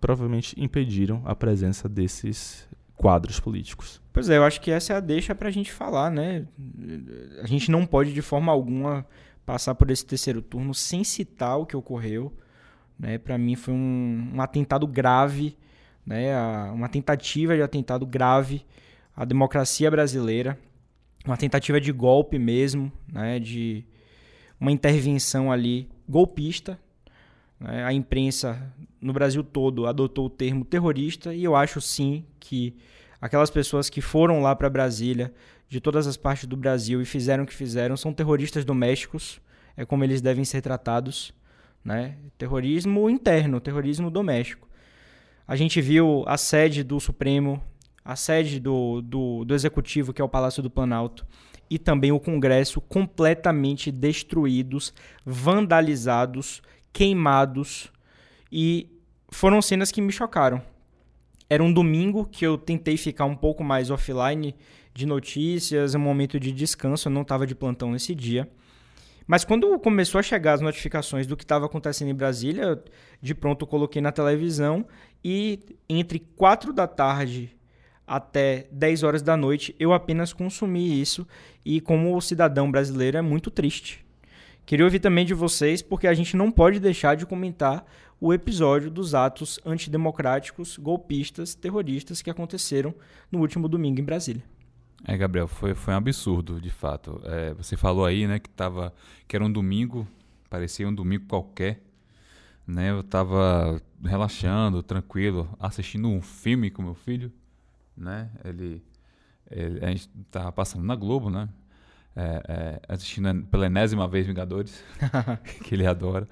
provavelmente 0.01 0.55
impediram 0.59 1.23
a 1.25 1.35
presença 1.35 1.89
desses 1.89 2.69
quadros 2.99 3.41
políticos. 3.41 4.03
Pois 4.13 4.29
é, 4.29 4.37
eu 4.37 4.45
acho 4.45 4.61
que 4.61 4.71
essa 4.71 4.93
é 4.93 4.97
a 4.97 5.01
deixa 5.01 5.35
para 5.35 5.49
a 5.49 5.51
gente 5.51 5.73
falar, 5.73 6.11
né? 6.11 6.47
A 7.43 7.47
gente 7.47 7.71
não 7.71 7.87
pode 7.87 8.13
de 8.13 8.21
forma 8.21 8.53
alguma 8.53 9.07
passar 9.47 9.75
por 9.75 9.91
esse 9.91 10.05
terceiro 10.05 10.43
turno 10.43 10.75
sem 10.75 11.03
citar 11.03 11.59
o 11.59 11.65
que 11.65 11.77
ocorreu. 11.77 12.31
Né? 12.99 13.17
Para 13.17 13.39
mim 13.39 13.55
foi 13.55 13.73
um, 13.73 14.33
um, 14.35 14.41
atentado 14.43 14.87
grave, 14.87 15.57
né? 16.05 16.37
uma 16.73 16.89
tentativa 16.89 17.57
de 17.57 17.63
atentado 17.63 18.05
grave 18.05 18.67
à 19.17 19.25
democracia 19.25 19.91
brasileira 19.91 20.59
uma 21.25 21.37
tentativa 21.37 21.81
de 21.81 21.93
golpe 21.93 22.39
mesmo, 22.39 22.91
né, 23.13 23.39
de 23.39 23.85
uma 24.61 24.73
intervenção 24.73 25.53
ali 25.53 25.89
golpista. 26.09 26.79
Né, 27.59 27.85
a 27.85 27.93
imprensa 27.93 28.73
no 29.01 29.13
Brasil 29.13 29.43
todo 29.43 29.87
adotou 29.87 30.27
o 30.27 30.31
termo 30.31 30.65
terrorista 30.65 31.35
e 31.35 31.45
eu 31.45 31.57
acho 31.57 31.81
sim 31.81 32.25
que 32.39 32.77
aquelas 33.21 33.51
pessoas 33.51 33.91
que 33.91 34.01
foram 34.01 34.41
lá 34.41 34.55
para 34.55 34.71
Brasília 34.71 35.33
de 35.69 35.81
todas 35.81 36.07
as 36.07 36.17
partes 36.17 36.47
do 36.47 36.57
Brasil 36.57 37.03
e 37.03 37.05
fizeram 37.05 37.45
o 37.45 37.47
que 37.47 37.55
fizeram 37.55 37.97
são 37.97 38.13
terroristas 38.13 38.65
domésticos, 38.65 39.41
é 39.77 39.85
como 39.85 40.03
eles 40.03 40.21
devem 40.21 40.45
ser 40.45 40.63
tratados, 40.63 41.33
né? 41.85 42.17
Terrorismo 42.37 43.09
interno, 43.11 43.61
terrorismo 43.61 44.11
doméstico. 44.11 44.67
A 45.47 45.57
gente 45.57 45.81
viu 45.81 46.25
a 46.27 46.37
sede 46.37 46.83
do 46.83 46.99
Supremo 46.99 47.63
a 48.09 48.17
sede 48.17 48.59
do, 48.59 49.03
do, 49.03 49.45
do 49.45 49.55
Executivo, 49.55 50.15
que 50.15 50.23
é 50.23 50.25
o 50.25 50.29
Palácio 50.31 50.63
do 50.63 50.71
Planalto, 50.71 51.27
e 51.69 51.79
também 51.79 52.11
o 52.11 52.19
Congresso 52.19 52.81
completamente 52.81 53.93
destruídos, 53.93 54.95
vandalizados, 55.27 56.63
queimados. 56.99 57.93
E 58.51 58.91
foram 59.31 59.63
cenas 59.63 59.93
que 59.93 60.01
me 60.01 60.11
chocaram. 60.11 60.61
Era 61.49 61.63
um 61.63 61.73
domingo 61.73 62.27
que 62.27 62.45
eu 62.45 62.59
tentei 62.59 62.97
ficar 62.97 63.25
um 63.25 63.37
pouco 63.37 63.63
mais 63.63 63.89
offline 63.89 64.53
de 64.93 65.07
notícias, 65.07 65.95
um 65.95 66.01
momento 66.01 66.41
de 66.41 66.51
descanso, 66.51 67.07
eu 67.07 67.13
não 67.13 67.23
estava 67.23 67.47
de 67.47 67.55
plantão 67.55 67.93
nesse 67.93 68.17
dia. 68.17 68.51
Mas 69.29 69.45
quando 69.45 69.79
começou 69.79 70.19
a 70.19 70.23
chegar 70.23 70.55
as 70.55 70.61
notificações 70.61 71.25
do 71.25 71.37
que 71.37 71.45
estava 71.45 71.67
acontecendo 71.67 72.11
em 72.11 72.15
Brasília, 72.15 72.83
de 73.23 73.33
pronto 73.33 73.63
eu 73.63 73.69
coloquei 73.69 74.03
na 74.03 74.11
televisão 74.11 74.85
e 75.23 75.61
entre 75.89 76.19
4 76.19 76.73
da 76.73 76.89
tarde 76.89 77.57
até 78.07 78.67
10 78.73 79.05
horas 79.05 79.23
da 79.23 79.37
noite, 79.37 79.73
eu 79.79 79.93
apenas 79.93 80.33
consumi 80.33 81.01
isso 81.01 81.25
e 81.65 81.81
como 81.81 82.21
cidadão 82.21 82.69
brasileiro 82.69 83.19
é 83.19 83.23
muito 83.23 83.53
triste. 83.53 84.08
Queria 84.69 84.85
ouvir 84.85 85.01
também 85.01 85.25
de 85.25 85.33
vocês, 85.33 85.81
porque 85.81 86.07
a 86.07 86.13
gente 86.13 86.37
não 86.37 86.53
pode 86.53 86.79
deixar 86.79 87.17
de 87.17 87.25
comentar 87.25 87.87
o 88.21 88.35
episódio 88.35 88.91
dos 88.91 89.15
atos 89.15 89.59
antidemocráticos, 89.65 90.77
golpistas, 90.77 91.55
terroristas 91.55 92.21
que 92.21 92.29
aconteceram 92.29 92.95
no 93.33 93.39
último 93.39 93.67
domingo 93.67 93.99
em 93.99 94.05
Brasília. 94.05 94.45
É, 95.05 95.17
Gabriel, 95.17 95.49
foi, 95.49 95.75
foi 95.75 95.95
um 95.95 95.97
absurdo, 95.97 96.61
de 96.61 96.69
fato. 96.69 97.19
É, 97.25 97.55
você 97.55 97.79
falou 97.79 98.05
aí, 98.05 98.27
né, 98.27 98.39
que, 98.39 98.51
tava, 98.51 98.93
que 99.27 99.35
era 99.35 99.43
um 99.43 99.51
domingo, 99.51 100.07
parecia 100.51 100.87
um 100.87 100.95
domingo 100.95 101.25
qualquer. 101.27 101.81
Né, 102.67 102.91
eu 102.91 103.01
estava 103.01 103.81
relaxando, 104.05 104.83
tranquilo, 104.83 105.49
assistindo 105.59 106.09
um 106.09 106.21
filme 106.21 106.71
com 106.71 106.83
meu 106.83 106.95
filho 106.95 107.33
né? 107.99 108.31
Ele, 108.45 108.83
ele 109.51 109.85
a 109.85 109.89
gente 109.89 110.09
tava 110.31 110.53
passando 110.53 110.85
na 110.85 110.95
Globo, 110.95 111.31
né? 111.31 111.49
É, 112.21 112.43
é, 112.49 112.81
assistindo 112.89 113.45
pela 113.45 113.67
enésima 113.67 114.09
vez 114.09 114.27
Vingadores, 114.27 114.83
que 115.63 115.73
ele 115.73 115.87
adora. 115.87 116.29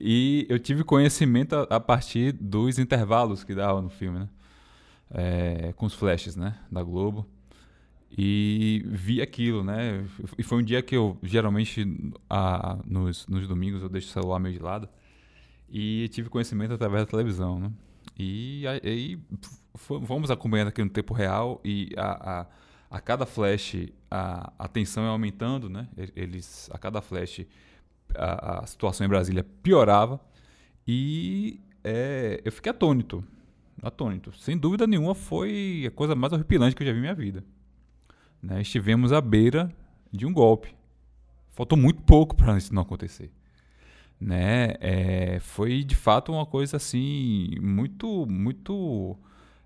E 0.00 0.46
eu 0.48 0.56
tive 0.56 0.84
conhecimento 0.84 1.56
a, 1.56 1.62
a 1.62 1.80
partir 1.80 2.30
dos 2.30 2.78
intervalos 2.78 3.42
que 3.42 3.52
dava 3.52 3.82
no 3.82 3.88
filme, 3.88 4.20
né? 4.20 4.28
É, 5.10 5.72
com 5.72 5.84
os 5.86 5.94
flashes, 5.94 6.36
né? 6.36 6.56
Da 6.70 6.80
Globo. 6.80 7.26
E 8.16 8.84
vi 8.86 9.20
aquilo, 9.20 9.64
né? 9.64 10.04
E 10.38 10.44
foi 10.44 10.58
um 10.58 10.62
dia 10.62 10.80
que 10.80 10.96
eu, 10.96 11.18
geralmente, 11.24 11.84
a, 12.30 12.78
nos, 12.86 13.26
nos 13.26 13.48
domingos, 13.48 13.82
eu 13.82 13.88
deixo 13.88 14.08
o 14.08 14.10
celular 14.12 14.38
meio 14.38 14.54
de 14.54 14.62
lado. 14.62 14.88
E 15.68 16.08
tive 16.12 16.28
conhecimento 16.28 16.72
através 16.72 17.04
da 17.04 17.10
televisão, 17.10 17.58
né? 17.58 17.72
E 18.16 18.64
aí 18.66 19.18
fomos 19.74 20.30
acompanhando 20.30 20.68
aqui 20.68 20.84
no 20.84 20.88
tempo 20.88 21.12
real 21.12 21.60
e 21.64 21.92
a, 21.96 22.40
a, 22.40 22.46
a 22.90 23.00
cada 23.00 23.26
flash 23.26 23.88
a, 24.16 24.52
a 24.58 24.68
tensão 24.68 25.04
é 25.04 25.08
aumentando, 25.08 25.68
né? 25.68 25.88
Eles, 26.14 26.68
a 26.72 26.78
cada 26.78 27.00
flash 27.00 27.46
a, 28.14 28.60
a 28.60 28.66
situação 28.66 29.06
em 29.06 29.08
Brasília 29.08 29.44
piorava 29.62 30.20
e 30.86 31.60
é, 31.82 32.40
eu 32.44 32.52
fiquei 32.52 32.70
atônito, 32.70 33.24
atônito. 33.82 34.32
Sem 34.38 34.56
dúvida 34.56 34.86
nenhuma 34.86 35.14
foi 35.14 35.84
a 35.86 35.90
coisa 35.90 36.14
mais 36.14 36.32
horripilante 36.32 36.74
que 36.74 36.82
eu 36.82 36.86
já 36.86 36.92
vi 36.92 36.98
na 36.98 37.02
minha 37.02 37.14
vida. 37.14 37.44
Né? 38.42 38.60
Estivemos 38.60 39.12
à 39.12 39.20
beira 39.20 39.72
de 40.12 40.26
um 40.26 40.32
golpe. 40.32 40.74
Faltou 41.50 41.76
muito 41.76 42.02
pouco 42.02 42.36
para 42.36 42.56
isso 42.56 42.74
não 42.74 42.82
acontecer 42.82 43.32
né? 44.20 44.74
É, 44.80 45.38
foi 45.40 45.84
de 45.84 45.94
fato 45.94 46.32
uma 46.32 46.46
coisa 46.46 46.76
assim 46.76 47.50
muito, 47.60 48.26
muito 48.26 49.16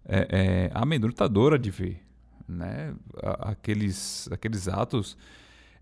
é, 0.05 0.28
é, 0.30 0.70
amedrontadora 0.74 1.59
de 1.59 1.70
ver, 1.70 2.03
né? 2.51 2.94
Aqueles, 3.22 4.28
aqueles 4.30 4.68
atos 4.68 5.16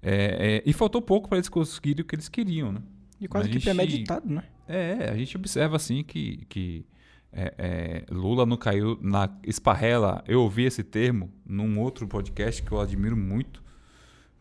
é, 0.02 0.62
é, 0.64 0.68
e 0.68 0.72
faltou 0.72 1.02
pouco 1.02 1.28
para 1.28 1.38
eles 1.38 1.48
conseguirem 1.48 2.02
o 2.02 2.04
que 2.04 2.14
eles 2.14 2.28
queriam, 2.28 2.72
né? 2.72 2.82
E 3.20 3.26
quase 3.26 3.48
a 3.48 3.52
que 3.52 3.60
premeditado, 3.60 4.28
né? 4.28 4.44
É, 4.68 5.10
a 5.10 5.16
gente 5.16 5.36
observa 5.36 5.76
assim 5.76 6.04
que, 6.04 6.44
que 6.48 6.86
é, 7.32 8.04
Lula 8.10 8.46
não 8.46 8.56
caiu 8.56 8.98
na 9.00 9.28
esparrela. 9.44 10.22
Eu 10.26 10.42
ouvi 10.42 10.64
esse 10.64 10.84
termo 10.84 11.32
num 11.44 11.80
outro 11.80 12.06
podcast 12.06 12.62
que 12.62 12.70
eu 12.70 12.80
admiro 12.80 13.16
muito, 13.16 13.62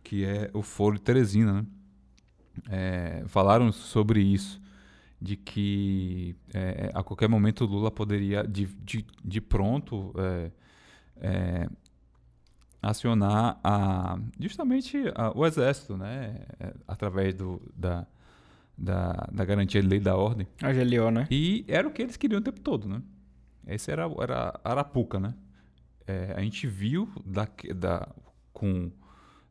que 0.03 0.23
é 0.23 0.49
o 0.53 0.61
Foro 0.61 0.95
de 0.95 1.01
Teresina, 1.01 1.53
né? 1.53 1.65
é, 2.69 3.23
falaram 3.27 3.71
sobre 3.71 4.21
isso, 4.21 4.61
de 5.19 5.35
que 5.35 6.35
é, 6.53 6.91
a 6.93 7.03
qualquer 7.03 7.27
momento 7.27 7.65
Lula 7.65 7.89
poderia, 7.89 8.43
de, 8.43 8.65
de, 8.65 9.05
de 9.23 9.41
pronto, 9.41 10.13
é, 10.17 10.51
é 11.19 11.69
acionar 12.81 13.59
a, 13.63 14.19
justamente 14.39 14.97
a, 15.15 15.37
o 15.37 15.45
Exército, 15.45 15.97
né? 15.97 16.41
É, 16.59 16.73
através 16.87 17.33
do, 17.33 17.61
da, 17.75 18.05
da, 18.77 19.27
da, 19.31 19.45
garantia 19.45 19.81
de 19.81 19.87
lei 19.87 19.99
da 19.99 20.15
ordem. 20.15 20.47
A 20.61 20.71
GLO, 20.71 21.11
né? 21.11 21.27
E 21.31 21.65
era 21.67 21.87
o 21.87 21.91
que 21.91 22.01
eles 22.01 22.17
queriam 22.17 22.39
o 22.39 22.43
tempo 22.43 22.59
todo, 22.59 22.87
né? 22.87 23.01
Esse 23.65 23.91
era, 23.91 24.03
era 24.21 24.59
Arapuca, 24.63 25.19
né? 25.19 25.33
É, 26.05 26.33
a 26.37 26.41
gente 26.41 26.67
viu 26.67 27.09
da, 27.25 27.47
da, 27.75 28.07
com 28.53 28.91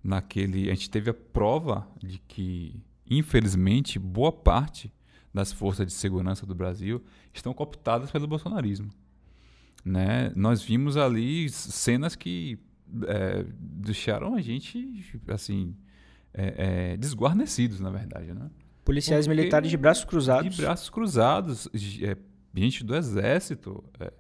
naquele. 0.03 0.71
A 0.71 0.75
gente 0.75 0.89
teve 0.89 1.11
a 1.11 1.15
prova 1.15 1.87
de 2.03 2.19
que 2.19 2.83
Infelizmente, 3.09 3.99
boa 3.99 4.33
parte 4.33 4.93
das 5.33 5.53
forças 5.53 5.87
de 5.87 5.93
segurança 5.93 6.45
do 6.45 6.55
Brasil 6.55 7.03
estão 7.33 7.55
cooptadas 7.55 8.11
pelo 8.11 8.27
bolsonarismo. 8.27 8.91
Né? 9.85 10.33
Nós 10.35 10.63
vimos 10.63 10.97
ali 10.97 11.49
cenas 11.49 12.17
que 12.17 12.59
é, 13.07 13.45
deixaram 13.59 14.35
a 14.35 14.41
gente 14.41 15.05
assim 15.29 15.75
é, 16.33 16.93
é, 16.93 16.97
desguarnecidos, 16.97 17.81
na 17.81 17.91
verdade. 17.91 18.33
Né? 18.33 18.51
Policiais 18.85 19.27
Porque 19.27 19.39
militares 19.39 19.71
de 19.71 19.77
braços 19.77 20.05
cruzados. 20.05 20.55
De 20.55 20.63
braços 20.63 20.91
cruzados, 20.91 21.69
é, 22.03 22.17
gente 22.55 22.85
do 22.85 22.95
exército. 22.95 23.83
É, 23.99 24.13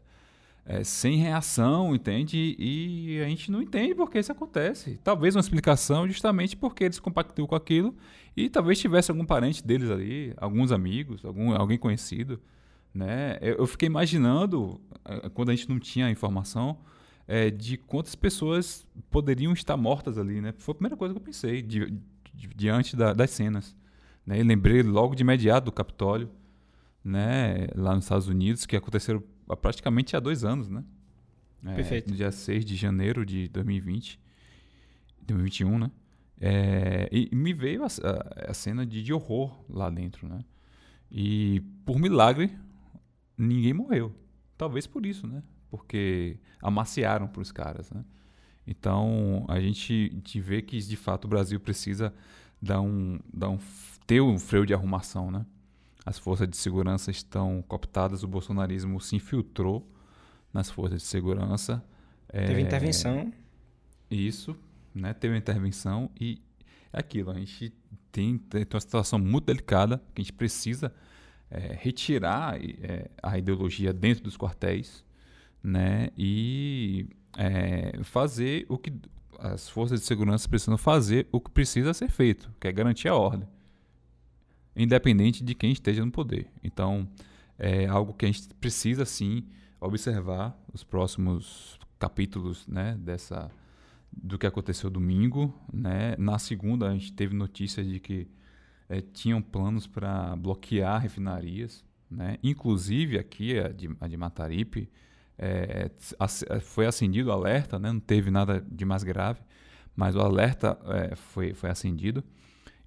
é, 0.69 0.83
sem 0.83 1.17
reação, 1.17 1.95
entende? 1.95 2.57
E 2.59 3.21
a 3.25 3.29
gente 3.29 3.53
não 3.53 3.63
entende 3.63 3.95
por 3.95 4.11
que 4.11 4.19
isso 4.19 4.33
acontece. 4.33 4.99
Talvez 5.03 5.37
uma 5.37 5.41
explicação 5.41 6.09
justamente 6.09 6.57
porque 6.57 6.85
eles 6.85 6.99
compactuam 6.99 7.47
com 7.47 7.55
aquilo 7.55 7.95
e 8.37 8.51
talvez 8.51 8.81
tivesse 8.81 9.13
algum 9.13 9.25
parente 9.25 9.65
deles 9.65 9.89
ali, 9.89 10.35
alguns 10.37 10.73
amigos, 10.73 11.25
algum, 11.25 11.53
alguém 11.55 11.79
conhecido. 11.79 12.41
Né? 12.93 13.39
Eu, 13.41 13.59
eu 13.59 13.67
fiquei 13.67 13.87
imaginando, 13.87 14.81
quando 15.35 15.51
a 15.51 15.55
gente 15.55 15.69
não 15.69 15.79
tinha 15.79 16.07
a 16.07 16.11
informação, 16.11 16.79
é, 17.27 17.51
de 17.51 17.77
quantas 17.77 18.15
pessoas 18.15 18.87
poderiam 19.11 19.53
estar 19.53 19.77
mortas 19.77 20.19
ali. 20.19 20.41
Né? 20.41 20.53
Foi 20.59 20.73
a 20.73 20.75
primeira 20.77 20.97
coisa 20.97 21.15
que 21.15 21.19
eu 21.19 21.25
pensei 21.25 21.63
di, 21.63 21.91
di, 22.33 22.49
diante 22.55 22.97
da, 22.97 23.13
das 23.13 23.31
cenas. 23.31 23.77
Né? 24.25 24.41
E 24.41 24.43
lembrei 24.43 24.83
logo 24.83 25.15
de 25.15 25.23
imediato 25.23 25.67
do 25.67 25.73
Capitólio, 25.73 26.31
né? 27.05 27.67
lá 27.75 27.95
nos 27.95 28.05
Estados 28.05 28.29
Unidos, 28.29 28.67
que 28.67 28.77
aconteceram 28.77 29.23
praticamente 29.61 30.17
há 30.17 30.21
dois 30.21 30.45
anos, 30.45 30.69
né? 30.69 30.85
É, 31.65 31.75
Perfeito. 31.75 32.11
No 32.11 32.17
dia 32.17 32.31
6 32.31 32.65
de 32.65 32.77
janeiro 32.77 33.25
de 33.25 33.49
2020, 33.49 34.21
2021, 35.23 35.79
né? 35.79 35.91
É, 36.39 37.09
e 37.11 37.35
me 37.35 37.55
veio 37.55 37.83
a, 37.83 37.87
a, 37.87 38.51
a, 38.51 38.55
cena 38.55 38.85
de, 38.85 39.03
de 39.03 39.13
horror 39.13 39.59
lá 39.69 39.89
dentro, 39.89 40.29
né? 40.29 40.45
E 41.11 41.61
por 41.85 41.99
milagre, 41.99 42.51
ninguém 43.39 43.73
morreu. 43.73 44.15
Talvez 44.57 44.87
por 44.87 45.07
isso, 45.07 45.27
né? 45.27 45.43
Porque 45.71 46.39
amaciaram 46.63 47.27
para 47.27 47.43
os 47.43 47.53
caras, 47.53 47.91
né? 47.91 48.05
Então, 48.67 49.45
a 49.49 49.61
gente, 49.61 50.11
a 50.13 50.15
gente 50.17 50.41
vê 50.41 50.61
que, 50.61 50.79
de 50.79 50.97
fato, 50.97 51.27
o 51.27 51.29
Brasil 51.29 51.59
precisa 51.61 52.13
dar 52.61 52.81
um, 52.81 53.19
dar 53.33 53.49
um, 53.49 53.59
ter 54.07 54.21
um 54.21 54.39
freio 54.39 54.67
de 54.67 54.75
arrumação, 54.75 55.31
né? 55.31 55.47
as 56.07 56.21
forças 56.21 56.49
de 56.49 56.57
segurança 56.57 57.11
estão 57.11 57.65
cooptadas, 57.67 58.23
o 58.23 58.29
bolsonarismo 58.29 59.01
se 59.01 59.17
infiltrou 59.17 59.85
nas 60.55 60.71
forças 60.71 61.03
de 61.03 61.09
segurança. 61.09 61.85
Teve 62.31 62.55
é, 62.55 62.61
intervenção. 62.61 63.33
Isso, 64.09 64.57
né? 64.95 65.13
Teve 65.13 65.37
intervenção 65.37 66.09
e 66.19 66.41
é 66.93 67.01
aquilo. 67.01 67.33
A 67.33 67.35
gente 67.35 67.75
tem, 68.13 68.39
tem 68.39 68.65
uma 68.73 68.81
situação 68.81 69.19
muito 69.19 69.47
delicada 69.47 70.01
que 70.15 70.23
a 70.23 70.25
gente 70.25 70.33
precisa 70.33 70.95
é, 71.51 71.77
retirar 71.77 72.57
é, 72.63 73.11
a 73.21 73.37
ideologia 73.37 73.93
dentro 73.93 74.23
dos 74.23 74.37
quartéis, 74.37 75.05
né? 75.67 76.11
E 76.17 77.09
é, 77.37 78.03
fazer 78.03 78.67
o 78.69 78.79
que 78.79 78.93
as 79.39 79.69
forças 79.69 80.01
de 80.01 80.07
segurança 80.07 80.49
precisam 80.49 80.79
fazer, 80.79 81.27
o 81.31 81.41
que 81.41 81.51
precisa 81.51 81.93
ser 81.93 82.11
feito, 82.11 82.51
que 82.61 82.69
é 82.69 82.73
garantir 82.73 83.09
a 83.09 83.15
ordem 83.15 83.49
independente 84.77 85.43
de 85.43 85.55
quem 85.55 85.73
esteja 85.73 86.05
no 86.05 86.13
poder. 86.13 86.49
Então, 86.63 87.09
é 87.59 87.87
algo 87.87 88.13
que 88.13 88.27
a 88.27 88.29
gente 88.31 88.49
precisa 88.61 89.07
sim 89.07 89.45
observar 89.81 90.57
os 90.73 90.85
próximos 90.85 91.79
capítulos, 91.99 92.67
né, 92.69 92.97
dessa 93.01 93.51
do 94.13 94.39
que 94.39 94.47
aconteceu 94.47 94.89
domingo, 94.89 95.55
né? 95.71 96.15
Na 96.19 96.39
segunda 96.39 96.89
a 96.89 96.93
gente 96.93 97.13
teve 97.13 97.35
notícia 97.35 97.85
de 97.85 98.01
que 98.01 98.27
é, 98.89 99.03
tinham 99.03 99.43
planos 99.43 99.87
para 99.87 100.35
bloquear 100.37 101.03
refinarias, 101.03 101.85
né? 102.11 102.39
Inclusive 102.43 103.19
aqui 103.19 103.59
a 103.59 103.69
de, 103.69 103.95
a 104.01 104.09
de 104.09 104.17
Mataripe 104.17 104.89
é, 105.39 105.91
foi 106.61 106.87
acendido 106.87 107.31
o 107.31 107.33
alerta, 107.33 107.79
né? 107.79 107.93
Não 107.93 108.01
teve 108.01 108.31
nada 108.31 108.65
de 108.71 108.85
mais 108.85 109.03
grave, 109.03 109.41
mas 109.95 110.15
o 110.17 110.21
alerta 110.21 110.79
é, 110.87 111.17
foi 111.17 111.55
foi 111.55 111.71
acendido. 111.71 112.25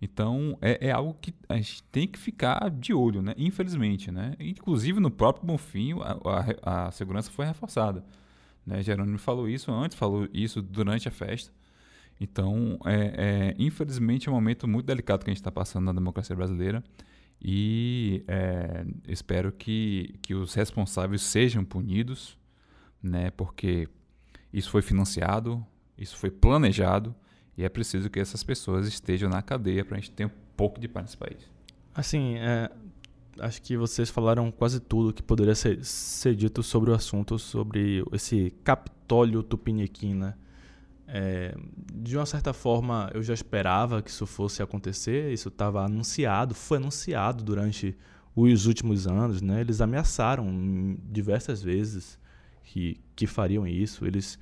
Então, 0.02 0.58
é, 0.62 0.88
é, 0.88 0.92
algo 0.92 1.14
que 1.20 1.34
a 1.50 1.58
gente 1.58 1.84
tem 1.84 2.08
que 2.08 2.18
ficar 2.18 2.70
de 2.70 2.94
olho, 2.94 3.22
né? 3.22 3.34
Infelizmente, 3.38 4.12
né? 4.12 4.34
Inclusive, 4.40 5.00
no 5.00 5.12
próprio 5.12 5.46
Bonfim, 5.46 5.94
a, 6.02 6.54
a, 6.64 6.88
a 6.88 6.92
segurança 6.92 7.30
foi 7.30 7.46
reforçada. 7.46 8.04
Né? 8.66 8.82
Jerônimo 8.82 9.18
falou 9.18 9.50
isso 9.50 9.72
antes, 9.72 9.98
falou 9.98 10.28
isso 10.34 10.62
durante 10.62 11.08
a 11.08 11.12
festa. 11.12 11.52
Então, 12.20 12.80
é, 12.86 13.54
é, 13.54 13.56
infelizmente, 13.58 14.30
é 14.30 14.32
um 14.32 14.36
momento 14.36 14.68
muito 14.68 14.86
delicado 14.86 15.24
que 15.24 15.30
a 15.30 15.34
gente 15.34 15.42
está 15.42 15.52
passando 15.52 15.86
na 15.86 15.94
democracia 15.94 16.36
brasileira 16.36 16.84
e 17.42 18.24
é, 18.28 18.86
espero 19.08 19.52
que, 19.52 20.16
que 20.22 20.36
os 20.36 20.54
responsáveis 20.54 21.22
sejam 21.22 21.64
punidos, 21.64 22.38
né? 23.02 23.32
Porque 23.32 23.88
isso 24.52 24.70
foi 24.70 24.82
financiado, 24.82 25.66
isso 25.98 26.18
foi 26.18 26.32
planejado 26.32 27.16
e 27.58 27.64
é 27.64 27.70
preciso 27.70 28.10
que 28.10 28.20
essas 28.20 28.44
pessoas 28.44 28.88
estejam 28.88 29.30
na 29.30 29.42
cadeia 29.42 29.84
para 29.84 29.98
a 29.98 30.00
gente 30.00 30.12
ter 30.12 30.26
um 30.26 30.32
pouco 30.56 30.80
de 30.80 30.88
paz 30.88 31.06
nesse 31.06 31.18
país. 31.18 31.52
Assim, 31.94 32.36
é, 32.38 32.72
acho 33.40 33.62
que 33.62 33.76
vocês 33.76 34.10
falaram 34.10 34.52
quase 34.52 34.80
tudo 34.80 35.14
que 35.14 35.22
poderia 35.22 35.56
ser, 35.56 35.84
ser 35.84 36.36
dito 36.36 36.64
sobre 36.64 36.90
o 36.92 36.94
assunto, 36.94 37.38
sobre 37.38 38.04
esse 38.12 38.52
Capitólio 38.64 39.44
Tupiniquim, 39.44 40.14
né? 40.14 40.36
É, 41.12 41.56
de 41.94 42.16
uma 42.16 42.26
certa 42.26 42.54
forma, 42.54 43.10
eu 43.14 43.24
já 43.24 43.34
esperava 43.34 44.02
que 44.02 44.12
isso 44.12 44.28
fosse 44.28 44.62
acontecer, 44.62 45.34
isso 45.34 45.50
estava 45.50 45.84
anunciado, 45.84 46.54
foi 46.54 46.78
anunciado 46.78 47.44
durante 47.44 47.98
os 48.36 48.68
últimos 48.68 49.08
anos, 49.08 49.42
né? 49.42 49.62
Eles 49.62 49.82
ameaçaram 49.82 50.98
diversas 51.12 51.62
vezes 51.64 52.20
que, 52.70 53.00
que 53.16 53.26
fariam 53.26 53.68
isso, 53.68 54.06
eles 54.06 54.38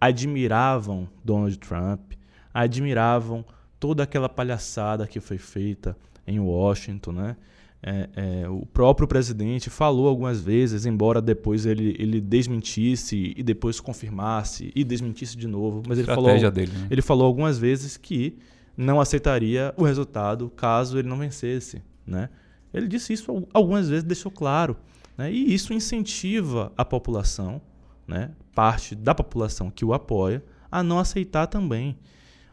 admiravam 0.00 1.08
Donald 1.24 1.56
Trump, 1.58 2.12
admiravam 2.52 3.44
toda 3.78 4.02
aquela 4.02 4.28
palhaçada 4.28 5.06
que 5.06 5.20
foi 5.20 5.38
feita 5.38 5.96
em 6.26 6.40
Washington, 6.40 7.12
né? 7.12 7.36
É, 7.80 8.08
é, 8.16 8.48
o 8.48 8.66
próprio 8.66 9.06
presidente 9.06 9.70
falou 9.70 10.08
algumas 10.08 10.40
vezes, 10.40 10.84
embora 10.84 11.22
depois 11.22 11.64
ele, 11.64 11.94
ele 11.96 12.20
desmentisse 12.20 13.32
e 13.36 13.40
depois 13.40 13.78
confirmasse 13.78 14.72
e 14.74 14.82
desmentisse 14.82 15.36
de 15.36 15.46
novo, 15.46 15.84
mas 15.86 15.96
ele 15.96 16.08
falou, 16.08 16.50
dele, 16.50 16.72
né? 16.72 16.88
ele 16.90 17.00
falou 17.00 17.24
algumas 17.24 17.56
vezes 17.56 17.96
que 17.96 18.36
não 18.76 19.00
aceitaria 19.00 19.72
o 19.76 19.84
resultado 19.84 20.50
caso 20.56 20.98
ele 20.98 21.08
não 21.08 21.18
vencesse, 21.18 21.80
né? 22.04 22.28
Ele 22.74 22.88
disse 22.88 23.12
isso 23.12 23.46
algumas 23.54 23.88
vezes, 23.88 24.02
deixou 24.02 24.32
claro. 24.32 24.76
Né? 25.18 25.32
E 25.32 25.52
isso 25.52 25.74
incentiva 25.74 26.72
a 26.76 26.84
população, 26.84 27.60
né? 28.06 28.30
parte 28.54 28.94
da 28.94 29.14
população 29.14 29.70
que 29.70 29.84
o 29.84 29.92
apoia, 29.92 30.44
a 30.70 30.82
não 30.82 31.00
aceitar 31.00 31.48
também. 31.48 31.98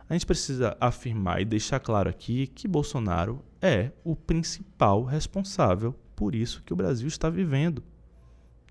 A 0.09 0.13
gente 0.13 0.25
precisa 0.25 0.75
afirmar 0.79 1.41
e 1.41 1.45
deixar 1.45 1.79
claro 1.79 2.09
aqui 2.09 2.47
que 2.47 2.67
Bolsonaro 2.67 3.43
é 3.61 3.91
o 4.03 4.15
principal 4.15 5.03
responsável 5.03 5.95
por 6.15 6.33
isso 6.33 6.63
que 6.63 6.73
o 6.73 6.75
Brasil 6.75 7.07
está 7.07 7.29
vivendo. 7.29 7.83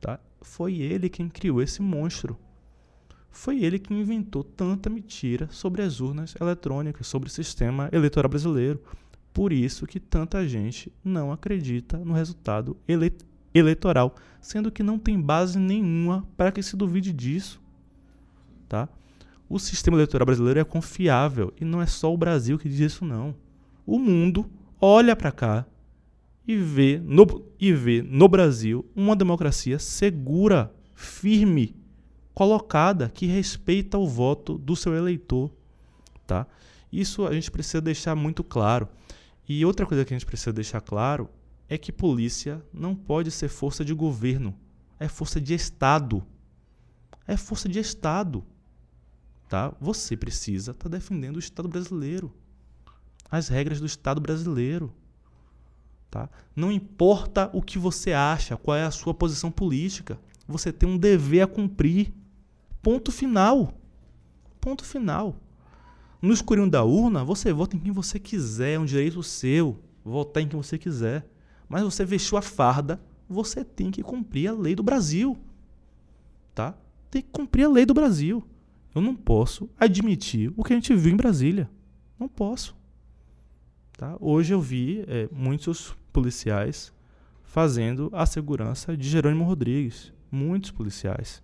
Tá? 0.00 0.18
Foi 0.40 0.76
ele 0.76 1.08
quem 1.08 1.28
criou 1.28 1.60
esse 1.60 1.82
monstro. 1.82 2.38
Foi 3.30 3.62
ele 3.64 3.78
que 3.78 3.92
inventou 3.92 4.44
tanta 4.44 4.88
mentira 4.88 5.48
sobre 5.50 5.82
as 5.82 6.00
urnas 6.00 6.34
eletrônicas, 6.40 7.06
sobre 7.06 7.28
o 7.28 7.32
sistema 7.32 7.88
eleitoral 7.92 8.30
brasileiro. 8.30 8.80
Por 9.32 9.52
isso 9.52 9.86
que 9.86 9.98
tanta 9.98 10.46
gente 10.46 10.92
não 11.02 11.32
acredita 11.32 11.98
no 11.98 12.14
resultado 12.14 12.76
ele 12.86 13.12
eleitoral, 13.54 14.14
sendo 14.40 14.70
que 14.70 14.82
não 14.82 14.98
tem 14.98 15.20
base 15.20 15.58
nenhuma 15.58 16.26
para 16.36 16.50
que 16.50 16.62
se 16.62 16.76
duvide 16.76 17.12
disso. 17.12 17.60
Tá? 18.68 18.88
O 19.48 19.58
sistema 19.58 19.96
eleitoral 19.96 20.26
brasileiro 20.26 20.60
é 20.60 20.64
confiável 20.64 21.52
e 21.60 21.64
não 21.64 21.80
é 21.80 21.86
só 21.86 22.12
o 22.12 22.16
Brasil 22.16 22.58
que 22.58 22.68
diz 22.68 22.80
isso 22.80 23.04
não. 23.04 23.34
O 23.86 23.98
mundo 23.98 24.50
olha 24.80 25.14
para 25.14 25.30
cá 25.30 25.66
e 26.46 26.56
vê, 26.56 27.00
no, 27.02 27.44
e 27.58 27.72
vê 27.72 28.02
no 28.02 28.28
Brasil 28.28 28.84
uma 28.94 29.16
democracia 29.16 29.78
segura, 29.78 30.74
firme, 30.94 31.74
colocada, 32.34 33.08
que 33.08 33.26
respeita 33.26 33.96
o 33.96 34.06
voto 34.06 34.58
do 34.58 34.74
seu 34.74 34.94
eleitor. 34.94 35.50
Tá? 36.26 36.46
Isso 36.92 37.26
a 37.26 37.32
gente 37.32 37.50
precisa 37.50 37.80
deixar 37.80 38.14
muito 38.14 38.42
claro. 38.42 38.88
E 39.48 39.64
outra 39.64 39.86
coisa 39.86 40.04
que 40.04 40.12
a 40.12 40.18
gente 40.18 40.26
precisa 40.26 40.52
deixar 40.52 40.80
claro 40.80 41.28
é 41.68 41.78
que 41.78 41.92
polícia 41.92 42.62
não 42.72 42.94
pode 42.94 43.30
ser 43.30 43.48
força 43.48 43.84
de 43.84 43.94
governo, 43.94 44.54
é 44.98 45.08
força 45.08 45.40
de 45.40 45.54
Estado. 45.54 46.24
É 47.26 47.36
força 47.36 47.68
de 47.68 47.78
Estado 47.78 48.44
tá? 49.54 49.72
Você 49.80 50.16
precisa 50.16 50.72
estar 50.72 50.88
tá 50.88 50.96
defendendo 50.96 51.36
o 51.36 51.38
Estado 51.38 51.68
brasileiro, 51.68 52.32
as 53.30 53.46
regras 53.46 53.78
do 53.78 53.86
Estado 53.86 54.20
brasileiro, 54.20 54.92
tá? 56.10 56.28
Não 56.56 56.72
importa 56.72 57.48
o 57.52 57.62
que 57.62 57.78
você 57.78 58.12
acha, 58.12 58.56
qual 58.56 58.76
é 58.76 58.84
a 58.84 58.90
sua 58.90 59.14
posição 59.14 59.52
política, 59.52 60.18
você 60.48 60.72
tem 60.72 60.88
um 60.88 60.98
dever 60.98 61.42
a 61.42 61.46
cumprir. 61.46 62.12
Ponto 62.82 63.12
final. 63.12 63.72
Ponto 64.60 64.84
final. 64.84 65.36
No 66.20 66.32
escurinho 66.32 66.68
da 66.68 66.82
urna, 66.82 67.24
você 67.24 67.52
vota 67.52 67.76
em 67.76 67.78
quem 67.78 67.92
você 67.92 68.18
quiser, 68.18 68.72
é 68.72 68.78
um 68.78 68.84
direito 68.84 69.22
seu 69.22 69.78
votar 70.04 70.42
em 70.42 70.48
quem 70.48 70.60
você 70.60 70.76
quiser. 70.76 71.26
Mas 71.68 71.82
você 71.82 72.04
vestiu 72.04 72.38
a 72.38 72.42
farda, 72.42 73.00
você 73.28 73.64
tem 73.64 73.90
que 73.90 74.02
cumprir 74.02 74.48
a 74.48 74.52
lei 74.52 74.74
do 74.74 74.82
Brasil. 74.82 75.38
Tá? 76.54 76.74
Tem 77.10 77.22
que 77.22 77.28
cumprir 77.30 77.64
a 77.64 77.68
lei 77.68 77.86
do 77.86 77.94
Brasil. 77.94 78.44
Eu 78.94 79.02
não 79.02 79.14
posso 79.14 79.68
admitir 79.78 80.52
o 80.56 80.62
que 80.62 80.72
a 80.72 80.76
gente 80.76 80.94
viu 80.94 81.12
em 81.12 81.16
Brasília. 81.16 81.68
Não 82.18 82.28
posso. 82.28 82.76
Tá? 83.96 84.16
Hoje 84.20 84.54
eu 84.54 84.60
vi 84.60 85.04
é, 85.08 85.28
muitos 85.32 85.96
policiais 86.12 86.92
fazendo 87.42 88.10
a 88.12 88.26
segurança 88.26 88.96
de 88.96 89.08
Jerônimo 89.08 89.44
Rodrigues. 89.44 90.12
Muitos 90.30 90.70
policiais. 90.70 91.42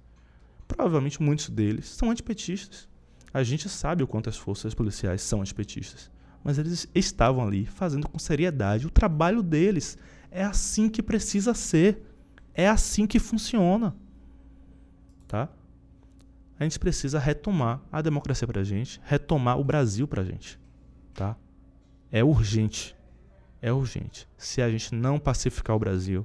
Provavelmente 0.66 1.22
muitos 1.22 1.48
deles 1.48 1.86
são 1.86 2.10
antipetistas. 2.10 2.88
A 3.32 3.42
gente 3.42 3.68
sabe 3.68 4.02
o 4.02 4.06
quanto 4.06 4.28
as 4.28 4.36
forças 4.36 4.74
policiais 4.74 5.22
são 5.22 5.40
antipetistas. 5.40 6.10
Mas 6.42 6.58
eles 6.58 6.88
estavam 6.94 7.46
ali 7.46 7.66
fazendo 7.66 8.08
com 8.08 8.18
seriedade 8.18 8.86
o 8.86 8.90
trabalho 8.90 9.42
deles. 9.42 9.98
É 10.30 10.42
assim 10.42 10.88
que 10.88 11.02
precisa 11.02 11.54
ser. 11.54 12.06
É 12.54 12.68
assim 12.68 13.06
que 13.06 13.18
funciona. 13.18 13.94
Tá? 15.28 15.48
a 16.60 16.64
gente 16.64 16.78
precisa 16.78 17.18
retomar 17.18 17.80
a 17.90 18.02
democracia 18.02 18.46
para 18.46 18.60
a 18.60 18.64
gente, 18.64 19.00
retomar 19.02 19.58
o 19.58 19.64
Brasil 19.64 20.06
para 20.06 20.20
a 20.20 20.24
gente. 20.24 20.60
Tá? 21.14 21.34
É 22.12 22.22
urgente. 22.22 22.94
É 23.62 23.72
urgente. 23.72 24.28
Se 24.36 24.60
a 24.60 24.70
gente 24.70 24.94
não 24.94 25.18
pacificar 25.18 25.74
o 25.74 25.78
Brasil, 25.78 26.24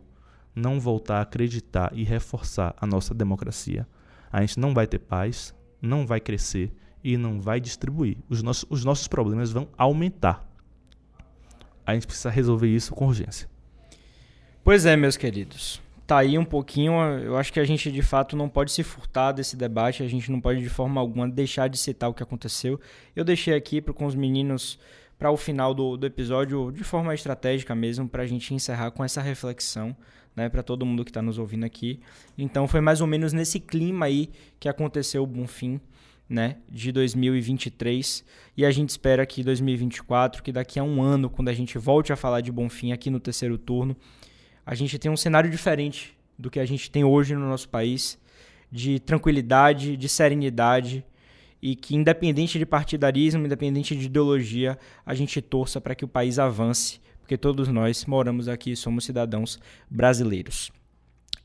não 0.54 0.78
voltar 0.78 1.20
a 1.20 1.22
acreditar 1.22 1.90
e 1.94 2.04
reforçar 2.04 2.76
a 2.78 2.86
nossa 2.86 3.14
democracia, 3.14 3.88
a 4.30 4.42
gente 4.42 4.60
não 4.60 4.74
vai 4.74 4.86
ter 4.86 5.00
paz, 5.00 5.56
não 5.82 6.06
vai 6.06 6.20
crescer 6.20 6.70
e 7.06 7.18
não 7.18 7.40
vai 7.40 7.62
distribuir. 7.62 8.18
Os 8.28 8.42
nossos, 8.42 8.66
os 8.70 8.84
nossos 8.84 9.08
problemas 9.08 9.52
vão 9.52 9.68
aumentar. 9.78 10.46
A 11.86 11.94
gente 11.94 12.08
precisa 12.08 12.30
resolver 12.30 12.68
isso 12.68 12.94
com 12.96 13.08
urgência. 13.08 13.48
Pois 14.64 14.86
é, 14.86 14.98
meus 14.98 15.16
queridos 15.16 15.80
tá 16.06 16.20
aí 16.20 16.38
um 16.38 16.46
pouquinho. 16.46 16.94
Eu 17.20 17.38
acho 17.38 17.52
que 17.52 17.60
a 17.60 17.64
gente 17.64 17.92
de 17.92 18.02
fato 18.02 18.36
não 18.36 18.48
pode 18.48 18.72
se 18.72 18.84
furtar 18.84 19.32
desse 19.32 19.56
debate, 19.56 20.04
a 20.04 20.08
gente 20.08 20.32
não 20.32 20.40
pode 20.40 20.62
de 20.62 20.70
forma 20.70 21.02
alguma 21.02 21.28
deixar 21.28 21.68
de 21.68 21.78
citar 21.78 22.10
o 22.10 22.14
que 22.14 22.24
aconteceu. 22.24 22.80
Eu 23.16 23.24
deixei 23.24 23.54
aqui 23.54 23.82
pro, 23.82 23.94
com 23.94 24.06
os 24.06 24.16
meninos 24.16 24.80
para 25.18 25.32
o 25.32 25.38
final 25.38 25.74
do, 25.74 25.98
do 25.98 26.06
episódio 26.06 26.72
de 26.72 26.84
forma 26.84 27.14
estratégica 27.14 27.74
mesmo, 27.74 28.08
para 28.08 28.24
a 28.24 28.28
gente 28.28 28.54
encerrar 28.54 28.92
com 28.92 29.04
essa 29.04 29.22
reflexão, 29.22 29.96
né, 30.36 30.50
para 30.50 30.62
todo 30.62 30.86
mundo 30.86 31.04
que 31.06 31.10
está 31.10 31.22
nos 31.22 31.38
ouvindo 31.38 31.66
aqui. 31.66 32.00
Então 32.38 32.68
foi 32.68 32.82
mais 32.82 33.02
ou 33.02 33.08
menos 33.08 33.32
nesse 33.34 33.60
clima 33.60 34.06
aí 34.06 34.30
que 34.60 34.68
aconteceu 34.68 35.24
o 35.24 35.28
Bonfim. 35.28 35.80
Né, 36.28 36.58
de 36.68 36.92
2023 36.92 38.26
e 38.58 38.66
a 38.66 38.72
gente 38.72 38.90
espera 38.90 39.24
que 39.28 39.44
2024, 39.44 40.42
que 40.42 40.52
daqui 40.52 40.80
a 40.80 40.84
um 40.84 41.00
ano, 41.00 41.30
quando 41.30 41.50
a 41.50 41.54
gente 41.54 41.78
volte 41.78 42.12
a 42.12 42.16
falar 42.16 42.42
de 42.42 42.52
Bonfim 42.52 42.92
aqui 42.92 43.12
no 43.12 43.20
terceiro 43.20 43.60
turno, 43.60 43.96
a 44.66 44.74
gente 44.74 44.98
tem 44.98 45.12
um 45.12 45.16
cenário 45.16 45.52
diferente 45.52 46.18
do 46.38 46.50
que 46.50 46.60
a 46.60 46.66
gente 46.66 46.90
tem 46.90 47.04
hoje 47.04 47.36
no 47.36 47.48
nosso 47.48 47.70
país, 47.70 48.18
de 48.72 49.00
tranquilidade, 49.00 49.96
de 49.96 50.10
serenidade 50.10 51.06
e 51.62 51.76
que 51.76 51.96
independente 51.96 52.60
de 52.60 52.66
partidarismo, 52.66 53.46
independente 53.46 53.96
de 53.96 54.06
ideologia, 54.06 54.78
a 55.06 55.14
gente 55.14 55.42
torça 55.42 55.80
para 55.80 55.96
que 55.96 56.06
o 56.06 56.08
país 56.08 56.38
avance, 56.40 57.00
porque 57.20 57.38
todos 57.38 57.68
nós 57.68 58.06
moramos 58.06 58.48
aqui 58.48 58.72
e 58.72 58.76
somos 58.76 59.06
cidadãos 59.06 59.60
brasileiros. 59.90 60.72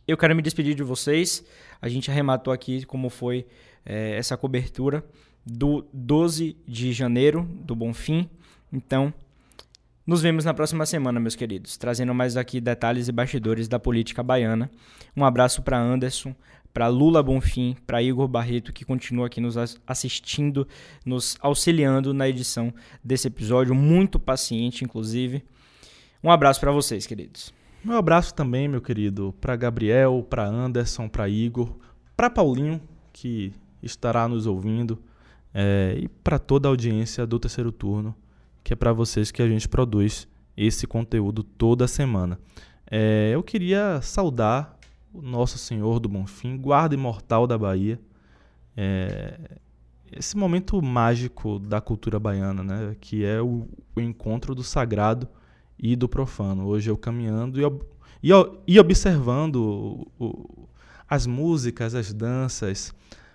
Eu 0.06 0.16
quero 0.16 0.34
me 0.34 0.42
despedir 0.42 0.74
de 0.74 0.82
vocês. 0.82 1.44
A 1.80 1.88
gente 1.88 2.10
arrematou 2.10 2.52
aqui 2.52 2.84
como 2.84 3.08
foi 3.08 3.46
é, 3.84 4.16
essa 4.16 4.36
cobertura 4.36 5.04
do 5.44 5.86
12 5.92 6.56
de 6.66 6.92
janeiro 6.92 7.48
do 7.64 7.74
Bonfim. 7.74 8.28
Então, 8.72 9.12
nos 10.06 10.22
vemos 10.22 10.44
na 10.44 10.54
próxima 10.54 10.84
semana, 10.86 11.20
meus 11.20 11.36
queridos, 11.36 11.76
trazendo 11.76 12.14
mais 12.14 12.36
aqui 12.36 12.60
detalhes 12.60 13.08
e 13.08 13.12
bastidores 13.12 13.68
da 13.68 13.78
política 13.78 14.22
baiana. 14.22 14.70
Um 15.16 15.24
abraço 15.24 15.62
para 15.62 15.78
Anderson, 15.78 16.34
para 16.72 16.88
Lula 16.88 17.22
Bonfim, 17.22 17.76
para 17.86 18.02
Igor 18.02 18.26
Barreto, 18.28 18.72
que 18.72 18.84
continua 18.84 19.26
aqui 19.26 19.40
nos 19.40 19.56
assistindo, 19.86 20.66
nos 21.04 21.36
auxiliando 21.40 22.14
na 22.14 22.28
edição 22.28 22.72
desse 23.02 23.28
episódio, 23.28 23.74
muito 23.74 24.18
paciente, 24.18 24.84
inclusive. 24.84 25.44
Um 26.22 26.30
abraço 26.30 26.60
para 26.60 26.72
vocês, 26.72 27.06
queridos. 27.06 27.52
Um 27.84 27.92
abraço 27.92 28.34
também, 28.34 28.68
meu 28.68 28.80
querido, 28.80 29.34
para 29.40 29.56
Gabriel, 29.56 30.26
para 30.28 30.46
Anderson, 30.46 31.08
para 31.08 31.28
Igor, 31.28 31.76
para 32.16 32.28
Paulinho, 32.28 32.80
que 33.12 33.52
estará 33.82 34.28
nos 34.28 34.46
ouvindo, 34.46 35.02
é, 35.54 35.96
e 35.98 36.08
para 36.08 36.38
toda 36.38 36.68
a 36.68 36.70
audiência 36.70 37.26
do 37.26 37.38
terceiro 37.38 37.72
turno 37.72 38.14
que 38.62 38.72
é 38.72 38.76
para 38.76 38.92
vocês 38.92 39.30
que 39.30 39.42
a 39.42 39.48
gente 39.48 39.68
produz 39.68 40.28
esse 40.56 40.86
conteúdo 40.86 41.42
toda 41.42 41.88
semana. 41.88 42.38
É, 42.90 43.30
eu 43.32 43.42
queria 43.42 44.00
saudar 44.02 44.78
o 45.12 45.22
Nosso 45.22 45.58
Senhor 45.58 45.98
do 45.98 46.08
Bonfim, 46.08 46.56
guarda 46.56 46.94
imortal 46.94 47.46
da 47.46 47.56
Bahia. 47.56 48.00
É, 48.76 49.58
esse 50.12 50.36
momento 50.36 50.80
mágico 50.82 51.58
da 51.58 51.80
cultura 51.80 52.18
baiana, 52.18 52.62
né, 52.62 52.96
que 53.00 53.24
é 53.24 53.40
o, 53.40 53.66
o, 53.96 54.00
encontro 54.00 54.54
do 54.54 54.62
sagrado 54.62 55.28
e 55.82 55.96
do 55.96 56.08
profano. 56.08 56.66
Hoje 56.66 56.90
eu 56.90 56.96
caminhando 56.96 57.60
e, 57.60 57.64
e, 58.22 58.32
e 58.66 58.78
observando 58.78 59.56
o, 59.56 60.24
o, 60.24 60.68
as 61.08 61.26
músicas, 61.26 61.94
as 61.94 62.12
danças, 62.12 62.94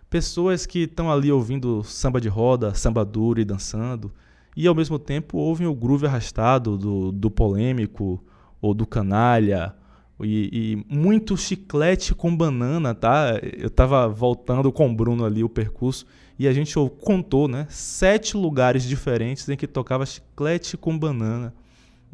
pessoas 0.10 0.66
que 0.66 0.80
estão 0.80 1.12
ali 1.12 1.32
ouvindo 1.32 1.84
samba 1.84 2.22
de 2.22 2.30
roda, 2.30 2.74
samba 2.74 3.04
duro 3.04 3.42
e 3.42 3.46
dançando, 3.46 4.12
e 4.56 4.68
ao 4.68 4.76
mesmo 4.76 4.98
tempo 4.98 5.38
ouvem 5.38 5.68
o 5.68 5.74
groove 5.74 6.06
arrastado 6.06 6.78
do, 6.78 7.12
do 7.12 7.30
polêmico 7.30 8.24
ou 8.62 8.74
do 8.74 8.86
canalha 8.86 9.76
e, 10.22 10.86
e, 10.90 10.96
muito 10.96 11.36
chiclete 11.36 12.16
com 12.16 12.36
banana, 12.36 12.96
tá? 12.96 13.38
Eu 13.42 13.70
tava 13.70 14.08
voltando 14.08 14.72
com 14.72 14.90
o 14.90 14.96
Bruno 14.96 15.26
ali 15.26 15.44
o 15.44 15.50
percurso 15.50 16.06
e 16.40 16.48
a 16.48 16.54
gente 16.54 16.74
contou, 17.02 17.50
né? 17.50 17.68
Sete 17.70 18.38
lugares 18.38 18.84
diferentes 18.84 19.48
em 19.50 19.58
que 19.58 19.68
tocava 19.68 20.06
chiclete 20.06 20.78
com 20.78 20.98
banana. 20.98 21.54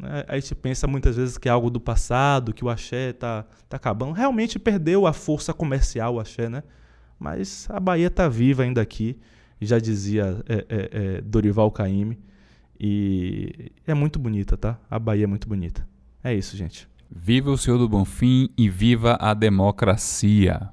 Né? 0.02 0.24
A 0.26 0.34
gente 0.34 0.54
pensa 0.56 0.88
muitas 0.88 1.16
vezes 1.16 1.38
que 1.38 1.48
é 1.48 1.52
algo 1.52 1.70
do 1.70 1.80
passado, 1.80 2.52
que 2.52 2.64
o 2.64 2.68
axé 2.68 3.12
tá, 3.12 3.46
tá 3.68 3.76
acabando. 3.76 4.12
Realmente 4.12 4.58
perdeu 4.58 5.06
a 5.06 5.12
força 5.12 5.54
comercial 5.54 6.16
o 6.16 6.20
axé, 6.20 6.48
né? 6.48 6.64
Mas 7.18 7.68
a 7.70 7.78
Bahia 7.78 8.10
tá 8.10 8.28
viva 8.28 8.64
ainda 8.64 8.82
aqui, 8.82 9.16
já 9.60 9.78
dizia 9.78 10.42
é, 10.48 10.54
é, 10.54 10.64
é, 10.68 11.20
Dorival 11.20 11.70
Caymmi. 11.70 12.18
E 12.78 13.70
é 13.86 13.94
muito 13.94 14.18
bonita, 14.18 14.56
tá? 14.56 14.76
A 14.90 14.98
Bahia 14.98 15.22
é 15.22 15.26
muito 15.28 15.48
bonita. 15.48 15.86
É 16.24 16.34
isso, 16.34 16.56
gente. 16.56 16.88
Viva 17.08 17.50
o 17.50 17.56
Senhor 17.56 17.78
do 17.78 17.88
Bonfim 17.88 18.48
e 18.58 18.68
viva 18.68 19.16
a 19.20 19.34
democracia. 19.34 20.70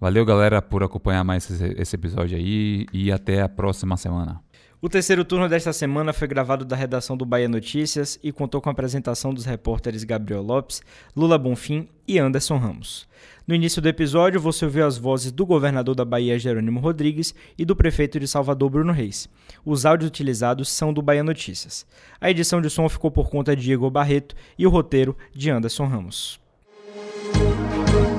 Valeu, 0.00 0.24
galera, 0.24 0.60
por 0.60 0.82
acompanhar 0.82 1.22
mais 1.22 1.48
esse 1.48 1.94
episódio 1.94 2.36
aí 2.36 2.86
e 2.92 3.12
até 3.12 3.40
a 3.42 3.48
próxima 3.48 3.96
semana. 3.96 4.40
O 4.80 4.88
terceiro 4.88 5.24
turno 5.24 5.48
desta 5.48 5.72
semana 5.72 6.12
foi 6.12 6.28
gravado 6.28 6.64
da 6.64 6.76
redação 6.76 7.16
do 7.16 7.26
Bahia 7.26 7.48
Notícias 7.48 8.16
e 8.22 8.30
contou 8.30 8.60
com 8.60 8.68
a 8.68 8.72
apresentação 8.72 9.34
dos 9.34 9.44
repórteres 9.44 10.04
Gabriel 10.04 10.40
Lopes, 10.40 10.80
Lula 11.16 11.36
Bonfim 11.36 11.88
e 12.06 12.16
Anderson 12.16 12.58
Ramos. 12.58 13.08
No 13.44 13.56
início 13.56 13.82
do 13.82 13.88
episódio, 13.88 14.40
você 14.40 14.64
ouviu 14.64 14.86
as 14.86 14.96
vozes 14.96 15.32
do 15.32 15.44
governador 15.44 15.96
da 15.96 16.04
Bahia, 16.04 16.38
Jerônimo 16.38 16.78
Rodrigues, 16.78 17.34
e 17.58 17.64
do 17.64 17.74
prefeito 17.74 18.20
de 18.20 18.28
Salvador, 18.28 18.70
Bruno 18.70 18.92
Reis. 18.92 19.28
Os 19.66 19.84
áudios 19.84 20.10
utilizados 20.10 20.68
são 20.68 20.92
do 20.92 21.02
Bahia 21.02 21.24
Notícias. 21.24 21.84
A 22.20 22.30
edição 22.30 22.60
de 22.60 22.70
som 22.70 22.88
ficou 22.88 23.10
por 23.10 23.28
conta 23.28 23.56
de 23.56 23.72
Igor 23.72 23.90
Barreto 23.90 24.36
e 24.56 24.64
o 24.64 24.70
roteiro 24.70 25.16
de 25.34 25.50
Anderson 25.50 25.86
Ramos. 25.86 26.38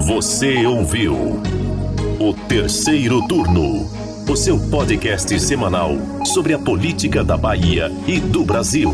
Você 0.01 0.66
ouviu 0.66 1.16
o 2.20 2.34
terceiro 2.49 3.26
turno 3.30 4.09
o 4.30 4.38
seu 4.38 4.59
podcast 4.59 5.39
semanal 5.39 5.97
sobre 6.23 6.53
a 6.53 6.59
política 6.59 7.23
da 7.23 7.36
Bahia 7.36 7.91
e 8.07 8.19
do 8.19 8.43
Brasil. 8.43 8.93